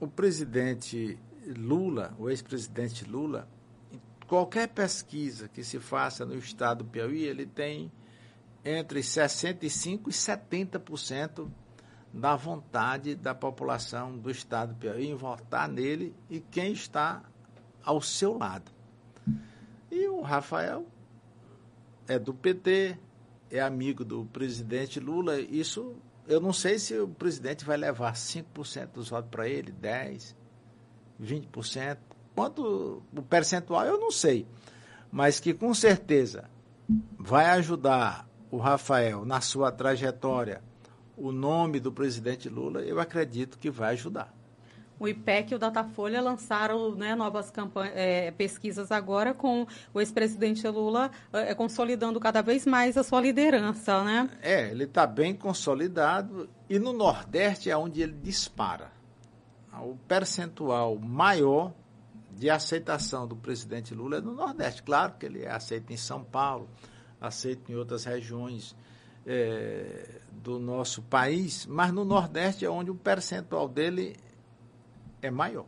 o 0.00 0.08
presidente 0.08 1.16
Lula, 1.56 2.14
o 2.18 2.28
ex-presidente 2.28 3.04
Lula, 3.04 3.48
qualquer 4.26 4.68
pesquisa 4.68 5.48
que 5.48 5.62
se 5.62 5.78
faça 5.78 6.26
no 6.26 6.34
estado 6.36 6.84
do 6.84 6.90
Piauí, 6.90 7.22
ele 7.22 7.46
tem 7.46 7.90
entre 8.64 9.00
65% 9.00 10.00
e 10.06 10.10
70% 10.10 11.48
da 12.12 12.34
vontade 12.34 13.14
da 13.14 13.34
população 13.34 14.18
do 14.18 14.30
estado 14.30 14.74
do 14.74 14.78
Piauí 14.80 15.08
em 15.08 15.14
votar 15.14 15.68
nele 15.68 16.14
e 16.28 16.40
quem 16.40 16.72
está 16.72 17.22
ao 17.84 18.00
seu 18.02 18.36
lado. 18.36 18.79
E 19.90 20.06
o 20.08 20.20
Rafael 20.20 20.86
é 22.06 22.18
do 22.18 22.32
PT, 22.32 22.96
é 23.50 23.60
amigo 23.60 24.04
do 24.04 24.24
presidente 24.26 25.00
Lula. 25.00 25.40
Isso 25.40 25.96
eu 26.28 26.40
não 26.40 26.52
sei 26.52 26.78
se 26.78 26.96
o 26.96 27.08
presidente 27.08 27.64
vai 27.64 27.76
levar 27.76 28.12
5% 28.12 28.92
dos 28.92 29.08
votos 29.08 29.30
para 29.30 29.48
ele, 29.48 29.72
10%, 29.72 30.34
20%. 31.20 31.98
Quanto 32.34 33.02
o 33.14 33.22
percentual 33.22 33.84
eu 33.84 33.98
não 33.98 34.12
sei. 34.12 34.46
Mas 35.10 35.40
que 35.40 35.52
com 35.52 35.74
certeza 35.74 36.48
vai 37.18 37.46
ajudar 37.46 38.28
o 38.50 38.58
Rafael 38.58 39.24
na 39.24 39.40
sua 39.40 39.72
trajetória, 39.72 40.62
o 41.16 41.32
nome 41.32 41.80
do 41.80 41.92
presidente 41.92 42.48
Lula, 42.48 42.80
eu 42.82 43.00
acredito 43.00 43.58
que 43.58 43.70
vai 43.70 43.92
ajudar 43.92 44.32
o 45.00 45.08
IPEC 45.08 45.52
e 45.52 45.54
o 45.56 45.58
Datafolha 45.58 46.20
lançaram 46.20 46.94
né, 46.94 47.14
novas 47.16 47.50
é, 47.94 48.30
pesquisas 48.32 48.92
agora 48.92 49.32
com 49.32 49.66
o 49.94 50.00
ex-presidente 50.00 50.68
Lula 50.68 51.10
é, 51.32 51.54
consolidando 51.54 52.20
cada 52.20 52.42
vez 52.42 52.66
mais 52.66 52.98
a 52.98 53.02
sua 53.02 53.22
liderança, 53.22 54.04
né? 54.04 54.28
É, 54.42 54.70
ele 54.70 54.84
está 54.84 55.06
bem 55.06 55.34
consolidado 55.34 56.50
e 56.68 56.78
no 56.78 56.92
Nordeste 56.92 57.70
é 57.70 57.76
onde 57.76 58.02
ele 58.02 58.12
dispara. 58.12 58.92
O 59.82 59.96
percentual 60.06 60.98
maior 60.98 61.72
de 62.30 62.50
aceitação 62.50 63.26
do 63.26 63.34
presidente 63.34 63.94
Lula 63.94 64.18
é 64.18 64.20
no 64.20 64.34
Nordeste. 64.34 64.82
Claro 64.82 65.14
que 65.18 65.24
ele 65.24 65.44
é 65.44 65.50
aceito 65.50 65.90
em 65.90 65.96
São 65.96 66.22
Paulo, 66.22 66.68
aceito 67.18 67.72
em 67.72 67.74
outras 67.74 68.04
regiões 68.04 68.76
é, 69.24 70.20
do 70.30 70.58
nosso 70.58 71.00
país, 71.02 71.64
mas 71.64 71.90
no 71.90 72.04
Nordeste 72.04 72.66
é 72.66 72.70
onde 72.70 72.90
o 72.90 72.94
percentual 72.94 73.66
dele 73.66 74.14
é 75.22 75.30
maior. 75.30 75.66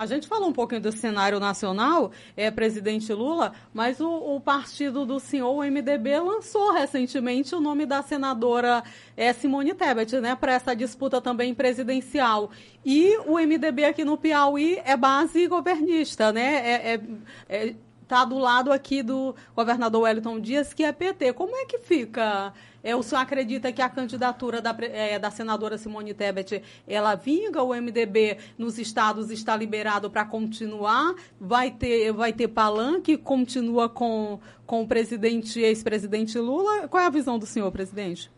A 0.00 0.06
gente 0.06 0.26
falou 0.26 0.48
um 0.48 0.52
pouquinho 0.52 0.80
do 0.80 0.90
cenário 0.90 1.38
nacional, 1.38 2.10
é 2.34 2.50
presidente 2.50 3.12
Lula, 3.12 3.52
mas 3.74 4.00
o, 4.00 4.08
o, 4.08 4.40
partido 4.40 5.04
do 5.04 5.20
senhor, 5.20 5.52
o 5.52 5.62
MDB, 5.62 6.18
lançou 6.20 6.72
recentemente 6.72 7.54
o 7.54 7.60
nome 7.60 7.84
da 7.84 8.00
senadora 8.00 8.82
é, 9.14 9.30
Simone 9.34 9.74
Tebet, 9.74 10.18
né, 10.18 10.34
para 10.34 10.54
essa 10.54 10.74
disputa 10.74 11.20
também 11.20 11.52
presidencial. 11.52 12.50
E 12.82 13.14
o 13.26 13.34
MDB 13.34 13.84
aqui 13.84 14.02
no 14.02 14.16
Piauí 14.16 14.80
é 14.86 14.96
base 14.96 15.46
governista, 15.46 16.32
né? 16.32 16.94
É, 16.94 17.00
é, 17.46 17.74
está 18.10 18.24
do 18.24 18.38
lado 18.38 18.72
aqui 18.72 19.04
do 19.04 19.36
governador 19.54 20.02
Wellington 20.02 20.40
Dias, 20.40 20.74
que 20.74 20.82
é 20.82 20.92
PT. 20.92 21.32
Como 21.32 21.54
é 21.56 21.64
que 21.64 21.78
fica? 21.78 22.52
É, 22.82 22.96
o 22.96 23.02
senhor 23.04 23.20
acredita 23.20 23.70
que 23.72 23.80
a 23.80 23.88
candidatura 23.88 24.60
da, 24.60 24.76
é, 24.80 25.16
da 25.16 25.30
senadora 25.30 25.78
Simone 25.78 26.12
Tebet, 26.12 26.60
ela 26.88 27.14
vinga? 27.14 27.62
O 27.62 27.72
MDB 27.72 28.38
nos 28.58 28.78
estados 28.78 29.30
está 29.30 29.56
liberado 29.56 30.10
para 30.10 30.24
continuar? 30.24 31.14
Vai 31.40 31.70
ter, 31.70 32.12
vai 32.12 32.32
ter 32.32 32.48
palanque? 32.48 33.16
Continua 33.16 33.88
com, 33.88 34.40
com 34.66 34.82
o 34.82 34.88
presidente, 34.88 35.60
ex-presidente 35.60 36.36
Lula? 36.36 36.88
Qual 36.88 37.00
é 37.00 37.06
a 37.06 37.10
visão 37.10 37.38
do 37.38 37.46
senhor, 37.46 37.70
presidente? 37.70 38.30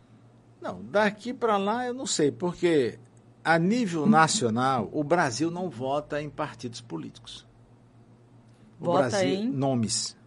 Não, 0.61 0.81
daqui 0.83 1.33
para 1.33 1.57
lá 1.57 1.87
eu 1.87 1.93
não 1.95 2.05
sei, 2.05 2.31
porque 2.31 2.99
a 3.43 3.57
nível 3.57 4.05
nacional, 4.05 4.87
o 4.93 5.03
Brasil 5.03 5.49
não 5.49 5.67
vota 5.67 6.21
em 6.21 6.29
partidos 6.29 6.79
políticos. 6.79 7.45
Vota 8.83 9.09
Brasil, 9.09 9.29
em 9.29 9.49
nomes. 9.49 10.17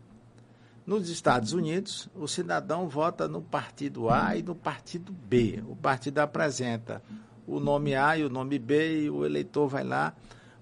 Nos 0.86 1.10
Estados 1.10 1.52
Unidos, 1.52 2.08
o 2.14 2.26
cidadão 2.26 2.88
vota 2.88 3.28
no 3.28 3.42
partido 3.42 4.08
A 4.08 4.34
e 4.34 4.42
no 4.42 4.54
partido 4.54 5.12
B. 5.12 5.62
O 5.68 5.76
partido 5.76 6.20
apresenta 6.20 7.02
o 7.46 7.60
nome 7.60 7.94
A 7.94 8.16
e 8.16 8.24
o 8.24 8.30
nome 8.30 8.58
B 8.58 9.02
e 9.02 9.10
o 9.10 9.26
eleitor 9.26 9.68
vai 9.68 9.84
lá, 9.84 10.14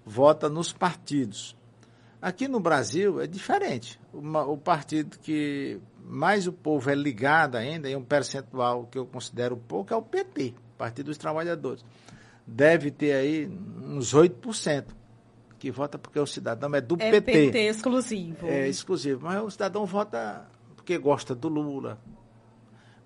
vota 0.05 0.49
nos 0.49 0.73
partidos. 0.73 1.57
Aqui 2.21 2.49
no 2.49 2.59
Brasil 2.59 3.21
é 3.21 3.27
diferente. 3.27 4.01
o 4.13 4.57
partido 4.57 5.19
que 5.21 5.79
mais 6.03 6.47
o 6.49 6.53
povo 6.53 6.91
é 6.91 6.95
ligado 6.95 7.57
ainda, 7.57 7.89
em 7.89 7.95
um 7.95 8.03
percentual 8.03 8.87
que 8.87 8.99
eu 8.99 9.07
considero 9.07 9.57
pouco, 9.57 9.95
é 9.95 9.97
o 9.97 10.03
PT, 10.03 10.55
Partido 10.77 11.07
dos 11.07 11.19
Trabalhadores. 11.19 11.85
Deve 12.47 12.91
ter 12.91 13.13
aí 13.13 13.47
uns 13.47 14.15
8% 14.15 14.85
que 15.65 15.71
vota 15.71 15.99
porque 15.99 16.21
o 16.21 16.27
cidadão 16.27 16.75
é 16.75 16.81
do 16.83 16.95
é 17.01 17.11
PT. 17.11 17.33
PT 17.33 17.59
exclusivo. 17.69 18.47
É 18.47 18.69
exclusivo. 18.69 19.25
Mas 19.25 19.43
o 19.43 19.51
cidadão 19.51 19.87
vota 19.87 20.47
porque 20.77 20.99
gosta 20.99 21.35
do 21.35 21.49
Lula, 21.49 21.99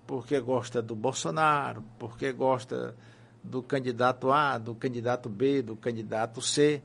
porque 0.05 0.37
gosta 0.41 0.81
do 0.81 0.93
Bolsonaro, 0.93 1.81
porque 1.97 2.33
gosta 2.33 2.97
do 3.41 3.63
candidato 3.63 4.29
A, 4.29 4.57
do 4.57 4.75
candidato 4.75 5.29
B, 5.29 5.61
do 5.61 5.77
candidato 5.77 6.41
C. 6.41 6.81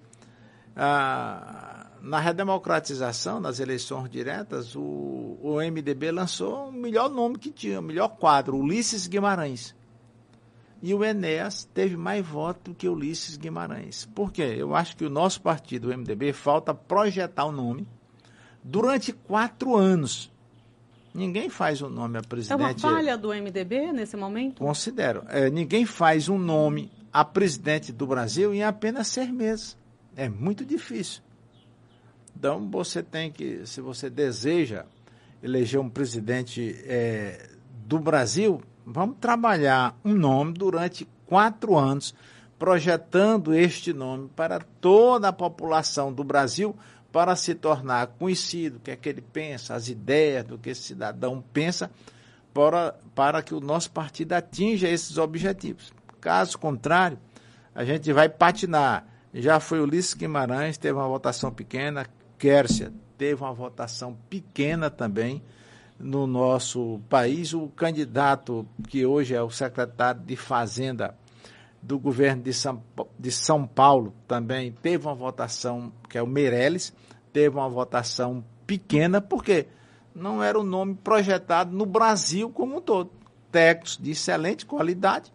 Ah, 0.76 1.88
na 2.00 2.20
redemocratização, 2.20 3.40
nas 3.40 3.58
eleições 3.58 4.08
diretas, 4.08 4.76
o, 4.76 5.36
o 5.42 5.56
MDB 5.56 6.12
lançou 6.12 6.68
o 6.68 6.72
melhor 6.72 7.10
nome 7.10 7.36
que 7.36 7.50
tinha, 7.50 7.80
o 7.80 7.82
melhor 7.82 8.10
quadro, 8.10 8.56
Ulisses 8.56 9.08
Guimarães. 9.08 9.74
E 10.86 10.92
o 10.92 11.02
Enéas 11.02 11.64
teve 11.72 11.96
mais 11.96 12.26
votos 12.26 12.62
do 12.64 12.74
que 12.74 12.86
Ulisses 12.86 13.38
Guimarães. 13.38 14.04
Por 14.14 14.30
quê? 14.30 14.54
Eu 14.54 14.76
acho 14.76 14.94
que 14.94 15.02
o 15.06 15.08
nosso 15.08 15.40
partido, 15.40 15.88
o 15.88 15.96
MDB, 15.96 16.34
falta 16.34 16.74
projetar 16.74 17.46
o 17.46 17.50
nome 17.50 17.88
durante 18.62 19.10
quatro 19.10 19.74
anos. 19.74 20.30
Ninguém 21.14 21.48
faz 21.48 21.80
um 21.80 21.88
nome 21.88 22.18
a 22.18 22.22
presidente. 22.22 22.60
É 22.60 22.66
uma 22.66 22.78
falha 22.96 23.16
do 23.16 23.28
MDB 23.28 23.92
nesse 23.92 24.14
momento? 24.14 24.58
Considero. 24.58 25.24
É, 25.30 25.48
ninguém 25.48 25.86
faz 25.86 26.28
um 26.28 26.36
nome 26.36 26.92
a 27.10 27.24
presidente 27.24 27.90
do 27.90 28.06
Brasil 28.06 28.52
em 28.52 28.62
apenas 28.62 29.08
seis 29.08 29.30
meses. 29.30 29.78
É 30.14 30.28
muito 30.28 30.66
difícil. 30.66 31.22
Então, 32.36 32.68
você 32.70 33.02
tem 33.02 33.32
que, 33.32 33.64
se 33.64 33.80
você 33.80 34.10
deseja 34.10 34.84
eleger 35.42 35.80
um 35.80 35.88
presidente 35.88 36.76
é, 36.84 37.48
do 37.86 37.98
Brasil, 37.98 38.60
vamos 38.86 39.16
trabalhar 39.20 39.96
um 40.04 40.14
nome 40.14 40.52
durante 40.52 41.08
quatro 41.26 41.76
anos, 41.76 42.14
projetando 42.58 43.54
este 43.54 43.92
nome 43.92 44.28
para 44.34 44.60
toda 44.80 45.28
a 45.28 45.32
população 45.32 46.12
do 46.12 46.24
Brasil, 46.24 46.76
para 47.12 47.36
se 47.36 47.54
tornar 47.54 48.06
conhecido, 48.08 48.76
o 48.76 48.80
que 48.80 48.90
é 48.90 48.96
que 48.96 49.08
ele 49.08 49.20
pensa, 49.20 49.74
as 49.74 49.88
ideias 49.88 50.44
do 50.44 50.58
que 50.58 50.70
esse 50.70 50.82
cidadão 50.82 51.42
pensa, 51.52 51.90
para, 52.52 52.94
para 53.14 53.42
que 53.42 53.54
o 53.54 53.60
nosso 53.60 53.90
partido 53.90 54.32
atinja 54.32 54.88
esses 54.88 55.18
objetivos. 55.18 55.92
Caso 56.20 56.58
contrário, 56.58 57.18
a 57.74 57.84
gente 57.84 58.12
vai 58.12 58.28
patinar 58.28 59.06
já 59.34 59.58
foi 59.58 59.80
Ulisses 59.80 60.14
Guimarães, 60.14 60.78
teve 60.78 60.96
uma 60.96 61.08
votação 61.08 61.50
pequena. 61.50 62.06
Quércia 62.38 62.92
teve 63.18 63.42
uma 63.42 63.52
votação 63.52 64.16
pequena 64.30 64.88
também 64.88 65.42
no 65.98 66.26
nosso 66.26 67.00
país. 67.08 67.52
O 67.54 67.68
candidato 67.68 68.66
que 68.88 69.04
hoje 69.04 69.34
é 69.34 69.42
o 69.42 69.50
secretário 69.50 70.20
de 70.20 70.36
Fazenda 70.36 71.16
do 71.82 71.98
governo 71.98 72.42
de 72.42 72.52
São, 72.52 72.82
de 73.18 73.30
São 73.30 73.66
Paulo 73.66 74.14
também 74.26 74.72
teve 74.72 75.06
uma 75.06 75.14
votação, 75.14 75.92
que 76.08 76.16
é 76.16 76.22
o 76.22 76.26
Meirelles, 76.26 76.94
teve 77.32 77.56
uma 77.56 77.68
votação 77.68 78.42
pequena, 78.66 79.20
porque 79.20 79.66
não 80.14 80.42
era 80.42 80.58
o 80.58 80.62
um 80.62 80.64
nome 80.64 80.94
projetado 80.94 81.76
no 81.76 81.84
Brasil 81.84 82.48
como 82.50 82.78
um 82.78 82.80
todo. 82.80 83.10
Técnicos 83.52 83.98
de 84.00 84.12
excelente 84.12 84.64
qualidade, 84.66 85.32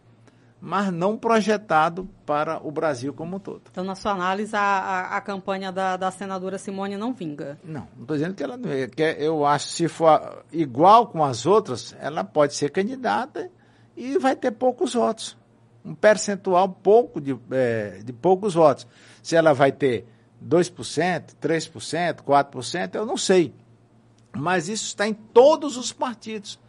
mas 0.61 0.91
não 0.91 1.17
projetado 1.17 2.09
para 2.25 2.65
o 2.65 2.71
Brasil 2.71 3.13
como 3.13 3.37
um 3.37 3.39
todo. 3.39 3.61
Então, 3.71 3.83
na 3.83 3.95
sua 3.95 4.11
análise, 4.11 4.55
a, 4.55 4.59
a, 4.59 5.17
a 5.17 5.21
campanha 5.21 5.71
da, 5.71 5.95
da, 5.95 6.11
senadora 6.11 6.57
Simone 6.57 6.97
não 6.97 7.13
vinga? 7.13 7.57
Não, 7.63 7.87
não 7.95 8.01
estou 8.01 8.17
dizendo 8.17 8.35
que 8.35 8.43
ela 8.43 8.57
não 8.57 8.69
é. 8.69 8.87
Que 8.87 9.15
eu 9.19 9.45
acho 9.45 9.67
que 9.67 9.73
se 9.73 9.87
for 9.87 10.43
igual 10.51 11.07
com 11.07 11.23
as 11.23 11.45
outras, 11.45 11.95
ela 11.99 12.23
pode 12.23 12.55
ser 12.55 12.71
candidata 12.71 13.49
e 13.95 14.17
vai 14.17 14.35
ter 14.35 14.51
poucos 14.51 14.93
votos. 14.93 15.37
Um 15.83 15.95
percentual 15.95 16.67
pouco 16.67 17.21
de, 17.21 17.37
é, 17.51 18.01
de 18.03 18.11
poucos 18.11 18.53
votos. 18.53 18.85
Se 19.23 19.35
ela 19.35 19.53
vai 19.53 19.71
ter 19.71 20.05
2%, 20.45 21.35
3%, 21.41 22.15
4%, 22.21 22.95
eu 22.95 23.05
não 23.05 23.15
sei. 23.15 23.53
Mas 24.35 24.67
isso 24.67 24.85
está 24.85 25.07
em 25.07 25.13
todos 25.13 25.77
os 25.77 25.93
partidos. 25.93 26.59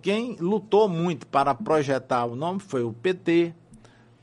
Quem 0.00 0.36
lutou 0.38 0.88
muito 0.88 1.26
para 1.26 1.54
projetar 1.54 2.24
o 2.24 2.36
nome 2.36 2.60
foi 2.60 2.82
o 2.82 2.92
PT. 2.92 3.54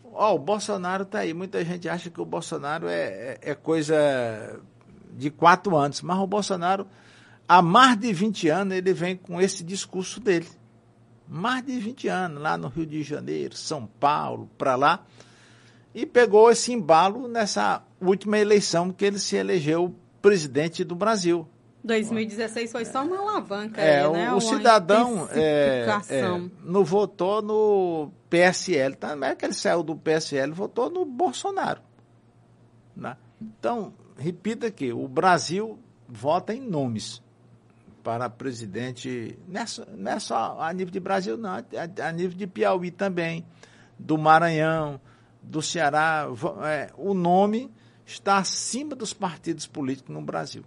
Oh, 0.04 0.36
o 0.36 0.40
Bolsonaro 0.40 1.04
está 1.04 1.20
aí. 1.20 1.34
Muita 1.34 1.64
gente 1.66 1.90
acha 1.90 2.10
que 2.10 2.22
o 2.22 2.26
Bolsonaro 2.26 2.88
é, 2.88 3.04
é, 3.04 3.40
é 3.42 3.56
coisa 3.56 3.96
de 5.12 5.30
quatro 5.30 5.76
anos. 5.76 6.02
Mas 6.02 6.18
o 6.18 6.28
Bolsonaro, 6.28 6.88
há 7.48 7.62
mais 7.62 7.98
de 8.00 8.14
20 8.14 8.50
anos, 8.50 8.78
ele 8.78 8.94
vem 8.94 9.18
com 9.18 9.42
esse 9.42 9.64
discurso 9.64 10.20
dele. 10.20 10.48
Mais 11.28 11.66
de 11.66 11.78
20 11.80 12.08
anos, 12.08 12.42
lá 12.42 12.58
no 12.58 12.68
Rio 12.68 12.86
de 12.86 13.04
Janeiro, 13.04 13.56
São 13.56 13.86
Paulo, 13.86 14.50
para 14.58 14.76
lá. 14.76 15.06
E 15.94 16.06
pegou 16.06 16.52
esse 16.52 16.72
embalo 16.72 17.28
nessa 17.28 17.82
última 18.00 18.38
eleição 18.38 18.92
que 18.92 19.06
ele 19.06 19.20
se 19.20 19.36
elegeu 19.36 19.94
presidente 20.22 20.84
do 20.84 20.96
Brasil. 20.96 21.48
2016 21.86 22.72
foi 22.72 22.86
só 22.86 23.04
uma 23.04 23.20
alavanca 23.20 23.80
é, 23.80 24.04
aí, 24.04 24.12
né? 24.12 24.34
O, 24.34 24.38
o 24.38 24.42
cidadão 24.42 25.30
é, 25.32 25.86
é, 26.10 26.22
não 26.64 26.84
votou 26.84 27.42
no 27.42 28.12
PSL, 28.30 28.96
tá? 28.96 29.16
não 29.16 29.28
é 29.28 29.36
que 29.36 29.46
ele 29.46 29.54
saiu 29.54 29.84
do 29.84 29.96
PSL, 29.96 30.52
votou 30.52 30.90
no 30.90 31.06
Bolsonaro. 31.06 31.82
Né? 32.96 33.16
Então, 33.42 33.94
repita 34.18 34.68
aqui, 34.68 34.92
o 34.92 35.08
Brasil 35.08 35.78
vota 36.08 36.54
em 36.54 36.62
nomes 36.62 37.22
para 38.04 38.30
presidente, 38.30 39.38
nessa, 39.48 39.88
não 39.96 40.12
é 40.12 40.20
só 40.20 40.60
a 40.60 40.72
nível 40.74 40.92
de 40.92 41.00
Brasil, 41.00 41.38
não, 41.38 41.50
a, 41.50 41.64
a 42.08 42.12
nível 42.12 42.38
de 42.38 42.46
Piauí 42.46 42.92
também, 42.92 43.46
do 43.98 44.18
Maranhão, 44.18 45.00
do 45.42 45.62
Ceará, 45.62 46.28
é, 46.64 46.92
o 46.98 47.14
nome 47.14 47.72
está 48.06 48.38
acima 48.38 48.96
dos 48.96 49.14
partidos 49.14 49.66
políticos 49.66 50.14
no 50.14 50.22
Brasil. 50.22 50.64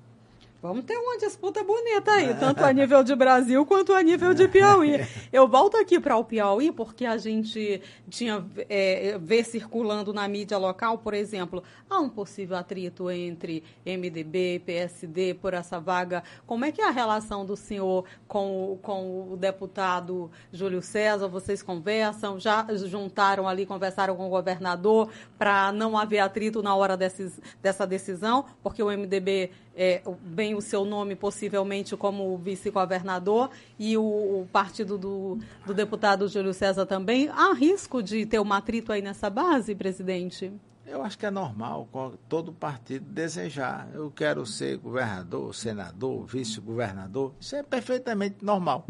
Vamos 0.60 0.84
ter 0.84 0.96
uma 0.96 1.16
disputa 1.18 1.62
bonita 1.62 2.10
aí, 2.10 2.34
tanto 2.40 2.64
a 2.64 2.72
nível 2.72 3.04
de 3.04 3.14
Brasil 3.14 3.64
quanto 3.64 3.92
a 3.92 4.02
nível 4.02 4.34
de 4.34 4.48
Piauí. 4.48 5.06
Eu 5.32 5.46
volto 5.46 5.76
aqui 5.76 6.00
para 6.00 6.16
o 6.16 6.24
Piauí 6.24 6.72
porque 6.72 7.06
a 7.06 7.16
gente 7.16 7.80
tinha 8.10 8.44
é, 8.68 9.16
vê 9.20 9.44
circulando 9.44 10.12
na 10.12 10.26
mídia 10.26 10.58
local, 10.58 10.98
por 10.98 11.14
exemplo, 11.14 11.62
há 11.88 12.00
um 12.00 12.08
possível 12.08 12.56
atrito 12.56 13.08
entre 13.08 13.62
MDB 13.86 14.56
e 14.56 14.58
PSD 14.58 15.34
por 15.34 15.54
essa 15.54 15.78
vaga. 15.78 16.24
Como 16.44 16.64
é 16.64 16.72
que 16.72 16.82
é 16.82 16.88
a 16.88 16.90
relação 16.90 17.46
do 17.46 17.56
senhor 17.56 18.04
com, 18.26 18.72
o, 18.72 18.78
com 18.78 19.32
o 19.32 19.36
deputado 19.36 20.28
Júlio 20.52 20.82
César? 20.82 21.28
Vocês 21.28 21.62
conversam? 21.62 22.40
Já 22.40 22.66
juntaram 22.74 23.46
ali, 23.46 23.64
conversaram 23.64 24.16
com 24.16 24.26
o 24.26 24.30
governador 24.30 25.08
para 25.38 25.70
não 25.70 25.96
haver 25.96 26.18
atrito 26.18 26.64
na 26.64 26.74
hora 26.74 26.96
desses, 26.96 27.40
dessa 27.62 27.86
decisão? 27.86 28.44
Porque 28.60 28.82
o 28.82 28.90
MDB 28.90 29.52
é, 29.78 30.02
bem 30.20 30.56
o 30.56 30.60
seu 30.60 30.84
nome 30.84 31.14
possivelmente 31.14 31.96
como 31.96 32.36
vice-governador 32.36 33.48
e 33.78 33.96
o, 33.96 34.02
o 34.02 34.48
partido 34.52 34.98
do, 34.98 35.38
do, 35.64 35.72
deputado 35.72 36.26
Júlio 36.26 36.52
César 36.52 36.84
também. 36.84 37.28
Há 37.28 37.54
risco 37.54 38.02
de 38.02 38.26
ter 38.26 38.40
um 38.40 38.52
atrito 38.52 38.92
aí 38.92 39.00
nessa 39.00 39.30
base, 39.30 39.76
presidente? 39.76 40.52
Eu 40.84 41.04
acho 41.04 41.16
que 41.16 41.26
é 41.26 41.30
normal 41.30 41.88
todo 42.28 42.52
partido 42.52 43.04
desejar. 43.08 43.88
Eu 43.94 44.10
quero 44.10 44.44
ser 44.44 44.78
governador, 44.78 45.54
senador, 45.54 46.26
vice-governador. 46.26 47.32
Isso 47.38 47.54
é 47.54 47.62
perfeitamente 47.62 48.44
normal. 48.44 48.84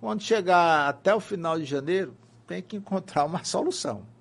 Quando 0.00 0.22
chegar 0.22 0.88
até 0.88 1.12
o 1.12 1.18
final 1.18 1.58
de 1.58 1.64
janeiro, 1.64 2.14
tem 2.46 2.62
que 2.62 2.76
encontrar 2.76 3.24
uma 3.24 3.42
solução. 3.44 4.13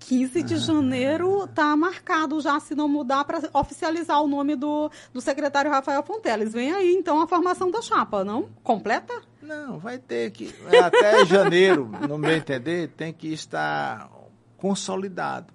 15 0.00 0.42
de 0.42 0.56
janeiro 0.56 1.44
está 1.44 1.76
marcado 1.76 2.40
já, 2.40 2.58
se 2.58 2.74
não 2.74 2.88
mudar, 2.88 3.24
para 3.24 3.38
oficializar 3.52 4.20
o 4.22 4.26
nome 4.26 4.56
do, 4.56 4.90
do 5.12 5.20
secretário 5.20 5.70
Rafael 5.70 6.02
Fonteles. 6.02 6.52
Vem 6.52 6.72
aí, 6.72 6.94
então, 6.94 7.20
a 7.20 7.28
formação 7.28 7.70
da 7.70 7.80
chapa, 7.82 8.24
não? 8.24 8.48
Completa? 8.64 9.12
Não, 9.42 9.78
vai 9.78 9.98
ter 9.98 10.30
que. 10.30 10.54
Até 10.82 11.24
janeiro, 11.26 11.88
no 12.08 12.18
meu 12.18 12.32
entender, 12.32 12.88
tem 12.96 13.12
que 13.12 13.28
estar 13.28 14.10
consolidado. 14.56 15.52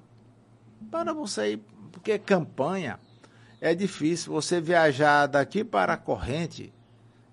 Para 0.89 1.12
você 1.12 1.53
ir. 1.53 1.62
Porque 1.91 2.19
campanha 2.19 2.99
é 3.60 3.73
difícil. 3.73 4.31
Você 4.34 4.62
viajar 4.62 5.27
daqui 5.27 5.63
para 5.63 5.93
a 5.93 5.98
corrente 5.98 6.71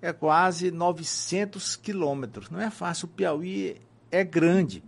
é 0.00 0.12
quase 0.12 0.70
900 0.70 1.76
quilômetros. 1.76 2.48
Não 2.48 2.60
é 2.60 2.70
fácil. 2.70 3.06
O 3.06 3.08
Piauí 3.08 3.76
é 4.10 4.24
grande. 4.24 4.82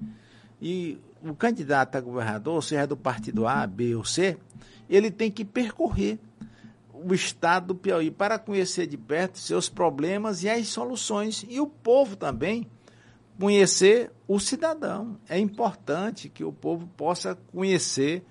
E 0.60 0.98
o 1.30 1.34
candidato 1.34 1.96
a 1.96 2.00
governador, 2.00 2.62
seja 2.62 2.86
do 2.86 2.96
partido 2.96 3.46
A, 3.46 3.66
B 3.66 3.94
ou 3.94 4.04
C, 4.04 4.36
ele 4.88 5.10
tem 5.10 5.30
que 5.30 5.44
percorrer 5.44 6.18
o 6.92 7.14
estado 7.14 7.68
do 7.68 7.74
Piauí 7.74 8.10
para 8.10 8.38
conhecer 8.38 8.86
de 8.86 8.96
perto 8.96 9.38
seus 9.38 9.68
problemas 9.68 10.42
e 10.42 10.48
as 10.48 10.68
soluções. 10.68 11.44
E 11.48 11.60
o 11.60 11.66
povo 11.66 12.16
também 12.16 12.66
conhecer 13.38 14.10
o 14.28 14.38
cidadão. 14.38 15.18
É 15.28 15.38
importante 15.38 16.28
que 16.28 16.44
o 16.44 16.52
povo 16.52 16.86
possa 16.96 17.36
conhecer 17.52 18.22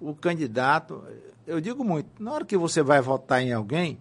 o 0.00 0.14
candidato. 0.14 1.04
Eu 1.46 1.60
digo 1.60 1.84
muito, 1.84 2.22
na 2.22 2.32
hora 2.32 2.44
que 2.44 2.56
você 2.56 2.82
vai 2.82 3.00
votar 3.00 3.42
em 3.42 3.52
alguém, 3.52 3.98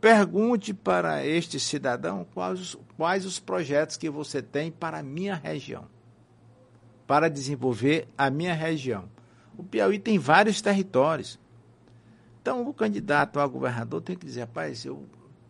pergunte 0.00 0.72
para 0.72 1.26
este 1.26 1.58
cidadão 1.58 2.26
quais, 2.34 2.76
quais 2.96 3.24
os 3.24 3.38
projetos 3.38 3.96
que 3.96 4.08
você 4.08 4.40
tem 4.42 4.70
para 4.70 4.98
a 4.98 5.02
minha 5.02 5.34
região 5.34 5.86
para 7.10 7.28
desenvolver 7.28 8.06
a 8.16 8.30
minha 8.30 8.54
região. 8.54 9.08
O 9.58 9.64
Piauí 9.64 9.98
tem 9.98 10.16
vários 10.16 10.62
territórios. 10.62 11.40
Então, 12.40 12.68
o 12.68 12.72
candidato 12.72 13.40
a 13.40 13.46
governador 13.48 14.00
tem 14.00 14.14
que 14.14 14.24
dizer, 14.24 14.42
rapaz, 14.42 14.84
eu 14.84 15.04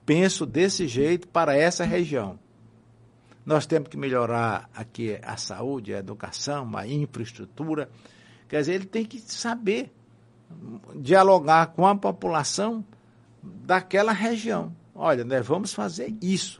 penso 0.06 0.46
desse 0.46 0.88
jeito 0.88 1.28
para 1.28 1.54
essa 1.54 1.84
região. 1.84 2.38
Nós 3.44 3.66
temos 3.66 3.90
que 3.90 3.98
melhorar 3.98 4.70
aqui 4.74 5.18
a 5.22 5.36
saúde, 5.36 5.94
a 5.94 5.98
educação, 5.98 6.74
a 6.74 6.86
infraestrutura. 6.86 7.90
Quer 8.48 8.60
dizer, 8.60 8.72
ele 8.76 8.86
tem 8.86 9.04
que 9.04 9.18
saber 9.18 9.92
dialogar 10.96 11.74
com 11.74 11.86
a 11.86 11.94
população 11.94 12.82
daquela 13.42 14.12
região. 14.12 14.74
Olha, 14.94 15.26
nós 15.26 15.46
vamos 15.46 15.74
fazer 15.74 16.16
isso 16.22 16.59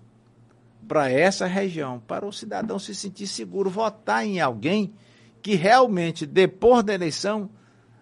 para 0.91 1.09
essa 1.09 1.47
região, 1.47 2.01
para 2.01 2.27
o 2.27 2.33
cidadão 2.33 2.77
se 2.77 2.93
sentir 2.97 3.29
seguro, 3.29 3.71
votar 3.71 4.27
em 4.27 4.41
alguém 4.41 4.93
que 5.41 5.55
realmente, 5.55 6.27
depois 6.27 6.83
da 6.83 6.93
eleição, 6.93 7.49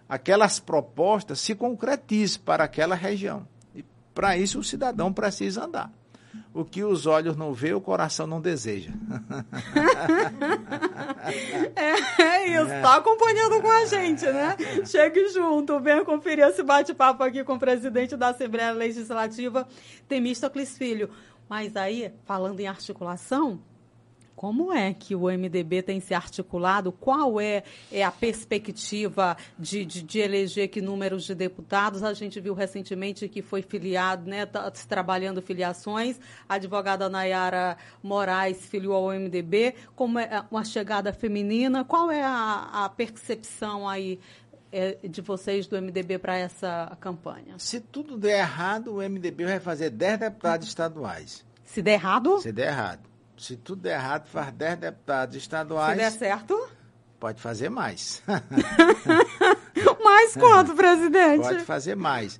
aquelas 0.09 0.59
propostas 0.59 1.39
se 1.39 1.53
concretizem 1.53 2.41
para 2.41 2.63
aquela 2.63 2.95
região. 2.95 3.47
E 3.75 3.85
para 4.11 4.35
isso 4.39 4.57
o 4.57 4.63
cidadão 4.63 5.13
precisa 5.13 5.65
andar. 5.65 5.91
O 6.51 6.65
que 6.65 6.83
os 6.83 7.05
olhos 7.05 7.37
não 7.37 7.53
vê, 7.53 7.75
o 7.75 7.81
coração 7.81 8.25
não 8.25 8.41
deseja. 8.41 8.89
é, 11.75 12.47
isso, 12.47 12.73
está 12.73 12.95
acompanhando 12.95 13.61
com 13.61 13.69
a 13.69 13.85
gente, 13.85 14.25
né? 14.25 14.57
Chegue 14.83 15.29
junto, 15.29 15.79
venha 15.79 16.03
conferir 16.03 16.47
esse 16.47 16.63
bate-papo 16.63 17.21
aqui 17.21 17.43
com 17.43 17.53
o 17.53 17.59
presidente 17.59 18.17
da 18.17 18.29
Assembleia 18.29 18.71
Legislativa, 18.71 19.67
Temístocles 20.07 20.75
Filho. 20.75 21.11
Mas 21.49 21.75
aí, 21.75 22.11
falando 22.25 22.59
em 22.59 22.67
articulação, 22.67 23.59
como 24.39 24.71
é 24.71 24.93
que 24.93 25.13
o 25.15 25.25
MDB 25.25 25.81
tem 25.81 25.99
se 25.99 26.13
articulado? 26.13 26.93
Qual 26.93 27.41
é, 27.41 27.61
é 27.91 28.05
a 28.05 28.09
perspectiva 28.09 29.35
de, 29.57 29.83
de, 29.83 30.01
de, 30.01 30.19
eleger 30.19 30.69
que 30.69 30.79
números 30.79 31.25
de 31.25 31.35
deputados? 31.35 32.03
A 32.03 32.13
gente 32.13 32.39
viu 32.39 32.53
recentemente 32.53 33.27
que 33.27 33.41
foi 33.41 33.61
filiado, 33.61 34.29
né, 34.29 34.45
tá, 34.45 34.71
trabalhando 34.87 35.41
filiações. 35.41 36.17
A 36.47 36.53
advogada 36.53 37.09
Nayara 37.09 37.75
Moraes 38.01 38.65
filiou 38.65 38.95
ao 38.95 39.19
MDB. 39.19 39.75
Como 39.93 40.17
é 40.17 40.45
uma 40.49 40.63
chegada 40.63 41.11
feminina? 41.11 41.83
Qual 41.83 42.09
é 42.09 42.23
a, 42.23 42.85
a 42.85 42.89
percepção 42.89 43.89
aí 43.89 44.21
de 45.07 45.21
vocês 45.21 45.67
do 45.67 45.81
MDB 45.81 46.19
para 46.19 46.37
essa 46.37 46.95
campanha? 46.99 47.55
Se 47.57 47.79
tudo 47.79 48.17
der 48.17 48.39
errado, 48.39 48.93
o 48.93 48.97
MDB 48.97 49.45
vai 49.45 49.59
fazer 49.59 49.89
10 49.89 50.19
deputados 50.19 50.67
estaduais. 50.67 51.45
Se 51.65 51.81
der 51.81 51.93
errado? 51.93 52.39
Se 52.41 52.51
der 52.51 52.67
errado. 52.67 53.09
Se 53.37 53.55
tudo 53.55 53.83
der 53.83 53.95
errado, 53.95 54.27
faz 54.27 54.51
10 54.51 54.77
deputados 54.79 55.35
estaduais. 55.35 55.91
Se 55.91 55.97
der 55.97 56.11
certo? 56.11 56.69
Pode 57.19 57.41
fazer 57.41 57.69
mais. 57.69 58.21
mais 60.03 60.33
quanto, 60.35 60.75
presidente? 60.75 61.43
Pode 61.43 61.63
fazer 61.65 61.95
mais. 61.95 62.39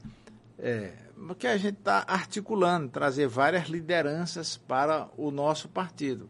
É, 0.57 0.91
porque 1.27 1.47
a 1.47 1.57
gente 1.57 1.79
está 1.79 2.03
articulando, 2.07 2.89
trazer 2.89 3.27
várias 3.27 3.67
lideranças 3.67 4.57
para 4.57 5.09
o 5.17 5.31
nosso 5.31 5.67
partido. 5.67 6.29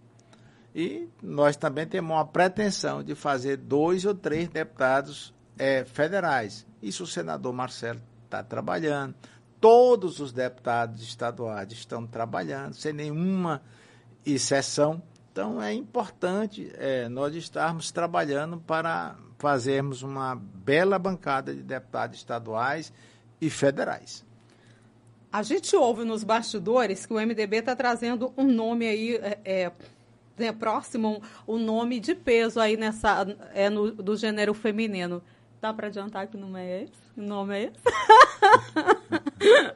E 0.73 1.09
nós 1.21 1.55
também 1.55 1.87
temos 1.87 2.11
uma 2.11 2.25
pretensão 2.25 3.03
de 3.03 3.15
fazer 3.15 3.57
dois 3.57 4.05
ou 4.05 4.13
três 4.13 4.47
deputados 4.47 5.33
é, 5.59 5.83
federais. 5.83 6.65
Isso 6.81 7.03
o 7.03 7.07
senador 7.07 7.53
Marcelo 7.53 8.01
está 8.23 8.41
trabalhando. 8.41 9.13
Todos 9.59 10.21
os 10.21 10.31
deputados 10.31 11.03
estaduais 11.03 11.71
estão 11.73 12.07
trabalhando, 12.07 12.73
sem 12.73 12.93
nenhuma 12.93 13.61
e 14.25 14.39
sessão. 14.39 15.03
Então, 15.31 15.61
é 15.61 15.73
importante 15.73 16.71
é, 16.75 17.09
nós 17.09 17.35
estarmos 17.35 17.91
trabalhando 17.91 18.57
para 18.57 19.15
fazermos 19.37 20.01
uma 20.01 20.35
bela 20.35 20.97
bancada 20.97 21.53
de 21.53 21.61
deputados 21.61 22.17
estaduais 22.17 22.91
e 23.39 23.49
federais. 23.49 24.25
A 25.31 25.43
gente 25.43 25.75
ouve 25.75 26.03
nos 26.03 26.23
bastidores 26.23 27.05
que 27.05 27.13
o 27.13 27.19
MDB 27.19 27.57
está 27.57 27.75
trazendo 27.75 28.33
um 28.35 28.45
nome 28.45 28.87
aí 28.87 29.15
é, 29.15 29.39
é, 29.45 29.71
né, 30.37 30.51
próximo, 30.51 31.21
um 31.47 31.59
nome 31.59 31.99
de 31.99 32.15
peso 32.15 32.59
aí 32.59 32.75
nessa 32.75 33.27
é 33.53 33.69
no, 33.69 33.91
do 33.91 34.17
gênero 34.17 34.53
feminino. 34.53 35.21
Dá 35.61 35.73
para 35.73 35.87
adiantar 35.87 36.27
que 36.27 36.37
o 36.37 36.39
nome 36.39 36.59
é 36.61 36.83
esse? 36.83 36.93
É 37.53 37.63
esse? 37.63 37.75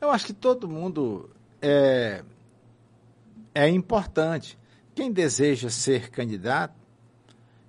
Eu 0.00 0.10
acho 0.10 0.26
que 0.26 0.32
todo 0.32 0.68
mundo 0.68 1.30
é, 1.60 2.22
é 3.54 3.68
importante. 3.68 4.58
Quem 4.94 5.10
deseja 5.12 5.70
ser 5.70 6.10
candidato, 6.10 6.74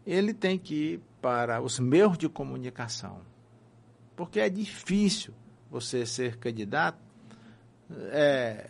ele 0.05 0.33
tem 0.33 0.57
que 0.57 0.93
ir 0.93 1.01
para 1.21 1.61
os 1.61 1.79
meios 1.79 2.17
de 2.17 2.27
comunicação. 2.27 3.21
Porque 4.15 4.39
é 4.39 4.49
difícil 4.49 5.33
você 5.69 6.05
ser 6.05 6.37
candidato 6.37 6.99
é, 8.11 8.69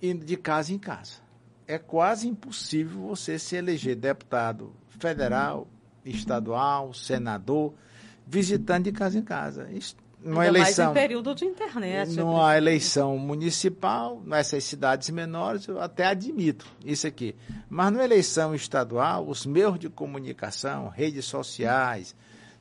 indo 0.00 0.24
de 0.24 0.36
casa 0.36 0.72
em 0.72 0.78
casa. 0.78 1.22
É 1.66 1.78
quase 1.78 2.28
impossível 2.28 3.00
você 3.00 3.38
se 3.38 3.56
eleger 3.56 3.96
deputado 3.96 4.74
federal, 4.88 5.66
estadual, 6.04 6.92
senador, 6.92 7.72
visitando 8.26 8.84
de 8.84 8.92
casa 8.92 9.18
em 9.18 9.22
casa. 9.22 9.70
Isso 9.70 9.96
numa 10.24 10.42
Ainda 10.42 10.58
eleição. 10.58 10.86
Mais 10.86 10.96
em 10.96 11.00
período 11.00 11.34
de 11.34 11.44
internet. 11.44 12.16
Numa 12.16 12.56
eleição 12.56 13.18
municipal, 13.18 14.22
nessas 14.24 14.64
cidades 14.64 15.10
menores, 15.10 15.66
eu 15.66 15.80
até 15.80 16.06
admito 16.06 16.66
isso 16.84 17.06
aqui. 17.06 17.34
Mas 17.68 17.92
numa 17.92 18.04
eleição 18.04 18.54
estadual, 18.54 19.28
os 19.28 19.44
meios 19.44 19.78
de 19.78 19.88
comunicação, 19.88 20.88
redes 20.88 21.24
sociais, 21.24 22.14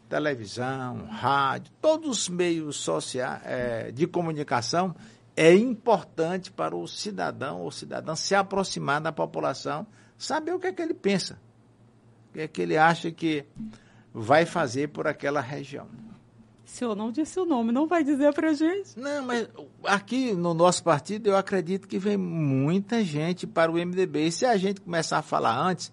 televisão, 0.10 1.06
rádio, 1.10 1.72
todos 1.82 2.10
os 2.10 2.30
meios 2.30 2.78
sociais, 2.78 3.42
é, 3.46 3.92
de 3.92 4.08
comunicação 4.08 4.96
é 5.36 5.54
importante 5.54 6.52
para 6.52 6.76
o 6.76 6.88
cidadão 6.88 7.62
ou 7.62 7.72
cidadã 7.72 8.16
se 8.16 8.36
aproximar 8.36 9.00
da 9.00 9.12
população, 9.12 9.88
saber 10.18 10.54
o 10.54 10.60
que 10.60 10.68
é 10.68 10.74
que 10.74 10.82
ele 10.82 10.94
pensa, 10.94 11.40
o 12.30 12.34
que 12.34 12.42
é 12.42 12.48
que 12.48 12.62
ele 12.62 12.78
acha 12.78 13.10
que 13.12 13.46
vai 14.14 14.46
fazer 14.46 14.90
por 14.90 15.08
aquela 15.08 15.42
região. 15.42 15.88
O 16.66 16.70
senhor 16.70 16.96
não 16.96 17.12
disse 17.12 17.40
o 17.40 17.46
nome, 17.46 17.72
não 17.72 17.86
vai 17.88 18.04
dizer 18.04 18.34
para 18.34 18.54
gente? 18.54 18.98
Não, 18.98 19.26
mas 19.26 19.50
aqui 19.84 20.34
no 20.34 20.54
nosso 20.54 20.84
partido 20.84 21.28
eu 21.28 21.36
acredito 21.36 21.88
que 21.88 22.00
vem 22.00 22.16
muita 22.16 23.04
gente 23.04 23.46
para 23.46 23.72
o 23.72 23.76
MDB. 23.76 24.28
E 24.28 24.32
se 24.32 24.46
a 24.46 24.56
gente 24.56 24.80
começar 24.80 25.18
a 25.18 25.22
falar 25.22 25.60
antes, 25.60 25.92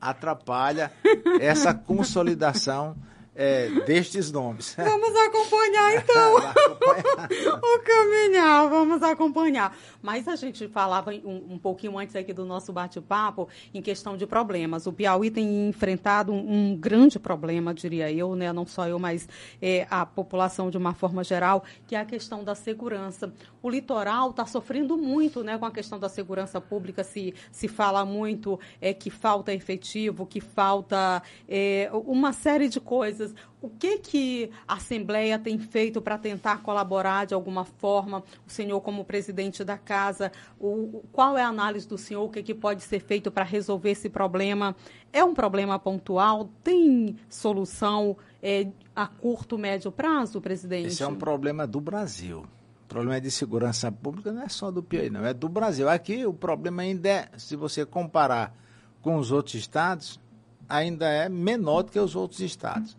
atrapalha 0.00 0.92
essa 1.40 1.74
consolidação 1.74 2.96
é, 3.36 3.68
destes 3.86 4.32
nomes. 4.32 4.74
Vamos 4.78 5.14
acompanhar 5.14 5.96
então 5.96 6.38
acompanhar. 6.38 7.26
o 7.62 7.78
caminhar, 7.80 8.68
vamos 8.68 9.02
acompanhar. 9.02 9.76
Mas 10.02 10.26
a 10.28 10.36
gente 10.36 10.68
falava 10.68 11.10
um, 11.10 11.54
um 11.54 11.58
pouquinho 11.58 11.98
antes 11.98 12.14
aqui 12.16 12.32
do 12.32 12.44
nosso 12.44 12.72
bate-papo 12.72 13.48
em 13.74 13.82
questão 13.82 14.16
de 14.16 14.26
problemas. 14.26 14.86
O 14.86 14.92
Piauí 14.92 15.30
tem 15.30 15.68
enfrentado 15.68 16.32
um, 16.32 16.70
um, 16.70 16.76
grande 16.76 17.18
problema, 17.18 17.74
diria 17.74 18.10
eu, 18.10 18.34
né? 18.34 18.52
não 18.52 18.66
só 18.66 18.86
eu, 18.86 18.98
mas 18.98 19.28
é, 19.60 19.86
a 19.90 20.06
população 20.06 20.70
de 20.70 20.78
uma 20.78 20.94
forma 20.94 21.22
geral, 21.22 21.64
que 21.86 21.94
é 21.94 22.00
a 22.00 22.04
questão 22.04 22.42
da 22.42 22.54
segurança. 22.54 23.32
O 23.62 23.68
litoral 23.68 24.30
está 24.30 24.46
sofrendo 24.46 24.96
muito 24.96 25.42
né, 25.42 25.58
com 25.58 25.66
a 25.66 25.70
questão 25.70 25.98
da 25.98 26.08
segurança 26.08 26.60
pública, 26.60 27.02
se, 27.02 27.34
se 27.50 27.68
fala 27.68 28.04
muito 28.04 28.58
é, 28.80 28.94
que 28.94 29.10
falta 29.10 29.52
efetivo, 29.52 30.26
que 30.26 30.40
falta 30.40 31.22
é, 31.48 31.90
uma 31.92 32.32
série 32.32 32.68
de 32.68 32.80
coisas 32.80 33.25
coisas. 33.26 33.34
O 33.60 33.68
que, 33.68 33.98
que 33.98 34.50
a 34.66 34.74
Assembleia 34.74 35.38
tem 35.38 35.58
feito 35.58 36.00
para 36.00 36.16
tentar 36.16 36.62
colaborar 36.62 37.26
de 37.26 37.34
alguma 37.34 37.64
forma? 37.64 38.22
O 38.46 38.50
senhor, 38.50 38.80
como 38.80 39.04
presidente 39.04 39.64
da 39.64 39.76
casa, 39.76 40.30
o, 40.58 41.02
qual 41.12 41.36
é 41.36 41.42
a 41.42 41.48
análise 41.48 41.86
do 41.88 41.98
senhor? 41.98 42.24
O 42.24 42.28
que, 42.28 42.42
que 42.42 42.54
pode 42.54 42.82
ser 42.82 43.00
feito 43.00 43.30
para 43.30 43.44
resolver 43.44 43.90
esse 43.90 44.08
problema? 44.08 44.76
É 45.12 45.24
um 45.24 45.34
problema 45.34 45.78
pontual? 45.78 46.50
Tem 46.62 47.16
solução 47.28 48.16
é, 48.42 48.68
a 48.94 49.06
curto, 49.06 49.58
médio 49.58 49.90
prazo, 49.90 50.40
presidente? 50.40 50.88
Esse 50.88 51.02
é 51.02 51.08
um 51.08 51.16
problema 51.16 51.66
do 51.66 51.80
Brasil. 51.80 52.44
O 52.84 52.88
problema 52.88 53.20
de 53.20 53.30
segurança 53.30 53.90
pública 53.90 54.32
não 54.32 54.42
é 54.42 54.48
só 54.48 54.70
do 54.70 54.80
Piauí, 54.80 55.10
não, 55.10 55.24
é 55.24 55.34
do 55.34 55.48
Brasil. 55.48 55.88
Aqui 55.88 56.24
o 56.24 56.32
problema 56.32 56.82
ainda 56.82 57.08
é, 57.08 57.28
se 57.36 57.56
você 57.56 57.84
comparar 57.84 58.56
com 59.02 59.16
os 59.16 59.32
outros 59.32 59.56
estados, 59.56 60.20
ainda 60.68 61.08
é 61.08 61.28
menor 61.28 61.82
do 61.82 61.90
que 61.90 61.98
os 61.98 62.14
outros 62.14 62.40
estados 62.40 62.96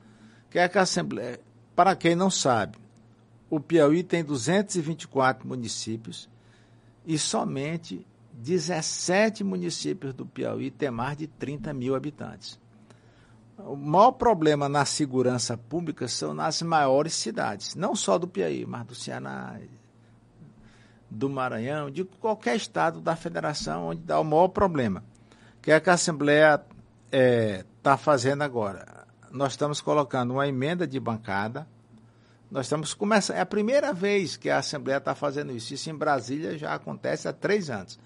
que 0.50 0.60
é 0.60 0.68
que 0.68 0.78
a 0.78 0.82
Assembleia, 0.82 1.40
para 1.76 1.96
quem 1.96 2.16
não 2.16 2.30
sabe, 2.30 2.78
o 3.50 3.60
Piauí 3.60 4.04
tem 4.04 4.24
224 4.24 5.48
municípios 5.48 6.30
e 7.06 7.18
somente 7.18 8.06
17 8.34 9.44
municípios 9.44 10.14
do 10.14 10.26
Piauí 10.26 10.70
têm 10.70 10.92
mais 10.92 11.18
de 11.18 11.28
30 11.28 11.74
mil 11.74 11.96
habitantes. 11.96 12.60
O 13.58 13.76
maior 13.76 14.12
problema 14.12 14.70
na 14.70 14.86
segurança 14.86 15.58
pública 15.58 16.08
são 16.08 16.34
nas 16.34 16.62
maiores 16.62 17.14
cidades, 17.14 17.74
não 17.74 17.96
só 17.96 18.18
do 18.20 18.28
Piauí, 18.28 18.66
mas 18.66 18.86
do 18.86 18.94
Ceará, 18.94 19.60
do 21.10 21.30
Maranhão, 21.30 21.90
de 21.90 22.04
qualquer 22.04 22.56
estado 22.56 23.02
da 23.02 23.16
federação 23.16 23.88
onde 23.88 24.02
dá 24.02 24.20
o 24.20 24.24
maior 24.24 24.50
problema. 24.50 25.04
Que 25.62 25.72
é 25.72 25.80
que 25.80 25.90
a 25.90 25.94
Assembleia 25.94 26.56
está 26.56 26.66
é, 27.12 27.66
tá 27.82 27.98
fazendo 27.98 28.44
agora? 28.44 28.97
Nós 29.38 29.54
estamos 29.54 29.80
colocando 29.80 30.32
uma 30.32 30.48
emenda 30.48 30.88
de 30.88 31.00
bancada. 31.00 31.68
Nós 32.50 32.66
estamos 32.66 32.94
começando. 32.94 33.38
É 33.38 33.42
a 33.42 33.46
primeira 33.46 33.94
vez 33.94 34.36
que 34.36 34.50
a 34.50 34.58
Assembleia 34.58 34.98
está 34.98 35.14
fazendo 35.14 35.52
isso. 35.52 35.74
Isso 35.74 35.90
em 35.90 35.96
Brasília 35.96 36.58
já 36.58 36.74
acontece 36.74 37.28
há 37.28 37.34
três 37.34 37.70
anos. 37.70 38.00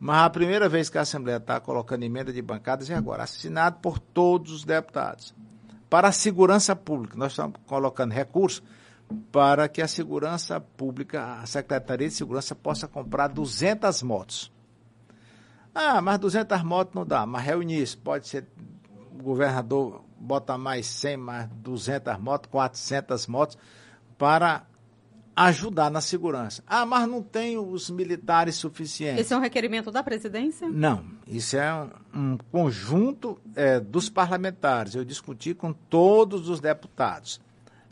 Mas 0.00 0.24
a 0.24 0.30
primeira 0.30 0.68
vez 0.68 0.90
que 0.90 0.98
a 0.98 1.02
Assembleia 1.02 1.36
está 1.36 1.60
colocando 1.60 2.02
emenda 2.02 2.32
de 2.32 2.42
bancadas 2.42 2.90
é 2.90 2.94
agora, 2.94 3.22
assinado 3.22 3.78
por 3.80 3.98
todos 3.98 4.52
os 4.52 4.64
deputados. 4.64 5.32
Para 5.88 6.08
a 6.08 6.12
segurança 6.12 6.74
pública, 6.74 7.16
nós 7.16 7.32
estamos 7.32 7.54
colocando 7.66 8.12
recursos 8.12 8.62
para 9.30 9.68
que 9.68 9.80
a 9.80 9.86
segurança 9.86 10.58
pública, 10.60 11.40
a 11.40 11.46
Secretaria 11.46 12.08
de 12.08 12.14
Segurança, 12.14 12.54
possa 12.54 12.88
comprar 12.88 13.28
200 13.28 14.02
motos. 14.02 14.52
Ah, 15.72 16.00
mas 16.00 16.18
200 16.18 16.62
motos 16.64 16.94
não 16.94 17.06
dá. 17.06 17.24
Mas 17.24 17.44
reunir 17.44 17.80
isso, 17.80 17.98
pode 17.98 18.26
ser 18.26 18.44
o 19.12 19.22
governador 19.22 20.02
bota 20.24 20.56
mais 20.56 20.86
100, 20.86 21.16
mais 21.16 21.48
200 21.48 22.18
motos, 22.18 22.50
400 22.50 23.26
motos, 23.26 23.58
para 24.16 24.66
ajudar 25.36 25.90
na 25.90 26.00
segurança. 26.00 26.62
Ah, 26.66 26.86
mas 26.86 27.08
não 27.08 27.22
tem 27.22 27.58
os 27.58 27.90
militares 27.90 28.54
suficientes. 28.54 29.20
Esse 29.20 29.34
é 29.34 29.36
um 29.36 29.40
requerimento 29.40 29.90
da 29.90 30.02
presidência? 30.02 30.68
Não, 30.68 31.04
isso 31.26 31.56
é 31.56 31.74
um, 31.74 31.90
um 32.14 32.38
conjunto 32.50 33.40
é, 33.54 33.80
dos 33.80 34.08
parlamentares. 34.08 34.94
Eu 34.94 35.04
discuti 35.04 35.52
com 35.52 35.72
todos 35.72 36.48
os 36.48 36.60
deputados 36.60 37.40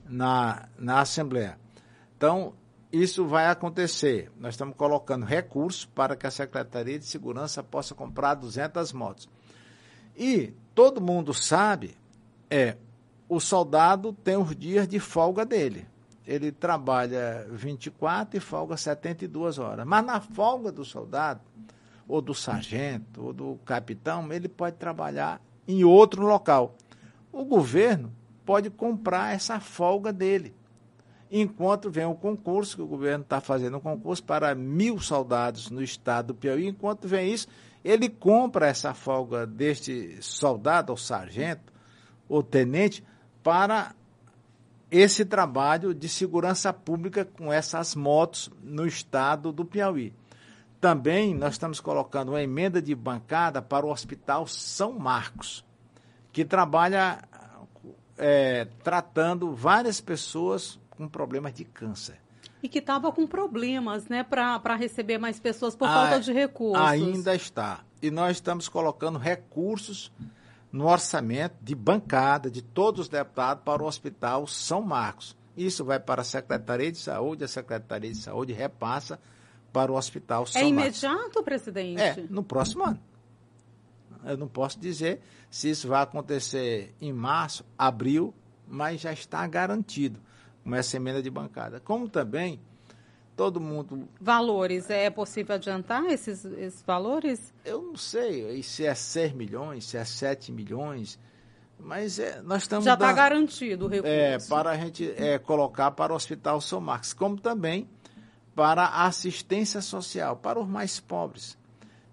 na, 0.08 0.68
na 0.78 1.00
Assembleia. 1.00 1.58
Então, 2.16 2.54
isso 2.92 3.26
vai 3.26 3.48
acontecer. 3.48 4.30
Nós 4.38 4.54
estamos 4.54 4.76
colocando 4.76 5.26
recursos 5.26 5.84
para 5.84 6.14
que 6.14 6.26
a 6.26 6.30
Secretaria 6.30 6.98
de 6.98 7.06
Segurança 7.06 7.62
possa 7.62 7.94
comprar 7.94 8.34
200 8.34 8.92
motos. 8.92 9.28
E 10.16 10.52
todo 10.74 11.00
mundo 11.00 11.32
sabe, 11.32 11.96
é, 12.52 12.76
o 13.30 13.40
soldado 13.40 14.12
tem 14.12 14.36
os 14.36 14.54
dias 14.54 14.86
de 14.86 15.00
folga 15.00 15.42
dele. 15.42 15.86
Ele 16.26 16.52
trabalha 16.52 17.46
24 17.50 18.36
e 18.36 18.40
folga 18.40 18.76
72 18.76 19.58
horas. 19.58 19.86
Mas 19.86 20.04
na 20.04 20.20
folga 20.20 20.70
do 20.70 20.84
soldado, 20.84 21.40
ou 22.06 22.20
do 22.20 22.34
sargento, 22.34 23.24
ou 23.24 23.32
do 23.32 23.58
capitão, 23.64 24.30
ele 24.30 24.48
pode 24.48 24.76
trabalhar 24.76 25.40
em 25.66 25.82
outro 25.82 26.26
local. 26.26 26.76
O 27.32 27.42
governo 27.42 28.12
pode 28.44 28.68
comprar 28.68 29.34
essa 29.34 29.58
folga 29.58 30.12
dele. 30.12 30.54
Enquanto 31.30 31.90
vem 31.90 32.04
o 32.04 32.14
concurso, 32.14 32.76
que 32.76 32.82
o 32.82 32.86
governo 32.86 33.22
está 33.22 33.40
fazendo 33.40 33.78
um 33.78 33.80
concurso 33.80 34.22
para 34.22 34.54
mil 34.54 35.00
soldados 35.00 35.70
no 35.70 35.82
estado 35.82 36.26
do 36.26 36.34
Piauí, 36.34 36.68
enquanto 36.68 37.08
vem 37.08 37.32
isso, 37.32 37.48
ele 37.82 38.10
compra 38.10 38.66
essa 38.66 38.92
folga 38.92 39.46
deste 39.46 40.18
soldado, 40.20 40.92
ou 40.92 40.98
sargento, 40.98 41.71
ou 42.32 42.42
tenente, 42.42 43.04
para 43.42 43.94
esse 44.90 45.22
trabalho 45.24 45.94
de 45.94 46.08
segurança 46.08 46.72
pública 46.72 47.26
com 47.26 47.52
essas 47.52 47.94
motos 47.94 48.50
no 48.62 48.86
estado 48.86 49.52
do 49.52 49.66
Piauí. 49.66 50.14
Também 50.80 51.34
nós 51.34 51.52
estamos 51.52 51.78
colocando 51.78 52.30
uma 52.30 52.42
emenda 52.42 52.80
de 52.80 52.94
bancada 52.94 53.60
para 53.60 53.84
o 53.84 53.90
Hospital 53.90 54.46
São 54.46 54.98
Marcos, 54.98 55.62
que 56.32 56.42
trabalha 56.42 57.22
é, 58.16 58.66
tratando 58.82 59.54
várias 59.54 60.00
pessoas 60.00 60.80
com 60.90 61.06
problemas 61.06 61.52
de 61.52 61.66
câncer. 61.66 62.18
E 62.62 62.68
que 62.68 62.78
estava 62.78 63.12
com 63.12 63.26
problemas, 63.26 64.08
né, 64.08 64.22
para 64.22 64.74
receber 64.74 65.18
mais 65.18 65.38
pessoas 65.38 65.76
por 65.76 65.86
a, 65.86 65.92
falta 65.92 66.20
de 66.20 66.32
recursos. 66.32 66.82
Ainda 66.82 67.34
está. 67.34 67.80
E 68.00 68.10
nós 68.10 68.38
estamos 68.38 68.68
colocando 68.68 69.18
recursos 69.18 70.10
no 70.72 70.88
orçamento 70.88 71.56
de 71.60 71.74
bancada 71.74 72.50
de 72.50 72.62
todos 72.62 73.02
os 73.02 73.08
deputados 73.08 73.62
para 73.62 73.82
o 73.82 73.86
Hospital 73.86 74.46
São 74.46 74.80
Marcos. 74.80 75.36
Isso 75.54 75.84
vai 75.84 76.00
para 76.00 76.22
a 76.22 76.24
Secretaria 76.24 76.90
de 76.90 76.98
Saúde, 76.98 77.44
a 77.44 77.48
Secretaria 77.48 78.10
de 78.10 78.16
Saúde 78.16 78.54
repassa 78.54 79.20
para 79.70 79.92
o 79.92 79.96
Hospital 79.96 80.46
São 80.46 80.60
é 80.60 80.64
Marcos. 80.72 81.04
É 81.04 81.06
imediato, 81.06 81.42
presidente? 81.42 82.00
É, 82.00 82.16
no 82.30 82.42
próximo 82.42 82.84
ano. 82.84 82.98
Eu 84.24 84.36
não 84.36 84.48
posso 84.48 84.78
dizer 84.80 85.20
se 85.50 85.68
isso 85.68 85.88
vai 85.88 86.02
acontecer 86.02 86.94
em 87.00 87.12
março, 87.12 87.64
abril, 87.76 88.32
mas 88.66 89.00
já 89.00 89.12
está 89.12 89.46
garantido 89.46 90.20
com 90.64 90.74
essa 90.74 90.96
emenda 90.96 91.22
de 91.22 91.28
bancada. 91.28 91.80
Como 91.80 92.08
também 92.08 92.60
todo 93.42 93.60
mundo. 93.60 94.08
Valores, 94.20 94.88
é 94.88 95.10
possível 95.10 95.56
adiantar 95.56 96.04
esses, 96.06 96.44
esses 96.44 96.80
valores? 96.82 97.52
Eu 97.64 97.82
não 97.82 97.96
sei 97.96 98.62
se 98.62 98.86
é 98.86 98.94
6 98.94 99.32
milhões, 99.32 99.84
se 99.84 99.96
é 99.96 100.04
7 100.04 100.52
milhões, 100.52 101.18
mas 101.76 102.20
é, 102.20 102.40
nós 102.42 102.62
estamos. 102.62 102.84
Já 102.84 102.94
está 102.94 103.12
garantido 103.12 103.86
o 103.86 103.88
recurso. 103.88 104.14
É, 104.14 104.38
para 104.48 104.70
a 104.70 104.76
gente 104.76 105.12
é, 105.16 105.40
colocar 105.40 105.90
para 105.90 106.12
o 106.12 106.16
Hospital 106.16 106.60
São 106.60 106.80
Marcos, 106.80 107.12
como 107.12 107.36
também 107.36 107.88
para 108.54 108.84
a 108.84 109.06
assistência 109.06 109.80
social, 109.80 110.36
para 110.36 110.60
os 110.60 110.68
mais 110.68 111.00
pobres. 111.00 111.58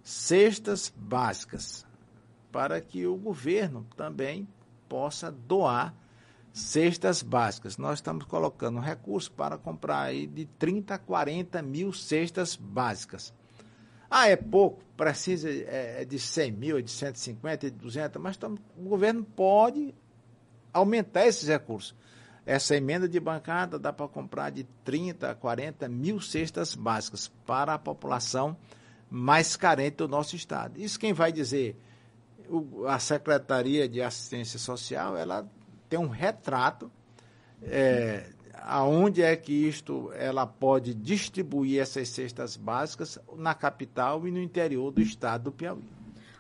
Cestas 0.02 0.92
básicas 0.96 1.86
para 2.52 2.82
que 2.82 3.06
o 3.06 3.16
governo 3.16 3.86
também 3.96 4.48
possa 4.88 5.32
doar 5.32 5.94
cestas 6.54 7.22
básicas. 7.22 7.78
Nós 7.78 8.00
estamos 8.00 8.26
colocando 8.26 8.80
recursos 8.80 9.30
para 9.30 9.58
comprar 9.58 10.02
aí 10.02 10.28
de 10.28 10.46
30 10.46 10.96
a 10.96 10.98
40 10.98 11.62
mil 11.62 11.94
cestas 11.94 12.56
básicas. 12.56 13.34
Ah, 14.10 14.28
é 14.28 14.36
pouco, 14.36 14.84
precisa 14.98 15.50
é, 15.50 16.02
é 16.02 16.06
de 16.06 16.18
100 16.18 16.52
mil, 16.52 16.80
é 16.80 16.82
de 16.82 16.90
150, 16.90 17.68
é 17.68 17.70
de 17.70 17.76
200, 17.78 18.22
mas 18.22 18.40
o 18.76 18.90
governo 18.90 19.24
pode 19.24 19.94
aumentar 20.74 21.28
esses 21.28 21.48
recursos. 21.48 21.96
Essa 22.46 22.76
emenda 22.76 23.08
de 23.08 23.20
bancada 23.20 23.78
dá 23.78 23.94
para 23.94 24.08
comprar 24.08 24.50
de 24.50 24.64
30 24.84 25.30
a 25.30 25.36
40 25.36 25.88
mil 25.88 26.20
cestas 26.20 26.74
básicas 26.74 27.28
para 27.46 27.76
a 27.76 27.80
população 27.80 28.58
mais 29.10 29.56
carente 29.56 29.98
do 29.98 30.08
nosso 30.08 30.36
estado. 30.36 30.80
Isso 30.82 31.00
quem 31.00 31.14
vai 31.14 31.32
dizer 31.32 31.80
o, 32.50 32.88
a 32.88 32.98
Secretaria 32.98 33.88
de 33.88 34.02
Assistência 34.02 34.58
Social 34.58 35.16
ela 35.16 35.48
tem 35.90 36.00
um 36.00 36.08
retrato 36.08 36.92
é, 37.64 38.30
aonde 38.62 39.22
é 39.22 39.36
que 39.36 39.52
isto 39.52 40.12
ela 40.14 40.46
pode 40.46 40.94
distribuir 40.94 41.82
essas 41.82 42.10
cestas 42.10 42.56
básicas 42.56 43.18
na 43.36 43.54
capital 43.54 44.28
e 44.28 44.32
no 44.32 44.42
interior 44.42 44.92
do 44.92 45.02
estado 45.02 45.46
do 45.46 45.52
Piauí. 45.52 45.84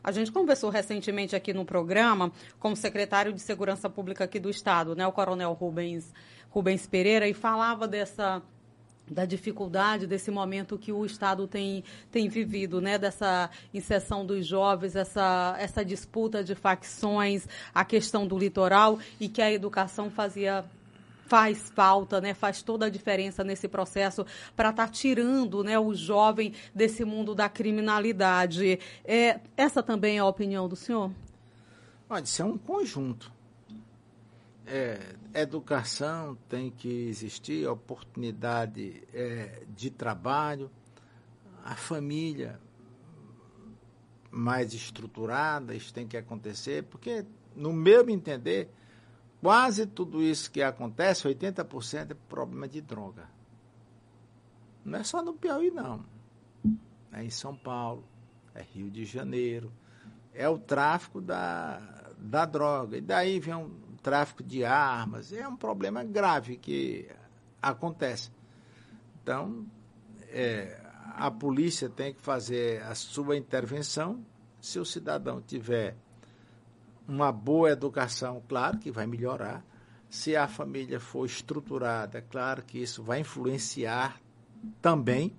A 0.01 0.11
gente 0.11 0.31
conversou 0.31 0.69
recentemente 0.69 1.35
aqui 1.35 1.53
no 1.53 1.65
programa 1.65 2.31
com 2.59 2.71
o 2.71 2.75
secretário 2.75 3.33
de 3.33 3.41
Segurança 3.41 3.89
Pública 3.89 4.23
aqui 4.23 4.39
do 4.39 4.49
estado, 4.49 4.95
né, 4.95 5.05
o 5.05 5.11
Coronel 5.11 5.51
Rubens, 5.53 6.13
Rubens 6.49 6.87
Pereira, 6.87 7.27
e 7.27 7.33
falava 7.33 7.87
dessa 7.87 8.41
da 9.09 9.25
dificuldade 9.25 10.05
desse 10.05 10.31
momento 10.31 10.77
que 10.77 10.91
o 10.91 11.05
Estado 11.05 11.47
tem, 11.47 11.83
tem 12.11 12.29
vivido, 12.29 12.79
né? 12.81 12.97
Dessa 12.97 13.49
inserção 13.73 14.25
dos 14.25 14.45
jovens, 14.45 14.95
essa, 14.95 15.55
essa 15.59 15.83
disputa 15.83 16.43
de 16.43 16.55
facções, 16.55 17.47
a 17.73 17.83
questão 17.83 18.27
do 18.27 18.37
litoral 18.37 18.99
e 19.19 19.27
que 19.27 19.41
a 19.41 19.51
educação 19.51 20.09
fazia 20.09 20.65
faz 21.25 21.69
falta, 21.69 22.19
né? 22.19 22.33
Faz 22.33 22.63
toda 22.63 22.87
a 22.87 22.89
diferença 22.89 23.43
nesse 23.43 23.67
processo 23.67 24.25
para 24.55 24.71
estar 24.71 24.87
tá 24.87 24.91
tirando, 24.91 25.63
né, 25.63 25.77
o 25.77 25.93
jovem 25.93 26.53
desse 26.73 27.05
mundo 27.05 27.35
da 27.35 27.47
criminalidade. 27.47 28.79
É, 29.05 29.39
essa 29.55 29.83
também 29.83 30.17
é 30.17 30.19
a 30.19 30.25
opinião 30.25 30.67
do 30.67 30.75
senhor? 30.75 31.11
Pode 32.07 32.27
ser 32.27 32.41
um 32.41 32.57
conjunto 32.57 33.31
é, 34.69 34.99
educação 35.33 36.37
tem 36.47 36.71
que 36.71 37.07
existir, 37.07 37.67
oportunidade 37.67 39.03
é, 39.13 39.63
de 39.69 39.89
trabalho, 39.89 40.71
a 41.63 41.75
família 41.75 42.59
mais 44.31 44.73
estruturada, 44.73 45.75
isso 45.75 45.93
tem 45.93 46.07
que 46.07 46.17
acontecer, 46.17 46.83
porque, 46.83 47.25
no 47.55 47.73
meu 47.73 48.07
entender, 48.09 48.69
quase 49.41 49.85
tudo 49.85 50.21
isso 50.21 50.51
que 50.51 50.61
acontece, 50.61 51.27
80% 51.27 52.11
é 52.11 52.13
problema 52.27 52.67
de 52.67 52.81
droga. 52.81 53.27
Não 54.85 54.99
é 54.99 55.03
só 55.03 55.21
no 55.21 55.33
Piauí, 55.33 55.71
não. 55.71 56.05
É 57.11 57.23
em 57.23 57.29
São 57.29 57.55
Paulo, 57.55 58.03
é 58.53 58.61
Rio 58.61 58.89
de 58.89 59.05
Janeiro, 59.05 59.71
é 60.33 60.47
o 60.47 60.57
tráfico 60.57 61.19
da, 61.19 61.79
da 62.17 62.45
droga. 62.45 62.97
E 62.97 63.01
daí 63.01 63.39
vem 63.39 63.55
um 63.55 63.78
tráfico 64.01 64.43
de 64.43 64.63
armas, 64.63 65.31
é 65.33 65.47
um 65.47 65.55
problema 65.55 66.03
grave 66.03 66.57
que 66.57 67.09
acontece. 67.61 68.31
Então, 69.21 69.65
é, 70.29 70.81
a 71.15 71.29
polícia 71.29 71.89
tem 71.89 72.13
que 72.13 72.21
fazer 72.21 72.81
a 72.83 72.95
sua 72.95 73.37
intervenção. 73.37 74.23
Se 74.61 74.79
o 74.79 74.85
cidadão 74.85 75.41
tiver 75.41 75.95
uma 77.07 77.31
boa 77.31 77.71
educação, 77.71 78.41
claro 78.47 78.77
que 78.77 78.91
vai 78.91 79.07
melhorar. 79.07 79.63
Se 80.09 80.35
a 80.35 80.47
família 80.47 80.99
for 80.99 81.25
estruturada, 81.25 82.21
claro 82.21 82.63
que 82.63 82.79
isso 82.79 83.03
vai 83.03 83.19
influenciar 83.19 84.19
também. 84.81 85.35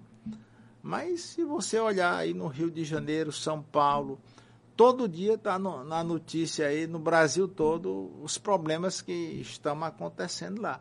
Mas 0.82 1.20
se 1.20 1.44
você 1.44 1.78
olhar 1.78 2.16
aí 2.16 2.32
no 2.32 2.46
Rio 2.46 2.70
de 2.70 2.84
Janeiro, 2.84 3.32
São 3.32 3.62
Paulo, 3.62 4.18
todo 4.80 5.06
dia 5.06 5.34
está 5.34 5.58
na 5.58 6.02
notícia 6.02 6.66
aí 6.66 6.86
no 6.86 6.98
Brasil 6.98 7.46
todo 7.46 8.10
os 8.22 8.38
problemas 8.38 9.02
que 9.02 9.12
estão 9.12 9.84
acontecendo 9.84 10.62
lá. 10.62 10.80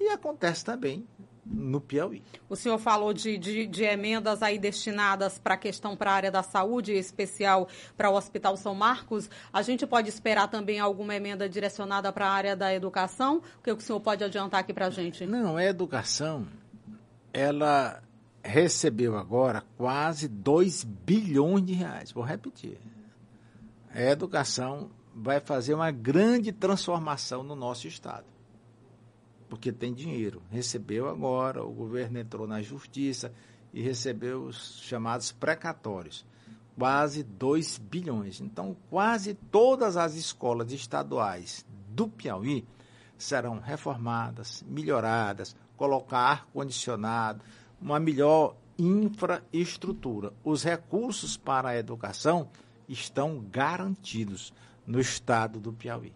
E 0.00 0.08
acontece 0.08 0.64
também 0.64 1.06
no 1.44 1.78
Piauí. 1.78 2.22
O 2.48 2.56
senhor 2.56 2.78
falou 2.78 3.12
de, 3.12 3.36
de, 3.36 3.66
de 3.66 3.84
emendas 3.84 4.42
aí 4.42 4.58
destinadas 4.58 5.38
para 5.38 5.56
a 5.56 5.58
questão 5.58 5.94
para 5.94 6.10
a 6.10 6.14
área 6.14 6.30
da 6.30 6.42
saúde, 6.42 6.94
em 6.94 6.98
especial 6.98 7.68
para 7.98 8.08
o 8.08 8.14
Hospital 8.14 8.56
São 8.56 8.74
Marcos. 8.74 9.28
A 9.52 9.60
gente 9.60 9.86
pode 9.86 10.08
esperar 10.08 10.48
também 10.48 10.80
alguma 10.80 11.14
emenda 11.14 11.46
direcionada 11.46 12.10
para 12.10 12.26
a 12.26 12.32
área 12.32 12.56
da 12.56 12.72
educação? 12.72 13.42
O 13.58 13.62
que 13.62 13.70
o 13.70 13.78
senhor 13.78 14.00
pode 14.00 14.24
adiantar 14.24 14.60
aqui 14.60 14.72
para 14.72 14.86
a 14.86 14.90
gente? 14.90 15.26
Não, 15.26 15.58
a 15.58 15.64
educação, 15.66 16.46
ela 17.30 18.02
recebeu 18.42 19.18
agora 19.18 19.62
quase 19.76 20.28
2 20.28 20.82
bilhões 20.82 21.66
de 21.66 21.74
reais. 21.74 22.10
Vou 22.10 22.24
repetir. 22.24 22.78
A 23.94 24.02
educação 24.02 24.90
vai 25.14 25.40
fazer 25.40 25.72
uma 25.72 25.90
grande 25.90 26.52
transformação 26.52 27.42
no 27.42 27.56
nosso 27.56 27.88
Estado 27.88 28.34
porque 29.54 29.70
tem 29.70 29.94
dinheiro. 29.94 30.42
Recebeu 30.50 31.08
agora, 31.08 31.64
o 31.64 31.70
governo 31.70 32.18
entrou 32.18 32.44
na 32.44 32.60
justiça 32.60 33.32
e 33.72 33.80
recebeu 33.80 34.42
os 34.42 34.80
chamados 34.80 35.30
precatórios, 35.30 36.26
quase 36.76 37.22
2 37.22 37.78
bilhões. 37.78 38.40
Então, 38.40 38.76
quase 38.90 39.34
todas 39.34 39.96
as 39.96 40.16
escolas 40.16 40.72
estaduais 40.72 41.64
do 41.88 42.08
Piauí 42.08 42.66
serão 43.16 43.60
reformadas, 43.60 44.64
melhoradas, 44.66 45.54
colocar 45.76 46.18
ar-condicionado, 46.18 47.44
uma 47.80 48.00
melhor 48.00 48.56
infraestrutura. 48.76 50.32
Os 50.42 50.64
recursos 50.64 51.36
para 51.36 51.68
a 51.68 51.76
educação 51.76 52.48
estão 52.88 53.44
garantidos 53.50 54.52
no 54.86 55.00
estado 55.00 55.58
do 55.58 55.72
Piauí. 55.72 56.12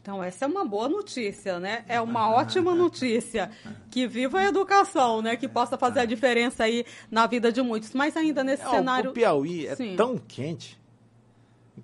Então, 0.00 0.22
essa 0.22 0.46
é 0.46 0.48
uma 0.48 0.64
boa 0.64 0.88
notícia, 0.88 1.60
né? 1.60 1.84
É 1.86 2.00
uma 2.00 2.30
ótima 2.30 2.74
notícia. 2.74 3.50
Que 3.90 4.06
viva 4.06 4.38
a 4.40 4.46
educação, 4.46 5.20
né? 5.20 5.36
Que 5.36 5.46
possa 5.46 5.76
fazer 5.76 6.00
a 6.00 6.04
diferença 6.04 6.64
aí 6.64 6.86
na 7.10 7.26
vida 7.26 7.52
de 7.52 7.60
muitos. 7.60 7.92
Mas 7.92 8.16
ainda 8.16 8.42
nesse 8.42 8.62
é, 8.62 8.70
cenário. 8.70 9.10
O 9.10 9.12
Piauí 9.12 9.66
é 9.66 9.76
Sim. 9.76 9.96
tão 9.96 10.16
quente 10.16 10.80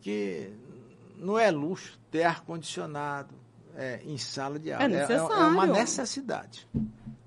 que 0.00 0.50
não 1.18 1.38
é 1.38 1.50
luxo 1.50 1.98
ter 2.10 2.24
ar-condicionado 2.24 3.34
é, 3.76 4.00
em 4.04 4.16
sala 4.16 4.58
de 4.58 4.72
aula. 4.72 4.84
É, 4.84 4.88
necessário. 4.88 5.34
é, 5.34 5.40
é 5.40 5.46
uma 5.46 5.66
necessidade 5.66 6.66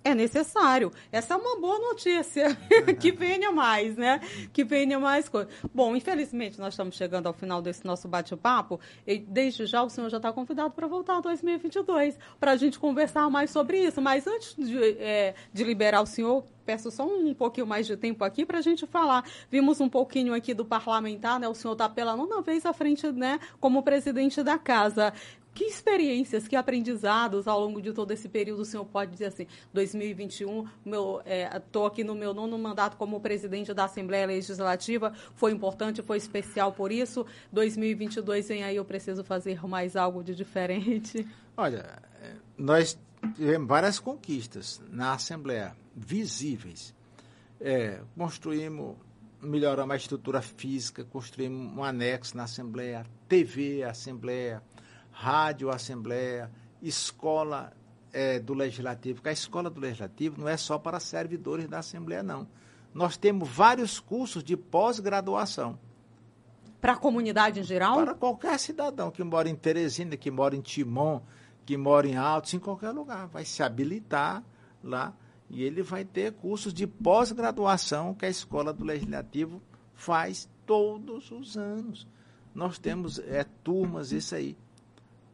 é 0.08 0.16
necessário. 0.16 0.91
Essa 1.12 1.34
é 1.34 1.38
uma 1.38 1.60
boa 1.60 1.80
notícia. 1.80 2.55
que 2.99 3.12
venha 3.12 3.51
mais, 3.51 3.95
né? 3.95 4.20
Que 4.53 4.64
venha 4.64 4.99
mais 4.99 5.28
coisas. 5.28 5.53
Bom, 5.74 5.95
infelizmente, 5.95 6.60
nós 6.60 6.74
estamos 6.74 6.95
chegando 6.95 7.28
ao 7.28 7.34
final 7.34 7.62
desse 7.62 7.86
nosso 7.86 8.08
bate-papo. 8.08 8.80
E 9.05 9.20
desde 9.20 9.66
já 9.66 9.84
o 9.84 9.89
senhor 9.89 10.10
já 10.10 10.18
está 10.18 10.32
convidado 10.32 10.72
para 10.72 10.88
voltar 10.88 11.20
em 11.20 11.22
2022, 11.22 12.18
para 12.39 12.51
a 12.51 12.55
gente 12.55 12.80
conversar 12.80 13.30
mais 13.30 13.49
sobre 13.49 13.80
isso. 13.80 14.01
Mas 14.01 14.26
antes 14.26 14.55
de, 14.55 14.78
é, 14.99 15.36
de 15.51 15.64
liberar 15.64 16.01
o 16.01 16.05
senhor, 16.05 16.43
peço 16.68 16.91
só 16.91 17.05
um 17.05 17.34
pouquinho 17.34 17.66
mais 17.66 17.88
de 17.88 17.95
tempo 17.95 18.26
aqui 18.26 18.45
para 18.45 18.58
a 18.58 18.62
gente 18.62 18.86
falar. 18.86 19.24
Vimos 19.49 19.80
um 19.80 19.88
pouquinho 19.88 20.34
aqui 20.34 20.53
do 20.53 20.66
parlamentar, 20.66 21.39
né? 21.39 21.47
O 21.47 21.53
senhor 21.53 21.74
está 21.74 21.88
pela 21.88 22.16
nona 22.16 22.41
vez 22.41 22.66
à 22.66 22.74
frente, 22.74 23.10
né? 23.10 23.39
Como 23.60 23.82
presidente 23.82 24.43
da 24.43 24.58
casa. 24.58 25.14
Que 25.58 25.64
experiências, 25.64 26.47
que 26.47 26.55
aprendizados 26.55 27.47
ao 27.47 27.60
longo 27.60 27.82
de 27.82 27.91
todo 27.91 28.12
esse 28.12 28.30
período 28.30 28.60
o 28.60 28.66
senhor 28.66 28.86
pode 28.86 29.14
dizer 29.14 29.26
assim, 29.26 29.47
2021, 29.74 30.68
estou 30.86 31.84
é, 31.84 31.88
aqui 31.88 32.03
no 32.03 32.14
meu 32.14 32.32
nono 32.32 32.55
mandato 32.60 32.95
como 32.95 33.20
presidente 33.20 33.74
da 33.74 33.86
Assembleia 33.86 34.28
Legislativa, 34.28 35.12
foi 35.34 35.51
importante, 35.51 36.03
foi 36.03 36.18
especial 36.18 36.74
por 36.74 36.91
isso. 36.91 37.26
2022 37.51 38.47
vem 38.47 38.64
aí, 38.64 38.76
eu 38.76 38.86
preciso 38.86 39.24
fazer 39.24 39.66
mais 39.66 39.95
algo 39.95 40.24
de 40.24 40.36
diferente. 40.36 41.28
Olha, 41.58 42.03
nós 42.55 42.95
tivemos 43.36 43.68
várias 43.68 43.97
conquistas 43.97 44.80
na 44.91 45.14
Assembleia, 45.14 45.76
visíveis. 45.95 46.93
É, 47.60 47.99
construímos, 48.16 48.95
melhoramos 49.41 49.91
a 49.95 49.97
estrutura 49.97 50.39
física, 50.39 51.03
construímos 51.03 51.76
um 51.76 51.84
anexo 51.84 52.38
na 52.38 52.43
Assembleia, 52.43 53.03
TV, 53.28 53.82
Assembleia, 53.82 54.62
rádio 55.20 55.72
Assembleia, 55.72 56.51
escola 56.80 57.74
é, 58.13 58.39
do 58.39 58.53
Legislativo, 58.53 59.15
porque 59.15 59.30
a 59.30 59.34
escola 59.34 59.68
do 59.68 59.82
Legislativo 59.82 60.39
não 60.39 60.47
é 60.47 60.55
só 60.55 60.78
para 60.78 60.99
servidores 60.99 61.68
da 61.68 61.80
Assembleia, 61.80 62.22
não. 62.22 62.47
Nós 62.93 63.18
temos 63.18 63.49
vários 63.49 63.99
cursos 63.99 64.43
de 64.43 64.55
pós-graduação. 64.55 65.80
Para 66.80 66.93
a 66.93 66.95
comunidade 66.95 67.59
em 67.59 67.63
geral? 67.63 67.95
Para 67.95 68.13
qualquer 68.13 68.59
cidadão 68.59 69.09
que 69.09 69.24
mora 69.24 69.49
em 69.49 69.55
Teresina, 69.55 70.15
que 70.15 70.30
mora 70.30 70.55
em 70.55 70.61
Timon, 70.61 71.22
que 71.65 71.76
mora 71.76 72.07
em 72.07 72.15
Altos, 72.15 72.53
em 72.53 72.59
qualquer 72.59 72.91
lugar. 72.91 73.28
Vai 73.28 73.43
se 73.43 73.63
habilitar 73.63 74.43
lá 74.84 75.13
e 75.49 75.63
ele 75.63 75.82
vai 75.82 76.05
ter 76.05 76.34
cursos 76.34 76.74
de 76.74 76.86
pós-graduação 76.86 78.13
que 78.13 78.26
a 78.26 78.30
Escola 78.30 78.72
do 78.72 78.86
Legislativo 78.86 79.61
faz 79.95 80.47
todos 80.65 81.32
os 81.32 81.57
anos. 81.57 82.07
Nós 82.53 82.78
temos 82.78 83.18
é, 83.18 83.43
turmas, 83.63 84.11
isso 84.11 84.36
aí. 84.36 84.55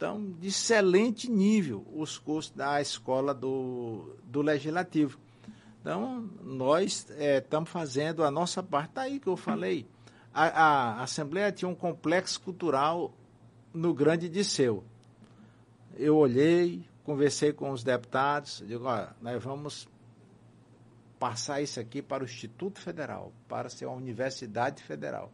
Então, 0.04 0.22
de 0.38 0.50
excelente 0.50 1.32
nível 1.32 1.88
os 1.96 2.18
cursos 2.18 2.52
da 2.52 2.82
escola 2.82 3.34
do, 3.34 4.18
do 4.26 4.42
Legislativo. 4.42 5.18
Então, 5.80 6.30
nós 6.42 7.08
estamos 7.18 7.70
é, 7.70 7.72
fazendo 7.72 8.22
a 8.22 8.30
nossa 8.30 8.62
parte. 8.62 8.90
Está 8.90 9.04
aí 9.04 9.18
que 9.18 9.28
eu 9.28 9.38
falei. 9.38 9.88
A, 10.34 10.44
a, 10.44 11.04
Assembleia 11.04 11.54
tinha 11.54 11.70
um 11.70 11.74
complexo 11.74 12.42
cultural 12.42 13.14
no 13.74 13.94
Grande 13.94 14.28
Disseu. 14.28 14.84
Eu 15.96 16.18
olhei, 16.18 16.86
conversei 17.06 17.54
com 17.54 17.72
os 17.72 17.82
deputados, 17.82 18.62
digo, 18.68 18.84
olha, 18.84 19.16
nós 19.22 19.42
vamos 19.42 19.88
passar 21.18 21.62
isso 21.62 21.80
aqui 21.80 22.02
para 22.02 22.24
o 22.24 22.26
Instituto 22.26 22.82
Federal, 22.82 23.32
para 23.48 23.70
ser 23.70 23.86
uma 23.86 23.96
universidade 23.96 24.84
federal. 24.84 25.32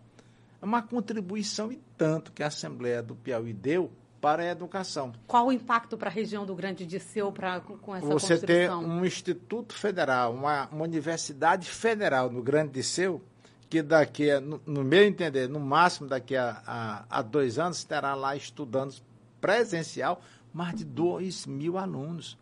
É 0.61 0.65
uma 0.65 0.84
contribuição 0.84 1.72
e 1.72 1.82
tanto 1.97 2.32
que 2.32 2.43
a 2.43 2.47
Assembleia 2.47 3.01
do 3.01 3.15
Piauí 3.15 3.51
deu 3.51 3.91
para 4.20 4.43
a 4.43 4.45
educação. 4.47 5.13
Qual 5.28 5.47
o 5.47 5.51
impacto 5.51 5.97
para 5.97 6.09
a 6.09 6.11
região 6.11 6.45
do 6.45 6.55
Grande 6.55 6.86
Disseu 6.86 7.32
pra, 7.32 7.59
com 7.59 7.95
essa 7.95 8.05
Você 8.05 8.38
ter 8.38 8.70
um 8.72 9.05
instituto 9.05 9.74
federal, 9.74 10.34
uma, 10.34 10.67
uma 10.67 10.84
universidade 10.84 11.70
federal 11.70 12.30
no 12.30 12.41
Grande 12.41 12.74
Disseu, 12.74 13.22
que 13.70 13.82
daqui, 13.82 14.30
a, 14.30 14.41
no, 14.41 14.61
no, 14.65 14.84
meu 14.84 15.03
entender, 15.03 15.47
no 15.47 15.59
máximo 15.59 16.07
daqui 16.09 16.36
a, 16.36 16.61
a, 16.65 17.05
a, 17.09 17.22
dois 17.22 17.59
anos, 17.59 17.84
terá 17.84 18.15
lá 18.15 18.36
estudando 18.36 18.95
presencial 19.39 20.22
mais 20.51 20.76
de 20.76 20.84
dois 20.84 21.45
mil 21.45 21.78
alunos. 21.78 22.38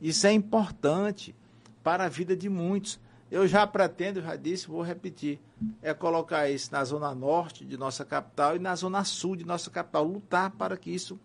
Isso 0.00 0.26
é 0.26 0.32
importante 0.32 1.34
para 1.82 2.04
a 2.04 2.08
vida 2.08 2.36
de 2.36 2.48
muitos. 2.48 3.00
Eu 3.32 3.48
já 3.48 3.66
pretendo, 3.66 4.20
já 4.20 4.36
disse, 4.36 4.68
vou 4.68 4.82
repetir, 4.82 5.40
é 5.80 5.94
colocar 5.94 6.50
isso 6.50 6.70
na 6.70 6.84
zona 6.84 7.14
norte 7.14 7.64
de 7.64 7.78
nossa 7.78 8.04
capital 8.04 8.56
e 8.56 8.58
na 8.58 8.74
zona 8.74 9.04
sul 9.04 9.34
de 9.34 9.46
nossa 9.46 9.70
capital, 9.70 10.04
lutar 10.04 10.50
para 10.50 10.76
que 10.76 10.90
isso 10.90 11.18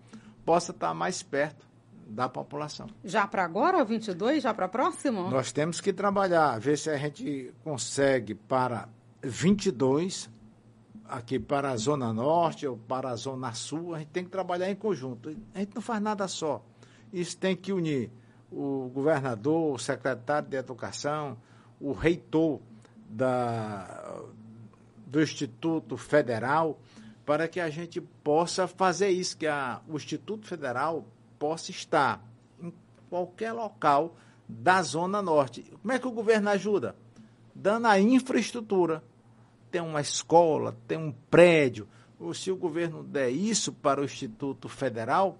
possa 0.45 0.71
estar 0.71 0.93
mais 0.93 1.21
perto 1.21 1.67
da 2.07 2.29
população. 2.29 2.87
Já 3.03 3.27
para 3.27 3.43
agora, 3.43 3.83
22, 3.83 4.41
já 4.41 4.53
para 4.53 4.69
próximo? 4.69 5.29
Nós 5.29 5.51
temos 5.51 5.81
que 5.81 5.91
trabalhar, 5.91 6.57
ver 6.61 6.77
se 6.77 6.89
a 6.89 6.95
gente 6.95 7.53
consegue 7.61 8.33
para 8.33 8.87
22 9.21 10.29
aqui 11.09 11.37
para 11.37 11.71
a 11.71 11.75
zona 11.75 12.13
norte 12.13 12.65
ou 12.65 12.77
para 12.77 13.09
a 13.09 13.15
zona 13.17 13.53
sul, 13.53 13.93
a 13.93 13.99
gente 13.99 14.11
tem 14.11 14.23
que 14.23 14.29
trabalhar 14.29 14.71
em 14.71 14.75
conjunto. 14.75 15.35
A 15.53 15.59
gente 15.59 15.75
não 15.75 15.81
faz 15.81 16.01
nada 16.01 16.25
só. 16.29 16.63
Isso 17.11 17.35
tem 17.35 17.53
que 17.53 17.73
unir 17.73 18.09
o 18.49 18.89
governador, 18.93 19.73
o 19.73 19.77
secretário 19.77 20.47
de 20.47 20.55
educação, 20.55 21.37
o 21.79 21.91
reitor 21.91 22.59
da, 23.09 24.21
do 25.05 25.21
Instituto 25.21 25.97
Federal, 25.97 26.79
para 27.25 27.47
que 27.47 27.59
a 27.59 27.69
gente 27.69 27.99
possa 27.99 28.67
fazer 28.67 29.09
isso, 29.09 29.37
que 29.37 29.47
a, 29.47 29.81
o 29.87 29.95
Instituto 29.95 30.47
Federal 30.47 31.05
possa 31.37 31.71
estar 31.71 32.23
em 32.61 32.73
qualquer 33.09 33.51
local 33.51 34.15
da 34.47 34.81
Zona 34.81 35.21
Norte. 35.21 35.63
Como 35.81 35.91
é 35.91 35.99
que 35.99 36.07
o 36.07 36.11
governo 36.11 36.49
ajuda? 36.49 36.95
Dando 37.53 37.87
a 37.87 37.99
infraestrutura. 37.99 39.03
Tem 39.69 39.81
uma 39.81 39.99
escola, 39.99 40.77
tem 40.87 40.97
um 40.97 41.11
prédio. 41.29 41.87
Ou 42.19 42.33
se 42.33 42.49
o 42.49 42.55
governo 42.55 43.03
der 43.03 43.29
isso 43.29 43.73
para 43.73 44.01
o 44.01 44.05
Instituto 44.05 44.69
Federal, 44.69 45.37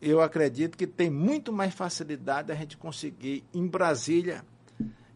eu 0.00 0.20
acredito 0.20 0.76
que 0.76 0.86
tem 0.86 1.08
muito 1.08 1.50
mais 1.52 1.74
facilidade 1.74 2.52
a 2.52 2.54
gente 2.54 2.76
conseguir 2.76 3.42
em 3.54 3.66
Brasília 3.66 4.44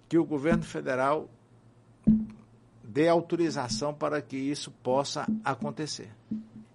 que 0.09 0.19
o 0.19 0.25
governo 0.25 0.63
federal 0.63 1.29
dê 2.83 3.09
autorização 3.09 3.93
para 3.93 4.23
que 4.23 4.37
isso 4.37 4.71
possa 4.83 5.27
acontecer. 5.45 6.11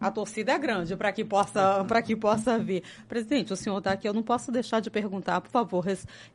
A 0.03 0.11
torcida 0.11 0.51
é 0.51 0.59
grande 0.59 0.97
para 0.97 1.13
que 1.13 1.23
possa 1.23 1.81
para 1.87 2.01
que 2.01 2.13
possa 2.13 2.59
vir. 2.59 2.83
Presidente, 3.07 3.53
o 3.53 3.55
senhor 3.55 3.77
está 3.77 3.93
aqui, 3.93 4.05
eu 4.05 4.13
não 4.13 4.21
posso 4.21 4.51
deixar 4.51 4.81
de 4.81 4.89
perguntar, 4.89 5.39
por 5.39 5.49
favor. 5.49 5.85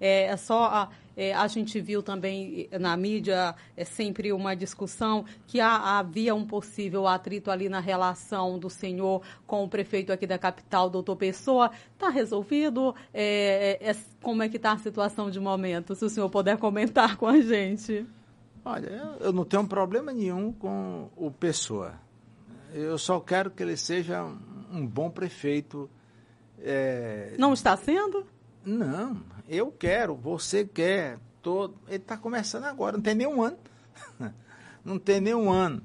É, 0.00 0.24
é 0.24 0.36
só 0.38 0.64
a, 0.64 0.88
é, 1.14 1.34
a 1.34 1.46
gente 1.46 1.78
viu 1.78 2.02
também 2.02 2.66
na 2.80 2.96
mídia 2.96 3.54
é 3.76 3.84
sempre 3.84 4.32
uma 4.32 4.56
discussão 4.56 5.26
que 5.46 5.60
há, 5.60 5.98
havia 5.98 6.34
um 6.34 6.46
possível 6.46 7.06
atrito 7.06 7.50
ali 7.50 7.68
na 7.68 7.78
relação 7.78 8.58
do 8.58 8.70
senhor 8.70 9.20
com 9.46 9.62
o 9.64 9.68
prefeito 9.68 10.14
aqui 10.14 10.26
da 10.26 10.38
capital, 10.38 10.88
doutor 10.88 11.16
Pessoa. 11.16 11.70
Está 11.92 12.08
resolvido? 12.08 12.94
É, 13.12 13.76
é, 13.82 13.90
é, 13.90 13.96
como 14.22 14.42
é 14.42 14.48
que 14.48 14.56
está 14.56 14.72
a 14.72 14.78
situação 14.78 15.30
de 15.30 15.38
momento? 15.38 15.94
Se 15.94 16.06
o 16.06 16.08
senhor 16.08 16.30
puder 16.30 16.56
comentar 16.56 17.16
com 17.20 17.26
a 17.26 17.38
gente. 17.38 18.06
Olha, 18.64 19.14
eu 19.20 19.30
não 19.30 19.44
tenho 19.44 19.66
problema 19.66 20.10
nenhum 20.10 20.52
com 20.52 21.10
o 21.14 21.30
Pessoa 21.30 22.07
eu 22.72 22.98
só 22.98 23.20
quero 23.20 23.50
que 23.50 23.62
ele 23.62 23.76
seja 23.76 24.22
um 24.70 24.86
bom 24.86 25.10
prefeito. 25.10 25.90
É... 26.58 27.34
Não 27.38 27.52
está 27.52 27.76
sendo? 27.76 28.26
Não, 28.64 29.22
eu 29.48 29.72
quero, 29.72 30.14
você 30.14 30.64
quer. 30.64 31.18
Todo... 31.40 31.76
Ele 31.86 31.96
está 31.96 32.16
começando 32.16 32.64
agora, 32.64 32.96
não 32.96 33.02
tem 33.02 33.14
nenhum 33.14 33.42
ano. 33.42 33.58
não 34.84 34.98
tem 34.98 35.20
nenhum 35.20 35.50
ano. 35.50 35.82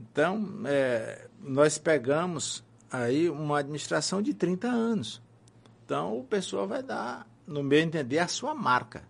Então, 0.00 0.60
é, 0.66 1.28
nós 1.40 1.78
pegamos 1.78 2.62
aí 2.90 3.28
uma 3.28 3.58
administração 3.58 4.22
de 4.22 4.34
30 4.34 4.68
anos. 4.68 5.22
Então, 5.84 6.18
o 6.18 6.24
pessoal 6.24 6.68
vai 6.68 6.82
dar, 6.82 7.26
no 7.46 7.62
meu 7.62 7.80
entender, 7.80 8.18
a 8.18 8.28
sua 8.28 8.54
marca, 8.54 9.02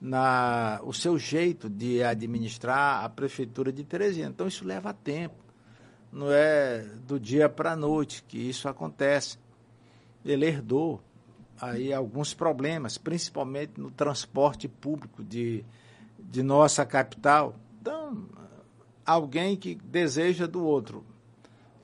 na, 0.00 0.80
o 0.82 0.92
seu 0.92 1.18
jeito 1.18 1.68
de 1.70 2.02
administrar 2.02 3.04
a 3.04 3.08
prefeitura 3.08 3.72
de 3.72 3.84
Teresina. 3.84 4.28
Então, 4.28 4.46
isso 4.46 4.66
leva 4.66 4.92
tempo 4.92 5.43
não 6.14 6.30
é 6.30 6.78
do 7.06 7.18
dia 7.18 7.48
para 7.48 7.72
a 7.72 7.76
noite 7.76 8.22
que 8.22 8.38
isso 8.38 8.68
acontece. 8.68 9.36
Ele 10.24 10.46
herdou 10.46 11.02
aí 11.60 11.92
alguns 11.92 12.32
problemas, 12.32 12.96
principalmente 12.96 13.80
no 13.80 13.90
transporte 13.90 14.68
público 14.68 15.24
de, 15.24 15.64
de 16.16 16.40
nossa 16.40 16.86
capital. 16.86 17.56
Então, 17.80 18.28
alguém 19.04 19.56
que 19.56 19.74
deseja 19.74 20.46
do 20.46 20.64
outro 20.64 21.04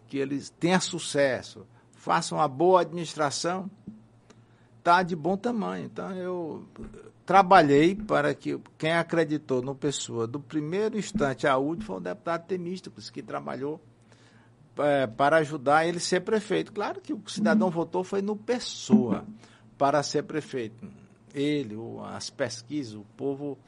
que 0.06 0.16
ele 0.16 0.40
tenha 0.60 0.78
sucesso, 0.78 1.66
faça 1.92 2.34
uma 2.34 2.46
boa 2.46 2.82
administração, 2.82 3.68
está 4.78 5.02
de 5.02 5.16
bom 5.16 5.36
tamanho. 5.36 5.86
Então, 5.86 6.14
eu 6.14 6.64
trabalhei 7.26 7.96
para 7.96 8.32
que 8.32 8.60
quem 8.78 8.92
acreditou 8.92 9.60
no 9.60 9.74
Pessoa 9.74 10.26
do 10.26 10.38
primeiro 10.38 10.96
instante 10.96 11.48
à 11.48 11.56
última 11.56 11.86
foi 11.86 11.96
o 11.96 12.00
deputado 12.00 12.46
Temístocos, 12.46 13.10
que 13.10 13.22
trabalhou 13.22 13.80
é, 14.78 15.06
para 15.06 15.38
ajudar 15.38 15.86
ele 15.86 15.98
a 15.98 16.00
ser 16.00 16.20
prefeito. 16.20 16.72
Claro 16.72 17.00
que 17.00 17.12
o 17.12 17.22
cidadão 17.26 17.68
uhum. 17.68 17.72
votou 17.72 18.04
foi 18.04 18.22
no 18.22 18.36
Pessoa 18.36 19.24
para 19.76 20.02
ser 20.02 20.24
prefeito. 20.24 20.86
Ele, 21.34 21.76
as 22.04 22.30
pesquisas, 22.30 22.94
o 22.94 23.04
povo 23.16 23.58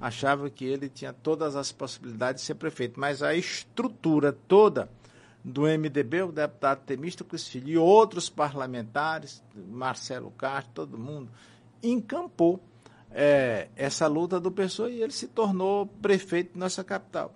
achava 0.00 0.50
que 0.50 0.64
ele 0.64 0.88
tinha 0.88 1.12
todas 1.12 1.54
as 1.54 1.70
possibilidades 1.70 2.42
de 2.42 2.46
ser 2.46 2.54
prefeito. 2.54 2.98
Mas 2.98 3.22
a 3.22 3.34
estrutura 3.34 4.32
toda 4.32 4.90
do 5.44 5.62
MDB, 5.62 6.22
o 6.22 6.32
deputado 6.32 6.84
Temista 6.84 7.24
Cristilho 7.24 7.68
e 7.68 7.78
outros 7.78 8.28
parlamentares, 8.28 9.42
Marcelo 9.54 10.30
Castro, 10.32 10.72
todo 10.74 10.98
mundo, 10.98 11.30
encampou 11.82 12.60
é, 13.10 13.68
essa 13.76 14.06
luta 14.06 14.40
do 14.40 14.50
Pessoa 14.50 14.90
e 14.90 15.02
ele 15.02 15.12
se 15.12 15.28
tornou 15.28 15.86
prefeito 15.86 16.54
de 16.54 16.58
nossa 16.58 16.82
capital. 16.82 17.34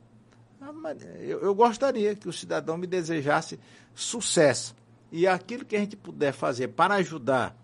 Ah, 0.61 0.73
eu, 1.21 1.41
eu 1.41 1.55
gostaria 1.55 2.15
que 2.15 2.29
o 2.29 2.33
cidadão 2.33 2.77
me 2.77 2.87
desejasse 2.87 3.59
sucesso. 3.95 4.75
E 5.13 5.27
aquilo 5.27 5.65
que 5.65 5.77
a 5.77 5.79
gente 5.79 5.97
puder 5.97 6.33
fazer 6.33 6.69
para 6.69 6.95
ajudar 6.97 7.57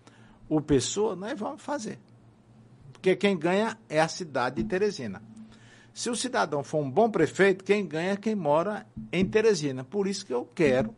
o 0.47 0.61
pessoa, 0.61 1.15
nós 1.15 1.37
vamos 1.37 1.61
fazer. 1.61 1.99
Porque 2.91 3.15
quem 3.15 3.37
ganha 3.37 3.77
é 3.89 3.99
a 3.99 4.07
cidade 4.07 4.61
de 4.61 4.69
Teresina. 4.69 5.21
Se 5.93 6.09
o 6.09 6.15
cidadão 6.15 6.63
for 6.63 6.79
um 6.79 6.89
bom 6.89 7.09
prefeito, 7.09 7.63
quem 7.63 7.85
ganha 7.85 8.13
é 8.13 8.17
quem 8.17 8.35
mora 8.35 8.85
em 9.11 9.25
Teresina. 9.25 9.83
Por 9.83 10.07
isso 10.07 10.25
que 10.25 10.33
eu 10.33 10.47
quero 10.55 10.95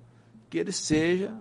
que 0.50 0.58
ele 0.58 0.72
seja 0.72 1.34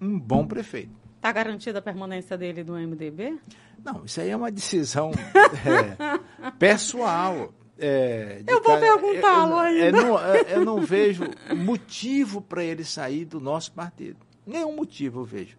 um 0.00 0.18
bom 0.18 0.46
prefeito. 0.46 1.02
Está 1.16 1.30
garantida 1.30 1.78
a 1.78 1.82
permanência 1.82 2.36
dele 2.36 2.64
no 2.64 2.74
MDB? 2.74 3.38
Não, 3.84 4.04
isso 4.04 4.20
aí 4.20 4.30
é 4.30 4.36
uma 4.36 4.50
decisão 4.50 5.12
é, 5.66 6.50
pessoal. 6.58 7.52
É, 7.84 8.40
eu 8.46 8.62
vou 8.62 8.78
perguntá-lo 8.78 9.56
ainda. 9.56 9.84
Eu 9.86 9.92
não, 9.92 10.18
eu 10.20 10.64
não 10.64 10.80
vejo 10.82 11.24
motivo 11.56 12.40
para 12.40 12.62
ele 12.62 12.84
sair 12.84 13.24
do 13.24 13.40
nosso 13.40 13.72
partido. 13.72 14.18
Nenhum 14.46 14.76
motivo 14.76 15.22
eu 15.22 15.24
vejo. 15.24 15.58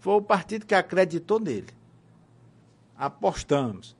Foi 0.00 0.14
o 0.14 0.20
partido 0.20 0.66
que 0.66 0.74
acreditou 0.74 1.38
nele. 1.38 1.68
Apostamos. 2.98 3.96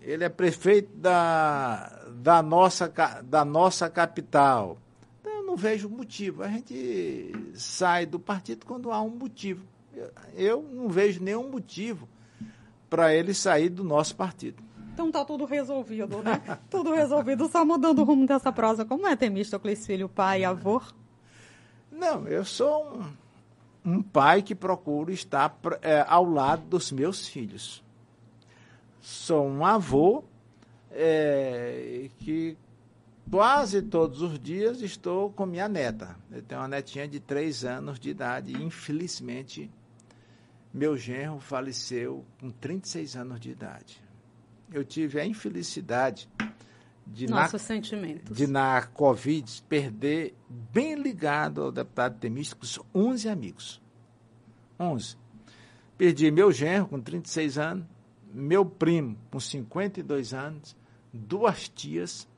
Ele 0.00 0.24
é 0.24 0.30
prefeito 0.30 0.96
da, 0.96 2.06
da, 2.08 2.42
nossa, 2.42 2.90
da 3.22 3.44
nossa 3.44 3.90
capital. 3.90 4.78
Então, 5.20 5.34
eu 5.34 5.42
não 5.44 5.56
vejo 5.56 5.90
motivo. 5.90 6.42
A 6.42 6.48
gente 6.48 7.32
sai 7.52 8.06
do 8.06 8.18
partido 8.18 8.64
quando 8.64 8.90
há 8.90 9.02
um 9.02 9.10
motivo. 9.10 9.62
Eu, 9.92 10.10
eu 10.34 10.62
não 10.62 10.88
vejo 10.88 11.22
nenhum 11.22 11.50
motivo 11.50 12.08
para 12.88 13.14
ele 13.14 13.34
sair 13.34 13.68
do 13.68 13.84
nosso 13.84 14.16
partido. 14.16 14.63
Então 14.94 15.10
tá 15.10 15.24
tudo 15.24 15.44
resolvido, 15.44 16.22
né? 16.22 16.40
tudo 16.70 16.94
resolvido, 16.94 17.48
só 17.48 17.64
mudando 17.64 17.98
o 17.98 18.04
rumo 18.04 18.28
dessa 18.28 18.52
prosa. 18.52 18.84
Como 18.84 19.08
é 19.08 19.16
Temístocles 19.16 19.84
filho, 19.84 20.08
pai, 20.08 20.44
avô? 20.44 20.80
Não, 21.90 22.28
eu 22.28 22.44
sou 22.44 22.96
um, 23.84 23.96
um 23.96 24.00
pai 24.00 24.40
que 24.40 24.54
procuro 24.54 25.10
estar 25.10 25.58
é, 25.82 26.04
ao 26.06 26.24
lado 26.24 26.62
dos 26.66 26.92
meus 26.92 27.26
filhos. 27.26 27.82
Sou 29.00 29.44
um 29.44 29.66
avô 29.66 30.22
é, 30.92 32.08
que 32.20 32.56
quase 33.28 33.82
todos 33.82 34.22
os 34.22 34.38
dias 34.38 34.80
estou 34.80 35.28
com 35.32 35.44
minha 35.44 35.68
neta. 35.68 36.14
Eu 36.30 36.40
tenho 36.40 36.60
uma 36.60 36.68
netinha 36.68 37.08
de 37.08 37.18
três 37.18 37.64
anos 37.64 37.98
de 37.98 38.10
idade 38.10 38.52
e, 38.52 38.62
infelizmente, 38.62 39.68
meu 40.72 40.96
genro 40.96 41.40
faleceu 41.40 42.24
com 42.40 42.48
36 42.48 43.16
anos 43.16 43.40
de 43.40 43.50
idade 43.50 44.03
eu 44.74 44.84
tive 44.84 45.20
a 45.20 45.24
infelicidade 45.24 46.28
de 47.06 47.28
na, 47.28 47.46
sentimentos. 47.46 48.36
de 48.36 48.46
na 48.48 48.82
Covid 48.82 49.62
perder, 49.68 50.34
bem 50.48 50.96
ligado 50.96 51.62
ao 51.62 51.72
deputado 51.72 52.18
Temísticos, 52.18 52.80
11 52.92 53.28
amigos. 53.28 53.80
11. 54.78 55.16
Perdi 55.96 56.28
meu 56.32 56.50
genro 56.50 56.88
com 56.88 57.00
36 57.00 57.56
anos, 57.56 57.86
meu 58.32 58.66
primo 58.66 59.16
com 59.30 59.38
52 59.38 60.34
anos, 60.34 60.76
duas 61.12 61.68
tias, 61.68 62.28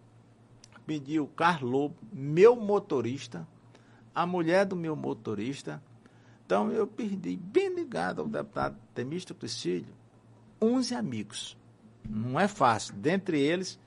perdi 0.87 1.18
o 1.18 1.26
Carlos 1.26 1.70
Lobo, 1.70 1.97
meu 2.12 2.55
motorista, 2.55 3.49
a 4.14 4.26
mulher 4.26 4.66
do 4.66 4.76
meu 4.76 4.95
motorista. 4.95 5.82
Então 6.45 6.70
eu 6.70 6.87
perdi, 6.87 7.34
bem 7.39 7.74
ligado 7.74 8.20
ao 8.20 8.28
deputado 8.28 8.76
Temístocles 8.95 9.53
Cílio, 9.53 9.95
11 10.61 10.95
amigos. 10.95 11.57
Não 12.09 12.38
é 12.38 12.48
fácil. 12.48 12.94
Dentre 12.94 13.40
eles, 13.40 13.78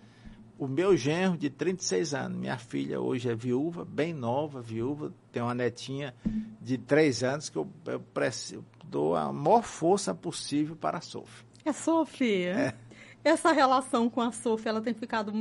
o 0.57 0.67
meu 0.67 0.95
genro 0.97 1.37
de 1.37 1.49
36 1.49 2.13
anos. 2.13 2.37
Minha 2.37 2.57
filha 2.57 2.99
hoje 2.99 3.29
é 3.29 3.35
viúva, 3.35 3.85
bem 3.85 4.13
nova, 4.13 4.61
viúva. 4.61 5.13
Tem 5.31 5.41
uma 5.41 5.55
netinha 5.55 6.13
de 6.61 6.77
3 6.77 7.23
anos 7.23 7.49
que 7.49 7.57
eu, 7.57 7.67
eu, 7.85 8.03
eu 8.51 8.65
dou 8.85 9.15
a 9.15 9.31
maior 9.31 9.63
força 9.63 10.13
possível 10.13 10.75
para 10.75 10.97
a 10.97 11.01
Sofia. 11.01 11.47
É 11.63 11.71
Sofia? 11.71 12.49
É. 12.49 12.73
Essa 13.23 13.51
relação 13.51 14.09
com 14.09 14.21
a 14.21 14.31
Sofia, 14.31 14.69
ela 14.69 14.81
tem 14.81 14.93
ficado 14.93 15.31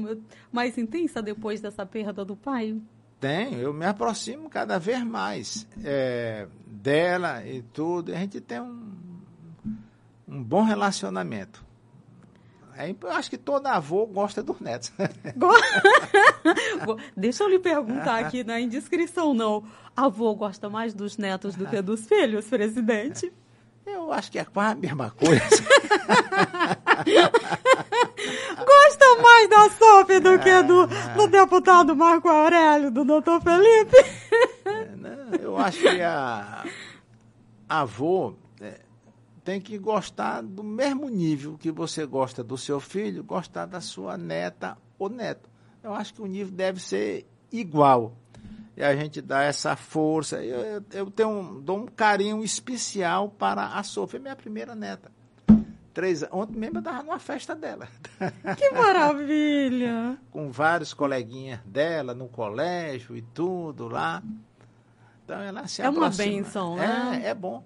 mais 0.52 0.76
intensa 0.78 1.22
depois 1.22 1.60
dessa 1.60 1.84
perda 1.86 2.24
do 2.24 2.36
pai? 2.36 2.80
Tem, 3.20 3.54
eu 3.54 3.72
me 3.72 3.84
aproximo 3.84 4.48
cada 4.48 4.78
vez 4.78 5.02
mais 5.04 5.66
é, 5.82 6.46
dela 6.66 7.44
e 7.44 7.62
tudo. 7.62 8.12
A 8.12 8.16
gente 8.16 8.40
tem 8.40 8.60
um, 8.60 8.92
um 10.28 10.42
bom 10.42 10.62
relacionamento. 10.62 11.67
É, 12.78 12.94
eu 13.00 13.10
acho 13.10 13.28
que 13.28 13.36
todo 13.36 13.66
avô 13.66 14.06
gosta 14.06 14.40
dos 14.40 14.60
netos. 14.60 14.92
Deixa 17.16 17.42
eu 17.42 17.48
lhe 17.48 17.58
perguntar 17.58 18.20
aqui 18.20 18.44
na 18.44 18.60
indiscrição, 18.60 19.34
não. 19.34 19.64
Avô 19.96 20.32
gosta 20.36 20.70
mais 20.70 20.94
dos 20.94 21.16
netos 21.18 21.56
do 21.56 21.66
que 21.66 21.82
dos 21.82 22.06
filhos, 22.06 22.46
presidente? 22.46 23.32
Eu 23.84 24.12
acho 24.12 24.30
que 24.30 24.38
é 24.38 24.44
quase 24.44 24.72
a 24.72 24.76
mesma 24.76 25.10
coisa. 25.10 25.42
gosta 28.64 29.22
mais 29.22 29.48
da 29.48 29.70
Sofia 29.70 30.20
do 30.20 30.38
que 30.38 30.62
do, 30.62 30.86
do 31.16 31.26
deputado 31.26 31.96
Marco 31.96 32.28
Aurélio, 32.28 32.92
do 32.92 33.04
doutor 33.04 33.42
Felipe? 33.42 33.96
É, 34.64 34.94
não, 34.94 35.34
eu 35.40 35.56
acho 35.56 35.80
que 35.80 36.00
a, 36.00 36.64
a 37.68 37.80
avô 37.80 38.34
tem 39.48 39.62
que 39.62 39.78
gostar 39.78 40.42
do 40.42 40.62
mesmo 40.62 41.08
nível 41.08 41.56
que 41.56 41.70
você 41.70 42.04
gosta 42.04 42.44
do 42.44 42.58
seu 42.58 42.78
filho, 42.78 43.24
gostar 43.24 43.64
da 43.64 43.80
sua 43.80 44.18
neta 44.18 44.76
ou 44.98 45.08
neto. 45.08 45.48
Eu 45.82 45.94
acho 45.94 46.12
que 46.12 46.20
o 46.20 46.26
nível 46.26 46.52
deve 46.52 46.78
ser 46.82 47.26
igual. 47.50 48.14
e 48.76 48.84
a 48.84 48.94
gente 48.94 49.22
dá 49.22 49.42
essa 49.42 49.74
força. 49.74 50.44
Eu, 50.44 50.84
eu, 50.92 51.10
tenho 51.10 51.30
um, 51.30 51.60
dou 51.62 51.78
um 51.78 51.86
carinho 51.86 52.44
especial 52.44 53.30
para 53.30 53.68
a 53.68 53.82
Sofia, 53.82 54.20
minha 54.20 54.36
primeira 54.36 54.74
neta. 54.74 55.10
Três, 55.94 56.22
ontem 56.30 56.58
mesmo 56.58 56.76
eu 56.76 56.80
estava 56.80 57.02
numa 57.02 57.18
festa 57.18 57.54
dela. 57.54 57.88
Que 58.58 58.70
maravilha! 58.72 60.18
Com 60.30 60.50
vários 60.50 60.92
coleguinhas 60.92 61.60
dela 61.64 62.12
no 62.12 62.28
colégio 62.28 63.16
e 63.16 63.22
tudo 63.22 63.88
lá. 63.88 64.22
Então 65.24 65.40
ela 65.40 65.66
se 65.66 65.80
É 65.80 65.88
uma 65.88 66.08
aproxima. 66.08 66.28
bênção, 66.28 66.76
né? 66.76 67.22
É, 67.24 67.28
é 67.30 67.34
bom. 67.34 67.64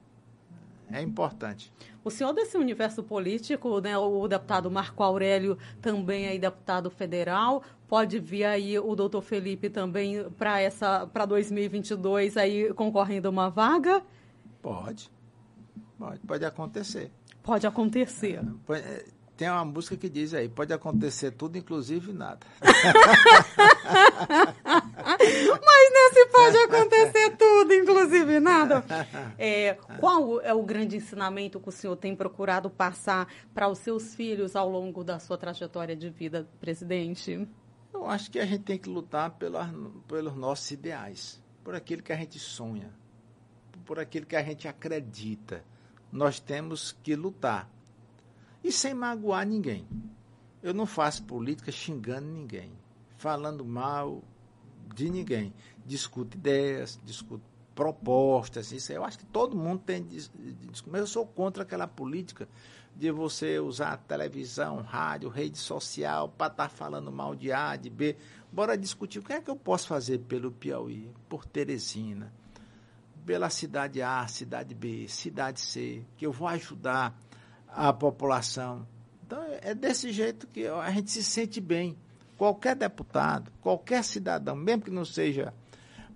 É 0.93 1.01
importante. 1.01 1.72
O 2.05 2.11
senhor 2.11 2.32
desse 2.32 2.57
universo 2.57 3.03
político, 3.03 3.80
né, 3.80 3.97
o 3.97 4.26
deputado 4.28 4.70
Marco 4.70 5.03
Aurélio 5.03 5.57
também 5.80 6.26
é 6.26 6.38
deputado 6.38 6.90
federal, 6.90 7.62
pode 7.88 8.18
vir 8.18 8.45
aí 8.45 8.78
o 8.78 8.95
doutor 8.95 9.22
Felipe 9.22 9.70
também 9.70 10.28
para 10.38 10.61
essa 10.61 11.07
para 11.07 11.24
2022 11.24 12.36
aí 12.36 12.72
concorrendo 12.74 13.30
uma 13.30 13.49
vaga? 13.49 14.03
Pode. 14.61 15.11
Pode, 15.99 16.20
pode 16.20 16.45
acontecer. 16.45 17.11
Pode 17.43 17.66
acontecer. 17.66 18.40
É, 18.70 19.05
Tem 19.37 19.49
uma 19.49 19.64
música 19.64 19.97
que 19.97 20.09
diz 20.09 20.35
aí, 20.35 20.49
pode 20.49 20.72
acontecer 20.72 21.33
tudo, 21.33 21.57
inclusive 21.57 22.12
nada. 22.12 22.47
Mas 25.03 25.93
nesse 25.93 26.26
pode 26.26 26.57
acontecer 26.59 27.37
tudo, 27.37 27.74
inclusive 27.74 28.41
nada. 28.41 28.85
É, 29.39 29.74
qual 29.99 30.41
é 30.41 30.53
o 30.53 30.62
grande 30.62 30.97
ensinamento 30.97 31.59
que 31.59 31.68
o 31.68 31.72
senhor 31.72 31.97
tem 31.97 32.14
procurado 32.14 32.68
passar 32.70 33.26
para 33.55 33.68
os 33.68 33.78
seus 33.78 34.14
filhos 34.14 34.55
ao 34.55 34.68
longo 34.68 35.03
da 35.03 35.18
sua 35.18 35.39
trajetória 35.39 35.97
de 35.97 36.11
vida, 36.11 36.49
presidente? 36.61 37.49
Eu 37.93 38.09
acho 38.09 38.30
que 38.30 38.39
a 38.39 38.47
gente 38.47 38.64
tem 38.64 38.78
que 38.78 38.89
lutar 38.89 39.30
pela, 39.33 39.72
pelos 40.09 40.35
nossos 40.35 40.70
ideais, 40.70 41.43
por 41.64 41.74
aquilo 41.74 42.03
que 42.03 42.12
a 42.12 42.16
gente 42.16 42.39
sonha, 42.39 42.91
por 43.85 43.99
aquilo 43.99 44.26
que 44.26 44.37
a 44.37 44.43
gente 44.43 44.68
acredita. 44.68 45.64
Nós 46.11 46.39
temos 46.41 46.93
que 47.03 47.14
lutar. 47.16 47.68
E 48.62 48.70
sem 48.70 48.94
magoar 48.94 49.46
ninguém. 49.46 49.86
Eu 50.62 50.72
não 50.72 50.86
faço 50.86 51.24
política 51.24 51.72
xingando 51.72 52.26
ninguém, 52.28 52.70
falando 53.16 53.64
mal 53.64 54.22
de 54.94 55.10
ninguém. 55.10 55.52
Discuto 55.84 56.36
ideias, 56.36 57.00
discuto 57.04 57.44
propostas, 57.74 58.70
isso 58.70 58.92
eu 58.92 59.02
acho 59.02 59.18
que 59.18 59.24
todo 59.26 59.56
mundo 59.56 59.80
tem 59.80 60.06
mas 60.86 61.00
eu 61.00 61.06
sou 61.06 61.26
contra 61.26 61.62
aquela 61.62 61.86
política 61.86 62.46
de 62.94 63.10
você 63.10 63.58
usar 63.58 63.96
televisão, 63.96 64.82
rádio, 64.82 65.30
rede 65.30 65.58
social 65.58 66.28
para 66.28 66.52
estar 66.52 66.68
falando 66.68 67.10
mal 67.10 67.34
de 67.34 67.50
A, 67.50 67.74
de 67.76 67.88
B. 67.88 68.16
Bora 68.52 68.76
discutir 68.76 69.18
o 69.18 69.22
que 69.22 69.32
é 69.32 69.40
que 69.40 69.50
eu 69.50 69.56
posso 69.56 69.88
fazer 69.88 70.18
pelo 70.18 70.52
Piauí, 70.52 71.10
por 71.28 71.46
Teresina, 71.46 72.30
pela 73.24 73.48
cidade 73.48 74.02
A, 74.02 74.26
cidade 74.26 74.74
B, 74.74 75.08
cidade 75.08 75.60
C, 75.60 76.04
que 76.18 76.26
eu 76.26 76.32
vou 76.32 76.46
ajudar 76.48 77.18
a 77.74 77.92
população. 77.92 78.86
Então 79.26 79.42
é 79.42 79.60
é 79.62 79.74
desse 79.74 80.12
jeito 80.12 80.46
que 80.46 80.66
a 80.66 80.90
gente 80.90 81.10
se 81.10 81.22
sente 81.22 81.60
bem. 81.60 81.96
Qualquer 82.36 82.74
deputado, 82.74 83.52
qualquer 83.60 84.02
cidadão, 84.02 84.56
mesmo 84.56 84.82
que 84.82 84.90
não 84.90 85.04
seja 85.04 85.54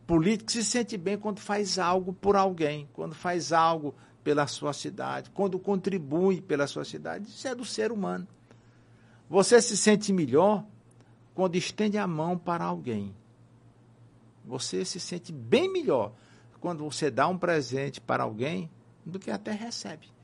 político, 0.07 0.51
se 0.51 0.65
sente 0.65 0.97
bem 0.97 1.17
quando 1.17 1.41
faz 1.41 1.79
algo 1.79 2.13
por 2.13 2.37
alguém, 2.37 2.89
quando 2.93 3.15
faz 3.15 3.53
algo 3.53 3.95
pela 4.25 4.47
sua 4.47 4.73
cidade, 4.73 5.31
quando 5.31 5.59
contribui 5.59 6.41
pela 6.41 6.67
sua 6.67 6.85
cidade. 6.85 7.29
Isso 7.29 7.47
é 7.47 7.55
do 7.55 7.65
ser 7.65 7.93
humano. 7.93 8.27
Você 9.29 9.61
se 9.63 9.77
sente 9.77 10.13
melhor 10.13 10.65
quando 11.35 11.57
estende 11.57 11.97
a 11.97 12.07
mão 12.07 12.37
para 12.37 12.65
alguém. 12.65 13.15
Você 14.45 14.85
se 14.85 14.99
sente 14.99 15.33
bem 15.33 15.73
melhor 15.73 16.13
quando 16.61 16.85
você 16.85 17.11
dá 17.11 17.29
um 17.29 17.39
presente 17.39 18.01
para 18.01 18.25
alguém 18.25 18.71
do 19.05 19.19
que 19.19 19.31
até 19.31 19.53
recebe. 19.53 20.16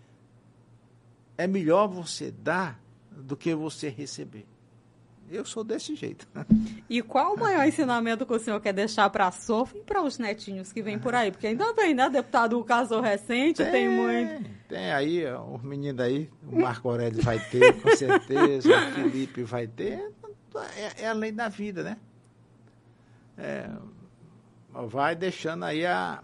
É 1.42 1.46
melhor 1.48 1.88
você 1.88 2.30
dar 2.30 2.80
do 3.10 3.36
que 3.36 3.52
você 3.52 3.88
receber. 3.88 4.46
Eu 5.28 5.44
sou 5.44 5.64
desse 5.64 5.96
jeito. 5.96 6.28
E 6.88 7.02
qual 7.02 7.34
o 7.34 7.40
maior 7.40 7.66
ensinamento 7.66 8.24
que 8.24 8.32
o 8.32 8.38
senhor 8.38 8.60
quer 8.60 8.72
deixar 8.72 9.10
para 9.10 9.26
a 9.26 9.32
Sofia 9.32 9.80
e 9.80 9.84
para 9.84 10.00
os 10.02 10.18
netinhos 10.18 10.72
que 10.72 10.80
vêm 10.80 11.00
por 11.00 11.16
aí? 11.16 11.32
Porque 11.32 11.48
ainda 11.48 11.72
bem, 11.72 11.94
né? 11.94 12.08
Deputado 12.08 12.62
casou 12.62 13.00
recente, 13.00 13.64
tem, 13.64 13.88
muito. 13.88 14.48
Tem 14.68 14.92
aí, 14.92 15.26
ó, 15.26 15.56
os 15.56 15.62
meninos 15.64 15.98
aí, 15.98 16.30
o 16.46 16.60
Marco 16.60 16.88
Aurélio 16.88 17.20
vai 17.20 17.40
ter, 17.40 17.72
com 17.82 17.90
certeza, 17.96 18.68
o 18.68 18.92
Felipe 18.92 19.42
vai 19.42 19.66
ter. 19.66 20.12
É, 20.76 21.02
é 21.02 21.08
a 21.08 21.12
lei 21.12 21.32
da 21.32 21.48
vida, 21.48 21.82
né? 21.82 21.96
É, 23.36 23.68
vai 24.70 25.16
deixando 25.16 25.64
aí 25.64 25.84
a, 25.84 26.22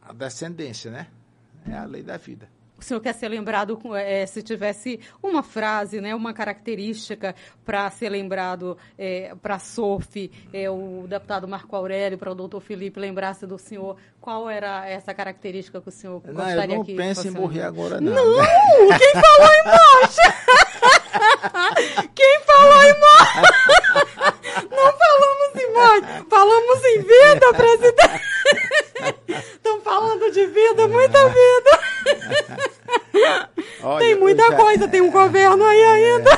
a 0.00 0.12
descendência, 0.12 0.92
né? 0.92 1.08
É 1.66 1.76
a 1.76 1.84
lei 1.84 2.04
da 2.04 2.16
vida. 2.16 2.59
O 2.80 2.84
senhor 2.84 3.00
quer 3.00 3.12
ser 3.12 3.28
lembrado 3.28 3.78
eh, 3.94 4.26
se 4.26 4.42
tivesse 4.42 4.98
uma 5.22 5.42
frase, 5.42 6.00
né, 6.00 6.14
uma 6.14 6.32
característica 6.32 7.34
para 7.64 7.90
ser 7.90 8.08
lembrado 8.08 8.76
para 9.42 9.56
a 9.56 9.58
SOF, 9.58 10.30
eh, 10.52 10.70
o 10.70 11.06
deputado 11.06 11.46
Marco 11.46 11.76
Aurélio, 11.76 12.16
para 12.16 12.32
o 12.32 12.34
doutor 12.34 12.60
Felipe 12.60 12.98
lembrasse 12.98 13.46
do 13.46 13.58
senhor, 13.58 13.96
qual 14.20 14.48
era 14.48 14.88
essa 14.88 15.12
característica 15.12 15.80
que 15.80 15.88
o 15.88 15.92
senhor 15.92 16.22
Não, 16.24 16.34
gostaria 16.34 16.74
eu 16.74 16.78
não 16.78 16.84
que 16.84 16.94
penso 16.94 17.28
em 17.28 17.30
morrer 17.30 17.62
agora, 17.62 18.00
não. 18.00 18.12
Não! 18.12 18.98
Quem 18.98 19.12
falou 19.12 19.50
em 19.54 19.64
morte? 19.64 20.20
Quem 22.14 22.40
falou 22.46 22.82
em 22.82 23.00
morte? 23.00 23.50
Não 24.70 24.92
falamos 24.92 25.56
em 25.56 25.72
morte, 25.72 26.28
falamos 26.28 26.84
em 26.84 26.98
vida, 27.02 27.54
presidente. 27.54 28.39
Estão 29.38 29.80
falando 29.80 30.30
de 30.32 30.46
vida, 30.46 30.88
muita 30.88 31.28
vida. 31.28 32.70
Olha, 33.82 33.98
Tem 33.98 34.18
muita 34.18 34.46
já- 34.48 34.56
coisa, 34.56 34.88
tem 34.88 35.00
um 35.00 35.10
governo 35.10 35.64
aí 35.64 35.82
ainda. 35.82 36.30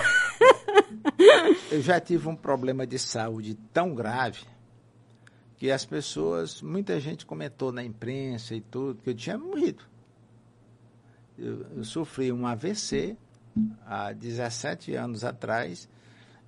Eu 1.71 1.81
já 1.81 2.01
tive 2.01 2.29
um 2.29 2.37
problema 2.37 2.87
de 2.87 2.99
saúde 2.99 3.55
tão 3.73 3.95
grave 3.95 4.41
que 5.57 5.71
as 5.71 5.85
pessoas, 5.85 6.61
muita 6.61 6.99
gente 7.01 7.25
comentou 7.25 7.71
na 7.73 7.85
imprensa 7.85 8.55
e 8.55 8.61
tudo, 8.61 9.01
que 9.03 9.11
eu 9.11 9.15
tinha 9.15 9.39
morrido. 9.39 9.85
Eu, 11.39 11.65
eu 11.77 11.85
sofri 11.85 12.33
um 12.33 12.47
AVC 12.47 13.17
há 13.87 14.13
17 14.13 14.95
anos 14.95 15.25
atrás 15.25 15.89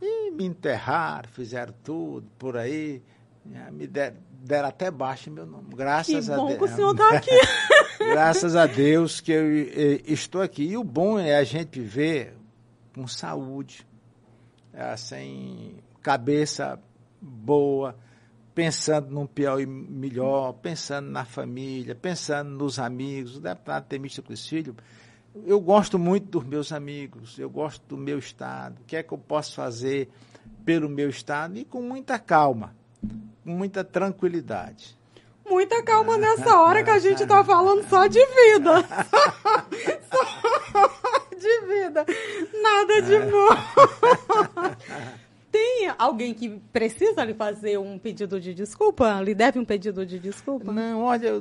e 0.01 0.31
me 0.33 0.45
enterraram, 0.45 1.29
fizeram 1.31 1.73
tudo 1.85 2.27
por 2.39 2.57
aí, 2.57 3.03
eh, 3.53 3.71
me 3.71 3.87
der- 3.87 4.15
deram 4.45 4.69
até 4.69 4.91
baixo 4.91 5.31
em 5.31 5.33
meu 5.33 5.47
nome. 5.47 5.71
Que 5.71 5.77
Graças 5.77 6.29
a 6.31 6.37
bom 6.37 6.49
Deus. 6.49 6.59
que 6.59 6.65
o 6.65 6.69
senhor 6.77 6.91
está 6.93 7.09
aqui. 7.17 7.39
Graças 7.99 8.57
a 8.57 8.67
Deus 8.67 9.21
que 9.21 9.33
eu 9.33 10.01
estou 10.07 10.43
aqui. 10.43 10.65
E 10.65 10.77
o 10.77 10.85
bom 10.85 11.19
é 11.19 11.37
a 11.37 11.45
gente 11.45 11.81
ver 11.81 12.37
com 12.95 13.07
saúde, 13.07 13.87
eh, 14.73 14.97
sem 14.97 15.77
cabeça 16.03 16.79
boa, 17.21 17.97
pensando 18.55 19.11
num 19.11 19.27
Piauí 19.27 19.67
melhor, 19.67 20.53
pensando 20.53 21.11
na 21.11 21.25
família, 21.25 21.95
pensando 21.95 22.51
nos 22.51 22.79
amigos. 22.79 23.37
O 23.37 23.41
deputado 23.41 23.87
Temista 23.87 24.23
Crisfilho, 24.23 24.77
eu 25.47 25.61
gosto 25.61 25.99
muito 25.99 26.27
dos 26.29 26.45
meus 26.45 26.71
amigos, 26.71 27.39
eu 27.39 27.51
gosto 27.51 27.83
do 27.89 27.97
meu 27.97 28.19
estado, 28.19 28.81
o 28.81 28.85
que 28.85 28.97
é 28.97 29.03
que 29.03 29.13
eu 29.13 29.19
posso 29.19 29.55
fazer 29.55 30.09
pelo 30.65 30.89
meu 30.89 31.09
estado 31.09 31.59
e 31.59 31.65
com 31.65 31.83
muita 31.83 32.19
calma, 32.19 32.77
muita 33.45 33.83
tranquilidade. 33.85 34.97
Muita 35.49 35.83
calma 35.83 36.17
nessa 36.17 36.59
hora 36.61 36.83
que 36.83 36.91
a 36.91 36.99
gente 36.99 37.23
está 37.23 37.45
falando 37.45 37.87
só 37.89 38.07
de 38.07 38.19
vida. 38.25 38.73
Só 40.11 41.29
de 41.37 41.67
vida. 41.67 42.07
Nada 42.63 43.03
de 43.03 43.19
bom. 43.21 43.49
Tem 45.53 45.93
alguém 45.99 46.35
que 46.35 46.49
precisa 46.73 47.25
lhe 47.25 47.35
fazer 47.35 47.79
um 47.79 47.99
pedido 47.99 48.41
de 48.41 48.55
desculpa? 48.55 49.21
Lhe 49.21 49.35
deve 49.35 49.59
um 49.59 49.65
pedido 49.65 50.05
de 50.07 50.19
desculpa? 50.19 50.73
Não, 50.73 51.03
olha, 51.03 51.29
eu 51.29 51.41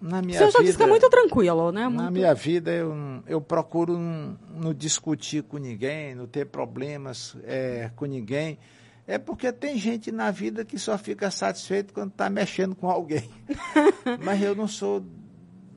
na 0.00 0.20
o 0.20 0.24
minha 0.24 0.38
senhor 0.38 0.50
já 0.50 0.58
vida, 0.58 0.64
disse 0.64 0.76
que 0.78 0.82
é 0.82 0.86
muito 0.86 1.08
tranquilo, 1.08 1.70
né? 1.72 1.82
na 1.82 1.90
Muito- 1.90 2.12
minha 2.12 2.34
vida 2.34 2.70
eu, 2.72 2.94
eu 3.26 3.40
procuro 3.40 3.96
não, 3.98 4.36
não 4.54 4.74
discutir 4.74 5.42
com 5.42 5.58
ninguém, 5.58 6.14
não 6.14 6.26
ter 6.26 6.46
problemas 6.46 7.36
é, 7.44 7.90
com 7.96 8.06
ninguém. 8.06 8.58
É 9.06 9.18
porque 9.18 9.52
tem 9.52 9.76
gente 9.76 10.12
na 10.12 10.30
vida 10.30 10.64
que 10.64 10.78
só 10.78 10.96
fica 10.96 11.30
satisfeito 11.30 11.92
quando 11.92 12.10
está 12.10 12.30
mexendo 12.30 12.74
com 12.74 12.88
alguém. 12.88 13.28
Mas 14.22 14.42
eu 14.42 14.54
não 14.54 14.68
sou 14.68 15.04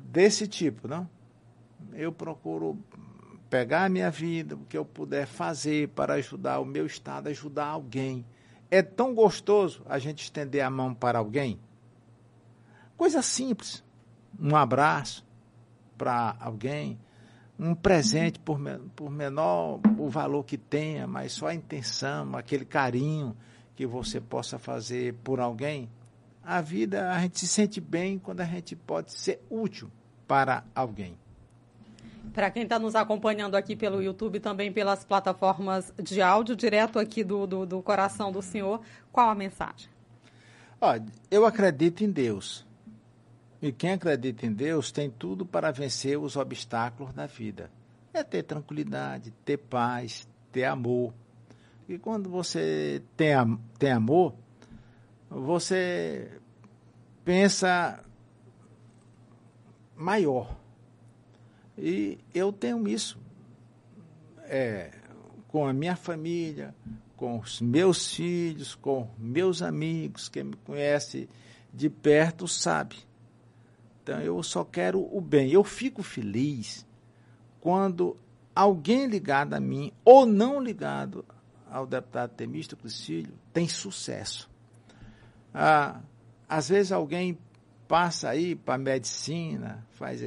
desse 0.06 0.48
tipo, 0.48 0.88
não. 0.88 1.10
Eu 1.94 2.12
procuro 2.12 2.78
pegar 3.50 3.86
a 3.86 3.90
minha 3.90 4.10
vida, 4.10 4.56
o 4.56 4.66
que 4.66 4.78
eu 4.78 4.86
puder 4.86 5.28
fazer 5.28 5.90
para 5.90 6.16
ajudar 6.16 6.60
o 6.60 6.66
meu 6.66 6.86
estado, 6.86 7.30
ajudar 7.30 7.68
alguém. 7.68 8.26
É 8.70 8.82
tão 8.82 9.14
gostoso 9.14 9.84
a 9.88 10.00
gente 10.00 10.24
estender 10.24 10.62
a 10.62 10.70
mão 10.70 10.94
para 10.94 11.20
alguém. 11.20 11.60
Coisa 12.98 13.22
simples. 13.22 13.84
Um 14.40 14.56
abraço 14.56 15.26
para 15.98 16.36
alguém, 16.40 17.00
um 17.60 17.76
presente, 17.76 18.40
por, 18.40 18.60
por 18.96 19.10
menor 19.10 19.80
o 19.98 20.10
valor 20.10 20.44
que 20.44 20.58
tenha, 20.58 21.06
mas 21.08 21.34
só 21.34 21.48
a 21.48 21.54
intenção, 21.54 22.36
aquele 22.36 22.66
carinho 22.66 23.36
que 23.76 23.86
você 23.86 24.20
possa 24.20 24.58
fazer 24.58 25.14
por 25.24 25.40
alguém, 25.40 25.90
a 26.44 26.62
vida, 26.62 27.12
a 27.12 27.20
gente 27.20 27.40
se 27.40 27.48
sente 27.48 27.80
bem 27.80 28.20
quando 28.20 28.42
a 28.42 28.46
gente 28.46 28.76
pode 28.76 29.14
ser 29.14 29.42
útil 29.50 29.90
para 30.28 30.64
alguém. 30.76 31.18
Para 32.34 32.50
quem 32.50 32.64
está 32.64 32.80
nos 32.80 32.96
acompanhando 32.96 33.56
aqui 33.56 33.76
pelo 33.76 34.02
YouTube, 34.02 34.40
também 34.40 34.72
pelas 34.72 35.06
plataformas 35.06 35.94
de 36.02 36.22
áudio, 36.22 36.56
direto 36.56 36.98
aqui 37.00 37.24
do, 37.24 37.46
do, 37.46 37.66
do 37.66 37.82
coração 37.82 38.32
do 38.32 38.42
Senhor, 38.42 38.82
qual 39.12 39.30
a 39.30 39.36
mensagem? 39.36 39.90
Olha, 40.82 41.06
eu 41.30 41.46
acredito 41.46 42.04
em 42.04 42.10
Deus. 42.10 42.66
E 43.64 43.72
quem 43.72 43.94
acredita 43.94 44.46
em 44.46 44.52
Deus 44.52 44.92
tem 44.92 45.10
tudo 45.10 45.46
para 45.46 45.72
vencer 45.72 46.20
os 46.20 46.36
obstáculos 46.36 47.14
da 47.14 47.26
vida. 47.26 47.72
É 48.14 48.22
ter 48.22 48.44
tranquilidade, 48.44 49.32
ter 49.46 49.56
paz, 49.56 50.28
ter 50.52 50.66
amor. 50.66 51.14
E 51.88 51.98
quando 51.98 52.30
você 52.30 53.02
tem, 53.16 53.30
tem 53.80 53.94
amor, 53.94 54.36
você 55.30 56.30
pensa 57.24 58.04
maior. 59.96 60.60
E 61.78 62.18
eu 62.34 62.52
tenho 62.52 62.86
isso 62.86 63.18
é, 64.40 64.92
com 65.48 65.66
a 65.66 65.72
minha 65.72 65.96
família, 65.96 66.76
com 67.16 67.40
os 67.40 67.62
meus 67.62 68.14
filhos, 68.14 68.76
com 68.76 69.08
meus 69.18 69.62
amigos, 69.62 70.28
quem 70.28 70.44
me 70.44 70.58
conhece 70.58 71.30
de 71.74 71.90
perto 71.90 72.46
sabe. 72.46 72.98
Então 74.04 74.20
eu 74.20 74.44
só 74.44 74.66
quero 74.66 75.00
o 75.16 75.22
bem. 75.22 75.50
Eu 75.50 75.64
fico 75.64 76.04
feliz 76.04 76.86
quando 77.62 78.18
alguém 78.54 79.08
ligado 79.08 79.54
a 79.54 79.60
mim 79.60 79.94
ou 80.04 80.26
não 80.26 80.62
ligado 80.62 81.26
ao 81.72 81.88
deputado 81.88 82.32
Temista 82.32 82.76
Criscílio 82.76 83.34
tem 83.54 83.68
sucesso. 83.68 84.50
Ah, 85.54 86.02
às 86.48 86.68
vezes 86.68 86.92
alguém 86.92 87.38
passa 87.88 88.30
aí 88.30 88.56
para 88.56 88.78
medicina, 88.78 89.88
faz 89.92 90.22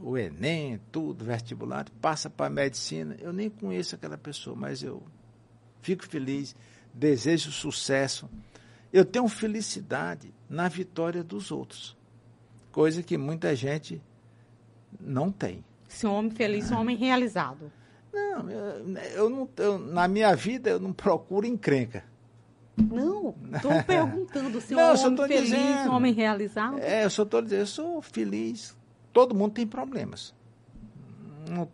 o 0.00 0.16
Enem, 0.16 0.80
tudo, 0.90 1.24
vestibular, 1.24 1.86
passa 2.00 2.30
para 2.30 2.48
medicina. 2.48 3.16
Eu 3.20 3.32
nem 3.32 3.50
conheço 3.50 3.96
aquela 3.96 4.16
pessoa, 4.16 4.54
mas 4.54 4.82
eu 4.82 5.02
fico 5.80 6.06
feliz, 6.06 6.54
desejo 6.94 7.50
sucesso. 7.50 8.30
Eu 8.92 9.04
tenho 9.04 9.26
felicidade 9.28 10.32
na 10.48 10.68
vitória 10.68 11.24
dos 11.24 11.50
outros, 11.50 11.96
coisa 12.72 13.02
que 13.02 13.16
muita 13.16 13.54
gente 13.54 14.02
não 14.98 15.30
tem. 15.30 15.64
Se 15.86 16.06
um 16.06 16.14
homem 16.14 16.30
feliz, 16.30 16.70
um 16.70 16.78
homem 16.80 16.96
realizado. 16.96 17.70
Não, 18.12 18.50
eu, 18.50 18.96
eu 19.14 19.30
não 19.30 19.48
eu, 19.56 19.78
na 19.78 20.08
minha 20.08 20.34
vida 20.34 20.70
eu 20.70 20.80
não 20.80 20.92
procuro 20.92 21.46
encrenca. 21.46 22.04
Não, 22.76 23.34
estou 23.54 23.70
perguntando 23.84 24.60
se 24.60 24.74
não, 24.74 24.94
um 24.94 25.06
homem 25.06 25.28
feliz, 25.28 25.50
dizendo, 25.50 25.90
um 25.90 25.94
homem 25.94 26.12
realizado. 26.12 26.78
É, 26.78 27.04
eu 27.04 27.10
só 27.10 27.22
estou 27.22 27.42
dizendo, 27.42 27.60
eu 27.60 27.66
sou 27.66 28.02
feliz. 28.02 28.76
Todo 29.12 29.34
mundo 29.34 29.52
tem 29.52 29.66
problemas. 29.66 30.34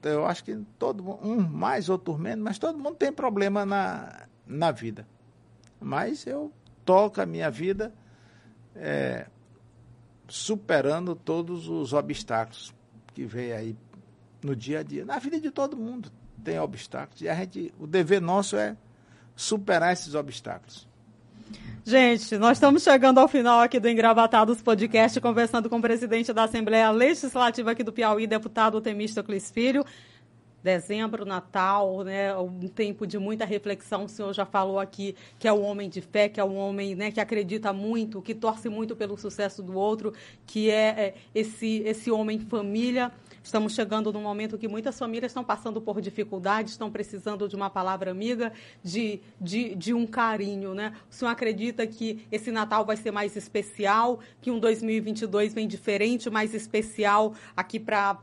Eu 0.03 0.27
acho 0.27 0.43
que 0.43 0.57
todo 0.79 1.03
mundo, 1.03 1.21
um 1.23 1.41
mais, 1.41 1.89
outro 1.89 2.19
menos, 2.19 2.43
mas 2.43 2.59
todo 2.59 2.79
mundo 2.79 2.97
tem 2.97 3.13
problema 3.13 3.65
na, 3.65 4.27
na 4.47 4.73
vida. 4.73 5.07
Mas 5.81 6.27
eu 6.27 6.53
toco 6.85 7.21
a 7.21 7.27
minha 7.27 7.51
vida 7.51 7.93
é, 8.75 9.27
superando 10.29 11.17
todos 11.17 11.69
os 11.69 11.93
obstáculos 11.93 12.73
que 13.15 13.25
vem 13.25 13.53
aí 13.53 13.77
no 14.43 14.55
dia 14.55 14.81
a 14.81 14.83
dia. 14.83 15.05
Na 15.05 15.19
vida 15.19 15.41
de 15.41 15.51
todo 15.51 15.77
mundo 15.77 16.11
tem 16.45 16.59
obstáculos. 16.61 17.21
E 17.21 17.29
a 17.29 17.35
gente, 17.35 17.73
o 17.79 17.87
dever 17.87 18.21
nosso 18.21 18.57
é 18.57 18.77
superar 19.35 19.93
esses 19.93 20.15
obstáculos. 20.15 20.87
Gente, 21.85 22.37
nós 22.37 22.59
estamos 22.59 22.83
chegando 22.83 23.19
ao 23.19 23.27
final 23.27 23.61
aqui 23.61 23.81
do 23.81 23.89
Engravatados 23.89 24.61
Podcast, 24.61 25.19
conversando 25.21 25.71
com 25.71 25.79
o 25.79 25.81
presidente 25.81 26.33
da 26.33 26.45
Assembleia 26.45 26.91
Legislativa 26.91 27.71
aqui 27.71 27.83
do 27.83 27.93
Piauí, 27.93 28.27
deputado 28.27 28.81
Temístocles 28.81 29.51
Filho. 29.51 29.85
Dezembro, 30.63 31.25
Natal, 31.25 32.03
né, 32.03 32.37
um 32.37 32.69
tempo 32.69 33.07
de 33.07 33.19
muita 33.19 33.45
reflexão. 33.45 34.05
O 34.05 34.09
senhor 34.09 34.33
já 34.33 34.45
falou 34.45 34.79
aqui 34.79 35.15
que 35.39 35.47
é 35.47 35.53
um 35.53 35.63
homem 35.63 35.89
de 35.89 36.01
fé, 36.01 36.29
que 36.29 36.41
é 36.41 36.45
um 36.45 36.57
homem 36.57 36.95
né, 36.95 37.11
que 37.11 37.21
acredita 37.21 37.73
muito, 37.73 38.21
que 38.21 38.35
torce 38.35 38.69
muito 38.69 38.97
pelo 38.97 39.17
sucesso 39.17 39.63
do 39.63 39.75
outro, 39.75 40.13
que 40.47 40.71
é, 40.71 40.89
é 40.89 41.15
esse, 41.35 41.83
esse 41.85 42.11
homem 42.11 42.39
família. 42.39 43.13
Estamos 43.43 43.75
chegando 43.75 44.13
num 44.13 44.23
momento 44.23 44.59
que 44.59 44.69
muitas 44.69 44.99
famílias 44.99 45.31
estão 45.31 45.45
passando 45.45 45.81
por 45.81 46.01
dificuldades, 46.01 46.73
estão 46.73 46.91
precisando 46.91 47.49
de 47.49 47.57
uma 47.57 47.71
palavra 47.71 48.11
amiga, 48.11 48.53
de, 48.83 49.21
de, 49.41 49.75
de 49.75 49.95
um 49.95 50.07
carinho, 50.07 50.75
né? 50.75 50.93
O 51.11 51.15
senhor 51.15 51.31
acredita 51.31 51.87
que 51.87 52.27
esse 52.31 52.51
Natal 52.51 52.85
vai 52.85 52.97
ser 52.97 53.11
mais 53.11 53.37
especial, 53.37 54.21
que 54.43 54.51
um 54.51 54.59
2022 54.59 55.55
vem 55.55 55.67
diferente, 55.67 56.29
mais 56.29 56.53
especial 56.53 57.33
aqui 57.57 57.79
para 57.81 58.19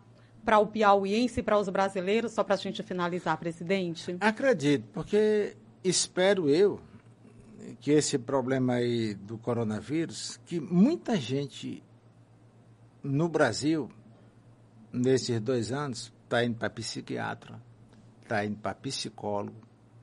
para 0.46 0.60
o 0.60 0.68
piauiense 0.68 1.39
e 1.39 1.43
para 1.43 1.58
os 1.58 1.68
brasileiros, 1.68 2.32
só 2.32 2.43
para 2.43 2.56
a 2.56 2.58
gente 2.58 2.84
finalizar, 2.84 3.38
presidente? 3.38 4.16
Acredito, 4.22 4.88
porque 4.93 5.58
espero 5.84 6.48
eu 6.50 6.80
que 7.82 7.91
esse 7.91 8.18
problema 8.18 8.76
aí 8.76 9.16
do 9.16 9.38
coronavírus, 9.38 10.39
que 10.46 10.60
muita 10.60 11.18
gente 11.18 11.84
no 13.04 13.28
Brasil 13.28 13.89
nesses 14.96 15.39
dois 15.41 15.72
anos, 15.72 16.12
está 16.24 16.43
indo 16.43 16.56
para 16.58 16.70
psiquiatra, 16.70 17.62
está 18.22 18.46
indo 18.46 18.58
para 18.58 18.74
psicólogo. 18.74 19.58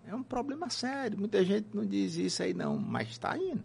É 0.06 0.14
um 0.14 0.22
problema 0.22 0.68
sério. 0.68 1.18
Muita 1.18 1.44
gente 1.44 1.68
não 1.72 1.84
diz 1.86 2.16
isso 2.16 2.42
aí, 2.42 2.52
não, 2.52 2.76
mas 2.76 3.08
está 3.08 3.36
indo. 3.36 3.64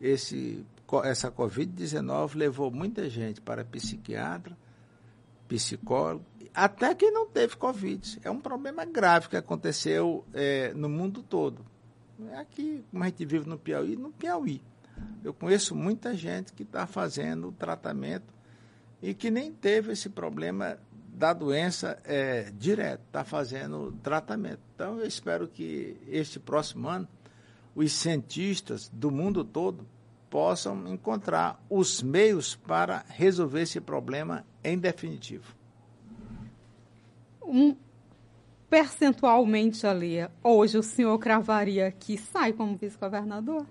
Esse, 0.00 0.64
essa 1.04 1.30
Covid-19 1.30 2.34
levou 2.34 2.70
muita 2.70 3.08
gente 3.08 3.40
para 3.40 3.64
psiquiatra, 3.64 4.56
psicólogo, 5.54 6.24
até 6.52 6.94
quem 6.94 7.12
não 7.12 7.26
teve 7.26 7.56
Covid. 7.56 8.20
É 8.22 8.30
um 8.30 8.40
problema 8.40 8.84
grave 8.84 9.28
que 9.28 9.36
aconteceu 9.36 10.24
é, 10.32 10.72
no 10.74 10.88
mundo 10.88 11.22
todo. 11.22 11.64
É 12.30 12.36
aqui, 12.36 12.84
como 12.90 13.02
a 13.02 13.06
gente 13.06 13.24
vive 13.24 13.48
no 13.48 13.58
Piauí, 13.58 13.96
no 13.96 14.10
Piauí. 14.10 14.62
Eu 15.24 15.34
conheço 15.34 15.74
muita 15.74 16.14
gente 16.14 16.52
que 16.52 16.62
está 16.62 16.86
fazendo 16.86 17.50
tratamento 17.52 18.32
e 19.02 19.12
que 19.12 19.30
nem 19.30 19.52
teve 19.52 19.92
esse 19.92 20.08
problema 20.08 20.78
da 21.08 21.32
doença 21.32 21.98
é, 22.04 22.50
direto, 22.52 23.02
está 23.06 23.24
fazendo 23.24 23.92
tratamento. 24.02 24.60
Então, 24.74 24.98
eu 24.98 25.06
espero 25.06 25.48
que 25.48 25.96
este 26.08 26.38
próximo 26.38 26.88
ano 26.88 27.08
os 27.74 27.92
cientistas 27.92 28.88
do 28.88 29.10
mundo 29.10 29.44
todo 29.44 29.86
possam 30.34 30.88
encontrar 30.88 31.64
os 31.70 32.02
meios 32.02 32.56
para 32.56 33.04
resolver 33.06 33.62
esse 33.62 33.80
problema 33.80 34.44
em 34.64 34.76
definitivo. 34.76 35.54
Um, 37.40 37.76
percentualmente, 38.68 39.86
ali, 39.86 40.28
hoje 40.42 40.76
o 40.76 40.82
senhor 40.82 41.16
cravaria 41.20 41.92
que 41.92 42.18
sai 42.18 42.52
como 42.52 42.76
vice-governador? 42.76 43.64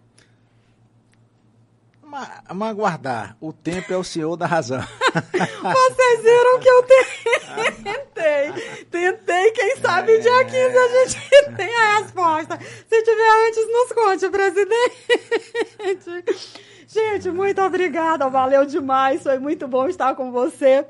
Vamos 2.48 2.68
aguardar. 2.68 3.36
O 3.42 3.52
tempo 3.52 3.92
é 3.92 3.98
o 3.98 4.04
senhor 4.04 4.38
da 4.38 4.46
razão. 4.46 4.80
Vocês 5.12 6.22
viram 6.22 6.60
que 6.60 6.70
eu 6.70 6.84
tentei. 7.84 8.86
Tentei, 8.86 9.52
quem 9.52 9.78
sabe 9.78 10.20
dia 10.20 10.46
15 10.46 10.78
a 10.78 10.88
gente 10.88 11.20
tem 11.58 11.76
a 11.76 11.98
resposta. 11.98 12.60
Se 12.62 13.02
tiver 13.02 13.48
antes, 13.48 13.68
nos 13.68 13.92
conte, 13.92 14.30
presidente. 14.30 15.08
Gente, 16.88 17.32
muito 17.32 17.62
obrigada. 17.62 18.30
Valeu 18.30 18.66
demais. 18.66 19.24
Foi 19.24 19.40
muito 19.40 19.68
bom 19.68 19.88
estar 19.88 20.14
com 20.16 20.32
você. 20.32 20.86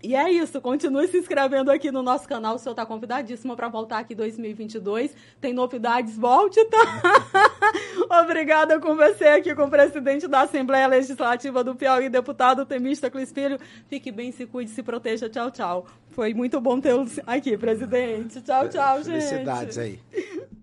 E 0.00 0.14
é 0.14 0.30
isso, 0.30 0.60
continue 0.60 1.08
se 1.08 1.18
inscrevendo 1.18 1.72
aqui 1.72 1.90
no 1.90 2.02
nosso 2.02 2.28
canal, 2.28 2.54
o 2.54 2.58
senhor 2.58 2.72
está 2.72 2.86
convidadíssimo 2.86 3.56
para 3.56 3.68
voltar 3.68 3.98
aqui 3.98 4.14
em 4.14 4.16
2022. 4.16 5.12
Tem 5.40 5.52
novidades, 5.52 6.16
volte, 6.16 6.64
tá? 6.66 7.02
Obrigada 8.22 8.78
você 8.94 9.24
aqui 9.26 9.54
com 9.56 9.64
o 9.64 9.70
presidente 9.70 10.28
da 10.28 10.42
Assembleia 10.42 10.86
Legislativa 10.86 11.64
do 11.64 11.74
Piauí, 11.74 12.08
deputado 12.08 12.64
Temista 12.64 13.10
Filho. 13.32 13.58
Fique 13.88 14.12
bem, 14.12 14.30
se 14.30 14.46
cuide, 14.46 14.70
se 14.70 14.84
proteja. 14.84 15.28
Tchau, 15.28 15.50
tchau. 15.50 15.86
Foi 16.10 16.32
muito 16.32 16.60
bom 16.60 16.80
tê-lo 16.80 17.06
aqui, 17.26 17.58
presidente. 17.58 18.40
Tchau, 18.40 18.68
tchau, 18.68 19.02
gente. 19.02 19.20
Felicidades 19.20 19.78
aí. 19.78 19.98